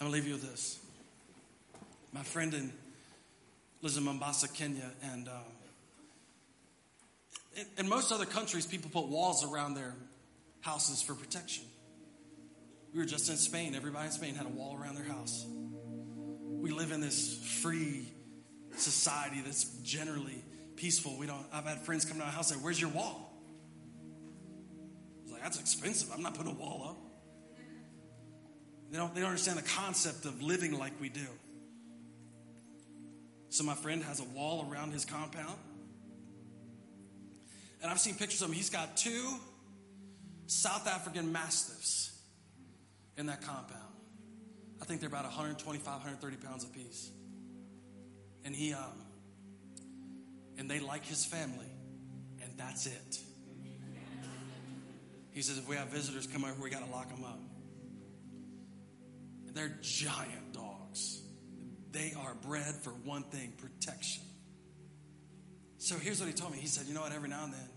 I'm 0.00 0.08
going 0.08 0.10
to 0.10 0.14
leave 0.16 0.26
you 0.26 0.32
with 0.32 0.50
this. 0.50 0.80
My 2.12 2.22
friend 2.22 2.52
in, 2.54 2.72
lives 3.82 3.96
in 3.96 4.04
Mombasa, 4.04 4.48
Kenya, 4.48 4.90
and 5.12 5.28
um, 5.28 5.34
in, 7.56 7.66
in 7.78 7.88
most 7.88 8.10
other 8.10 8.24
countries, 8.24 8.66
people 8.66 8.90
put 8.90 9.08
walls 9.08 9.44
around 9.44 9.74
their 9.74 9.94
houses 10.62 11.02
for 11.02 11.14
protection. 11.14 11.64
We 12.92 13.00
were 13.00 13.06
just 13.06 13.28
in 13.28 13.36
Spain. 13.36 13.74
Everybody 13.74 14.06
in 14.06 14.12
Spain 14.12 14.34
had 14.34 14.46
a 14.46 14.50
wall 14.50 14.76
around 14.80 14.96
their 14.96 15.04
house. 15.04 15.46
We 15.46 16.70
live 16.70 16.90
in 16.90 17.00
this 17.00 17.36
free 17.62 18.08
society 18.76 19.40
that's 19.44 19.64
generally 19.82 20.42
peaceful. 20.76 21.16
We 21.18 21.26
don't. 21.26 21.46
I've 21.52 21.64
had 21.64 21.80
friends 21.80 22.04
come 22.04 22.18
to 22.18 22.24
my 22.24 22.30
house 22.30 22.50
and 22.50 22.60
say, 22.60 22.64
"Where's 22.64 22.80
your 22.80 22.90
wall?" 22.90 23.31
That's 25.42 25.58
expensive. 25.58 26.08
I'm 26.14 26.22
not 26.22 26.34
putting 26.34 26.52
a 26.52 26.54
wall 26.54 26.86
up. 26.88 26.96
They 28.90 28.98
don't, 28.98 29.14
they 29.14 29.20
don't 29.20 29.30
understand 29.30 29.58
the 29.58 29.68
concept 29.68 30.24
of 30.24 30.40
living 30.42 30.78
like 30.78 30.92
we 31.00 31.08
do. 31.08 31.26
So 33.48 33.64
my 33.64 33.74
friend 33.74 34.02
has 34.04 34.20
a 34.20 34.24
wall 34.24 34.68
around 34.70 34.92
his 34.92 35.04
compound. 35.04 35.58
And 37.82 37.90
I've 37.90 37.98
seen 37.98 38.14
pictures 38.14 38.42
of 38.42 38.48
him. 38.48 38.54
He's 38.54 38.70
got 38.70 38.96
two 38.96 39.34
South 40.46 40.86
African 40.86 41.32
Mastiffs 41.32 42.18
in 43.16 43.26
that 43.26 43.42
compound. 43.42 43.80
I 44.80 44.84
think 44.84 45.00
they're 45.00 45.08
about 45.08 45.24
125, 45.24 45.86
130 45.86 46.36
pounds 46.36 46.64
apiece. 46.64 47.10
And 48.44 48.54
he, 48.54 48.72
um, 48.72 48.82
and 50.58 50.70
they 50.70 50.80
like 50.80 51.04
his 51.04 51.24
family, 51.24 51.70
and 52.42 52.52
that's 52.56 52.86
it. 52.86 53.18
He 55.32 55.42
says, 55.42 55.58
if 55.58 55.68
we 55.68 55.76
have 55.76 55.88
visitors 55.88 56.26
come 56.26 56.44
over, 56.44 56.62
we 56.62 56.70
got 56.70 56.84
to 56.84 56.90
lock 56.90 57.08
them 57.08 57.24
up. 57.24 57.40
They're 59.54 59.76
giant 59.82 60.52
dogs. 60.52 61.22
They 61.90 62.14
are 62.18 62.34
bred 62.34 62.74
for 62.82 62.90
one 62.90 63.24
thing 63.24 63.52
protection. 63.58 64.22
So 65.78 65.96
here's 65.96 66.20
what 66.20 66.28
he 66.28 66.34
told 66.34 66.52
me. 66.52 66.58
He 66.58 66.68
said, 66.68 66.86
you 66.86 66.94
know 66.94 67.02
what, 67.02 67.12
every 67.12 67.28
now 67.28 67.44
and 67.44 67.52
then, 67.52 67.68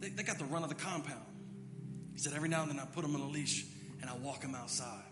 they, 0.00 0.08
they 0.10 0.22
got 0.22 0.38
the 0.38 0.44
run 0.44 0.62
of 0.62 0.68
the 0.68 0.74
compound. 0.74 1.24
He 2.12 2.18
said, 2.18 2.32
every 2.34 2.48
now 2.48 2.62
and 2.62 2.70
then 2.70 2.78
I 2.78 2.84
put 2.84 3.02
them 3.02 3.14
on 3.14 3.20
a 3.20 3.28
leash 3.28 3.64
and 4.00 4.10
I 4.10 4.16
walk 4.16 4.40
them 4.40 4.54
outside 4.54 5.04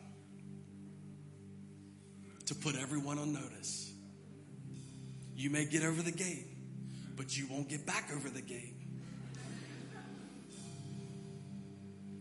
to 2.47 2.55
put 2.55 2.77
everyone 2.77 3.18
on 3.18 3.33
notice. 3.33 3.93
You 5.35 5.51
may 5.51 5.66
get 5.66 5.83
over 5.83 6.03
the 6.03 6.12
gate, 6.12 6.47
but 7.16 7.37
you 7.37 7.47
won't 7.51 7.68
get 7.68 7.87
back 7.87 8.11
over 8.14 8.29
the 8.29 8.43
gate. 8.43 8.76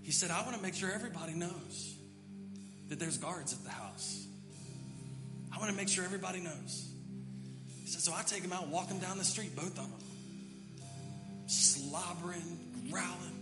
He 0.05 0.11
said, 0.11 0.29
I 0.29 0.43
want 0.43 0.55
to 0.55 0.61
make 0.61 0.75
sure 0.75 0.91
everybody 0.91 1.33
knows 1.33 1.95
that 2.89 2.99
there's 2.99 3.17
guards 3.17 3.53
at 3.53 3.63
the 3.63 3.71
house. 3.71 4.27
I 5.51 5.57
want 5.57 5.71
to 5.71 5.75
make 5.75 5.89
sure 5.89 6.05
everybody 6.05 6.39
knows. 6.41 6.87
He 7.81 7.87
said, 7.87 8.01
so 8.01 8.13
I 8.15 8.21
take 8.21 8.43
him 8.43 8.53
out 8.53 8.67
walk 8.67 8.89
him 8.89 8.99
down 8.99 9.17
the 9.17 9.23
street, 9.23 9.55
both 9.55 9.69
of 9.69 9.75
them, 9.77 9.93
slobbering, 11.47 12.59
growling. 12.91 13.39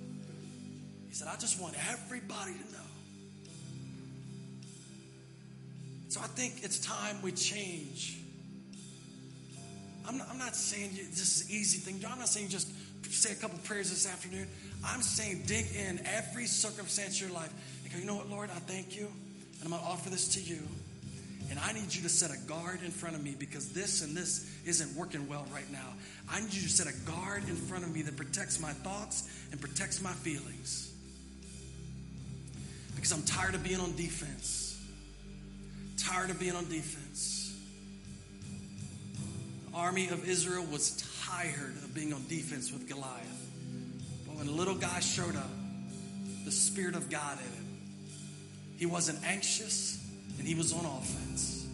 He 1.09 1.13
said, 1.13 1.27
I 1.27 1.35
just 1.35 1.61
want 1.61 1.75
everybody 1.91 2.53
to 2.53 2.71
know. 2.71 2.79
So 6.07 6.21
I 6.21 6.27
think 6.27 6.63
it's 6.63 6.79
time 6.79 7.21
we 7.21 7.33
change. 7.33 8.19
I'm 10.07 10.17
not, 10.17 10.29
I'm 10.29 10.37
not 10.37 10.55
saying 10.55 10.91
you, 10.93 11.03
this 11.09 11.41
is 11.41 11.49
an 11.49 11.55
easy 11.55 11.79
thing. 11.79 12.01
I'm 12.09 12.19
not 12.19 12.29
saying 12.29 12.47
just 12.47 12.69
say 13.15 13.31
a 13.31 13.35
couple 13.35 13.57
prayers 13.59 13.89
this 13.89 14.07
afternoon. 14.07 14.47
I'm 14.85 15.01
saying 15.01 15.43
dig 15.45 15.65
in 15.75 15.99
every 16.05 16.45
circumstance 16.45 17.21
of 17.21 17.27
your 17.27 17.37
life 17.37 17.53
and 17.83 17.93
go, 17.93 17.99
you 17.99 18.05
know 18.05 18.15
what, 18.15 18.29
Lord, 18.29 18.49
I 18.49 18.59
thank 18.59 18.95
you, 18.97 19.05
and 19.05 19.63
I'm 19.63 19.69
going 19.69 19.81
to 19.81 19.87
offer 19.87 20.09
this 20.09 20.35
to 20.35 20.41
you. 20.41 20.59
And 21.49 21.59
I 21.59 21.73
need 21.73 21.93
you 21.93 22.01
to 22.03 22.09
set 22.09 22.31
a 22.31 22.37
guard 22.47 22.79
in 22.83 22.91
front 22.91 23.15
of 23.15 23.23
me 23.23 23.35
because 23.37 23.73
this 23.73 24.01
and 24.01 24.15
this 24.15 24.49
isn't 24.65 24.95
working 24.97 25.27
well 25.27 25.45
right 25.53 25.69
now. 25.71 25.93
I 26.31 26.39
need 26.39 26.53
you 26.53 26.61
to 26.61 26.69
set 26.69 26.87
a 26.87 26.97
guard 27.05 27.43
in 27.47 27.55
front 27.55 27.83
of 27.83 27.93
me 27.93 28.01
that 28.03 28.15
protects 28.15 28.59
my 28.59 28.71
thoughts 28.71 29.29
and 29.51 29.59
protects 29.59 30.01
my 30.01 30.11
feelings. 30.11 30.91
Because 32.95 33.11
I'm 33.11 33.23
tired 33.23 33.55
of 33.55 33.63
being 33.63 33.81
on 33.81 33.95
defense. 33.95 34.81
Tired 35.97 36.29
of 36.29 36.39
being 36.39 36.55
on 36.55 36.63
defense. 36.69 37.42
Army 39.73 40.09
of 40.09 40.27
Israel 40.27 40.65
was 40.71 41.03
tired 41.25 41.75
of 41.83 41.93
being 41.93 42.13
on 42.13 42.23
defense 42.27 42.71
with 42.71 42.87
Goliath. 42.87 43.49
But 44.27 44.37
when 44.37 44.47
a 44.47 44.51
little 44.51 44.75
guy 44.75 44.99
showed 44.99 45.35
up, 45.35 45.49
the 46.45 46.51
Spirit 46.51 46.95
of 46.95 47.09
God 47.09 47.37
in 47.39 47.51
him, 47.51 47.65
he 48.77 48.85
wasn't 48.85 49.19
anxious 49.25 50.03
and 50.37 50.47
he 50.47 50.55
was 50.55 50.73
on 50.73 50.85
offense. 50.85 51.65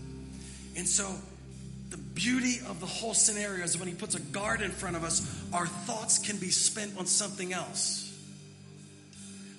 And 0.75 0.87
so, 0.87 1.13
the 1.89 1.97
beauty 1.97 2.59
of 2.67 2.79
the 2.79 2.85
whole 2.85 3.13
scenario 3.13 3.63
is 3.63 3.77
when 3.77 3.87
he 3.87 3.95
puts 3.95 4.15
a 4.15 4.19
guard 4.19 4.61
in 4.61 4.71
front 4.71 4.95
of 4.95 5.03
us, 5.03 5.43
our 5.51 5.65
thoughts 5.65 6.19
can 6.19 6.37
be 6.37 6.51
spent 6.51 6.97
on 6.97 7.05
something 7.05 7.51
else. 7.51 8.05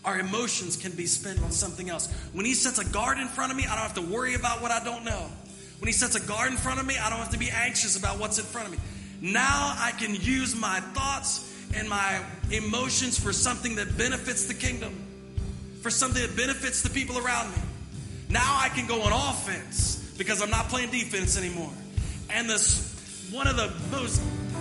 Our 0.05 0.19
emotions 0.19 0.77
can 0.77 0.93
be 0.93 1.07
spent 1.07 1.43
on 1.43 1.51
something 1.51 1.91
else. 1.91 2.11
When 2.33 2.47
he 2.47 2.55
sets 2.55 2.79
a 2.79 2.85
guard 2.85 3.19
in 3.19 3.29
front 3.29 3.51
of 3.51 3.57
me, 3.59 3.65
I 3.65 3.75
don't 3.75 3.83
have 3.83 3.95
to 3.95 4.03
worry 4.03 4.35
about 4.35 4.63
what 4.63 4.71
I 4.71 4.83
don't 4.83 5.05
know. 5.05 5.27
When 5.81 5.87
he 5.87 5.93
sets 5.93 6.15
a 6.15 6.21
guard 6.21 6.51
in 6.51 6.59
front 6.59 6.79
of 6.79 6.87
me, 6.87 6.97
I 6.99 7.09
don't 7.09 7.19
have 7.19 7.31
to 7.31 7.39
be 7.39 7.51
anxious 7.51 7.99
about 7.99 8.19
what's 8.19 8.39
in 8.39 8.45
front 8.45 8.69
of 8.69 8.73
me. 8.73 8.79
Now 9.23 9.75
I 9.79 9.93
can 9.93 10.15
use 10.15 10.55
my 10.55 10.81
thoughts 10.81 11.47
and 11.75 11.89
my 11.89 12.21
emotions 12.51 13.19
for 13.19 13.33
something 13.33 13.77
that 13.77 13.97
benefits 13.97 14.47
the 14.47 14.55
kingdom, 14.55 14.95
for 15.81 15.91
something 15.91 16.21
that 16.21 16.37
benefits 16.37 16.83
the 16.83 16.91
people 16.91 17.19
around 17.19 17.51
me. 17.51 17.63
Now 18.29 18.59
I 18.61 18.69
can 18.69 18.87
go 18.87 19.03
on 19.03 19.13
offense 19.13 20.15
because 20.19 20.43
I'm 20.43 20.51
not 20.51 20.69
playing 20.69 20.91
defense 20.91 21.39
anymore. 21.39 21.73
And 22.29 22.49
this 22.49 23.29
one 23.33 23.47
of 23.47 23.57
the 23.57 23.73
most 23.91 24.21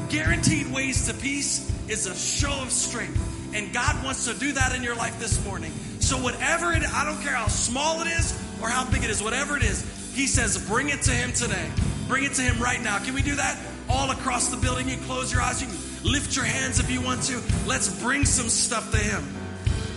guaranteed 0.09 0.71
ways 0.71 1.07
to 1.07 1.13
peace 1.13 1.69
is 1.89 2.05
a 2.05 2.15
show 2.15 2.61
of 2.61 2.71
strength. 2.71 3.19
And 3.53 3.73
God 3.73 4.03
wants 4.05 4.25
to 4.31 4.39
do 4.39 4.53
that 4.53 4.75
in 4.75 4.83
your 4.83 4.95
life 4.95 5.19
this 5.19 5.43
morning. 5.43 5.71
So 5.99 6.17
whatever 6.17 6.71
it 6.71 6.83
I 6.93 7.03
don't 7.03 7.21
care 7.21 7.33
how 7.33 7.47
small 7.47 8.01
it 8.01 8.07
is 8.07 8.31
or 8.61 8.69
how 8.69 8.89
big 8.89 9.03
it 9.03 9.09
is, 9.09 9.21
whatever 9.21 9.57
it 9.57 9.63
is, 9.63 9.98
he 10.19 10.27
says 10.27 10.57
bring 10.67 10.89
it 10.89 11.01
to 11.03 11.11
him 11.11 11.31
today. 11.33 11.69
Bring 12.07 12.23
it 12.23 12.33
to 12.33 12.41
him 12.41 12.61
right 12.61 12.81
now. 12.81 12.99
Can 12.99 13.13
we 13.13 13.21
do 13.21 13.35
that? 13.35 13.57
All 13.87 14.11
across 14.11 14.49
the 14.49 14.57
building, 14.57 14.89
you 14.89 14.97
close 14.97 15.31
your 15.31 15.41
eyes, 15.41 15.61
you 15.61 15.67
Lift 16.03 16.35
your 16.35 16.45
hands 16.45 16.79
if 16.79 16.89
you 16.89 17.01
want 17.01 17.23
to. 17.23 17.41
Let's 17.67 18.01
bring 18.01 18.23
some 18.23 18.47
stuff 18.47 18.91
to 18.91 18.97
Him. 18.97 19.23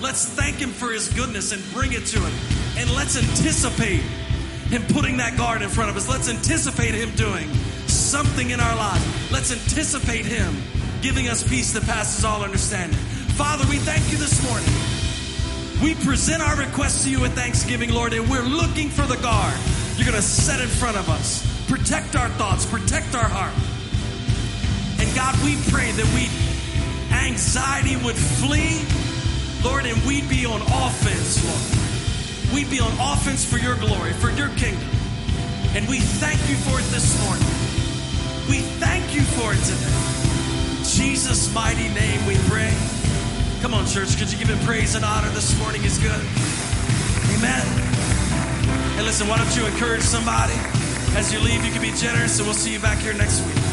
Let's 0.01 0.27
thank 0.27 0.57
Him 0.57 0.71
for 0.71 0.91
His 0.91 1.09
goodness 1.11 1.53
and 1.53 1.63
bring 1.73 1.93
it 1.93 2.07
to 2.07 2.19
Him. 2.19 2.33
And 2.77 2.91
let's 2.95 3.17
anticipate 3.17 4.01
Him 4.69 4.83
putting 4.89 5.19
that 5.19 5.37
guard 5.37 5.63
in 5.63 5.69
front 5.69 5.91
of 5.91 5.97
us. 5.97 6.09
Let's 6.09 6.29
anticipate 6.29 6.95
Him 6.95 7.11
doing 7.15 7.49
something 7.87 8.51
in 8.51 8.59
our 8.59 8.75
lives. 8.75 9.33
Let's 9.33 9.53
anticipate 9.53 10.27
Him 10.27 10.57
giving 11.03 11.29
us 11.29 11.49
peace 11.49 11.73
that 11.75 11.85
passes 11.85 12.25
all 12.25 12.43
understanding. 12.43 12.99
Father, 13.39 13.65
we 13.71 13.77
thank 13.77 14.11
you 14.11 14.19
this 14.19 14.43
morning. 14.43 14.69
We 15.83 15.95
present 16.05 16.43
our 16.43 16.57
request 16.57 17.05
to 17.05 17.11
you 17.11 17.21
with 17.21 17.35
thanksgiving, 17.35 17.93
Lord, 17.93 18.13
and 18.13 18.29
we're 18.29 18.43
looking 18.43 18.89
for 18.89 19.03
the 19.03 19.17
guard. 19.17 19.59
You're 19.97 20.07
going 20.07 20.17
to 20.17 20.23
set 20.23 20.61
in 20.61 20.69
front 20.69 20.97
of 20.97 21.09
us. 21.09 21.47
Protect 21.69 22.17
our 22.17 22.29
thoughts, 22.31 22.67
protect 22.67 23.15
our 23.15 23.29
heart. 23.29 23.55
And 25.01 25.15
God, 25.15 25.35
we 25.45 25.57
pray 25.71 25.93
that 25.93 26.09
we 26.15 26.29
anxiety 27.15 27.97
would 28.05 28.17
flee, 28.17 28.81
Lord, 29.63 29.87
and 29.87 30.01
we'd 30.07 30.29
be 30.29 30.47
on 30.47 30.63
offense, 30.63 31.43
Lord. 31.45 32.55
We'd 32.55 32.71
be 32.71 32.81
on 32.81 32.93
offense 33.01 33.45
for 33.45 33.59
your 33.59 33.77
glory, 33.77 34.13
for 34.13 34.31
your 34.31 34.49
kingdom. 34.57 34.89
And 35.75 35.89
we 35.89 36.01
thank 36.01 36.41
you 36.49 36.57
for 36.57 36.79
it 36.81 36.85
this 36.93 37.17
morning. 37.25 37.47
We 38.49 38.61
thank 38.81 39.15
you 39.15 39.23
for 39.23 39.53
it 39.53 39.63
today. 39.65 40.13
Jesus' 40.85 41.53
mighty 41.55 41.89
name 41.95 42.27
we 42.27 42.37
pray. 42.49 42.75
Come 43.63 43.73
on, 43.73 43.87
church, 43.87 44.19
could 44.19 44.31
you 44.31 44.39
give 44.39 44.49
him 44.49 44.59
praise 44.67 44.95
and 44.95 45.05
honor 45.05 45.31
this 45.31 45.57
morning 45.59 45.85
is 45.85 45.99
good? 45.99 46.21
Amen. 47.39 48.12
Hey, 48.95 49.03
listen, 49.03 49.27
why 49.27 49.39
don't 49.39 49.57
you 49.57 49.65
encourage 49.65 50.03
somebody? 50.03 50.53
As 51.17 51.33
you 51.33 51.41
leave, 51.41 51.65
you 51.65 51.73
can 51.73 51.81
be 51.81 51.93
generous, 51.93 52.39
and 52.39 52.47
we'll 52.47 52.55
see 52.55 52.73
you 52.73 52.79
back 52.79 52.99
here 52.99 53.15
next 53.15 53.41
week. 53.47 53.72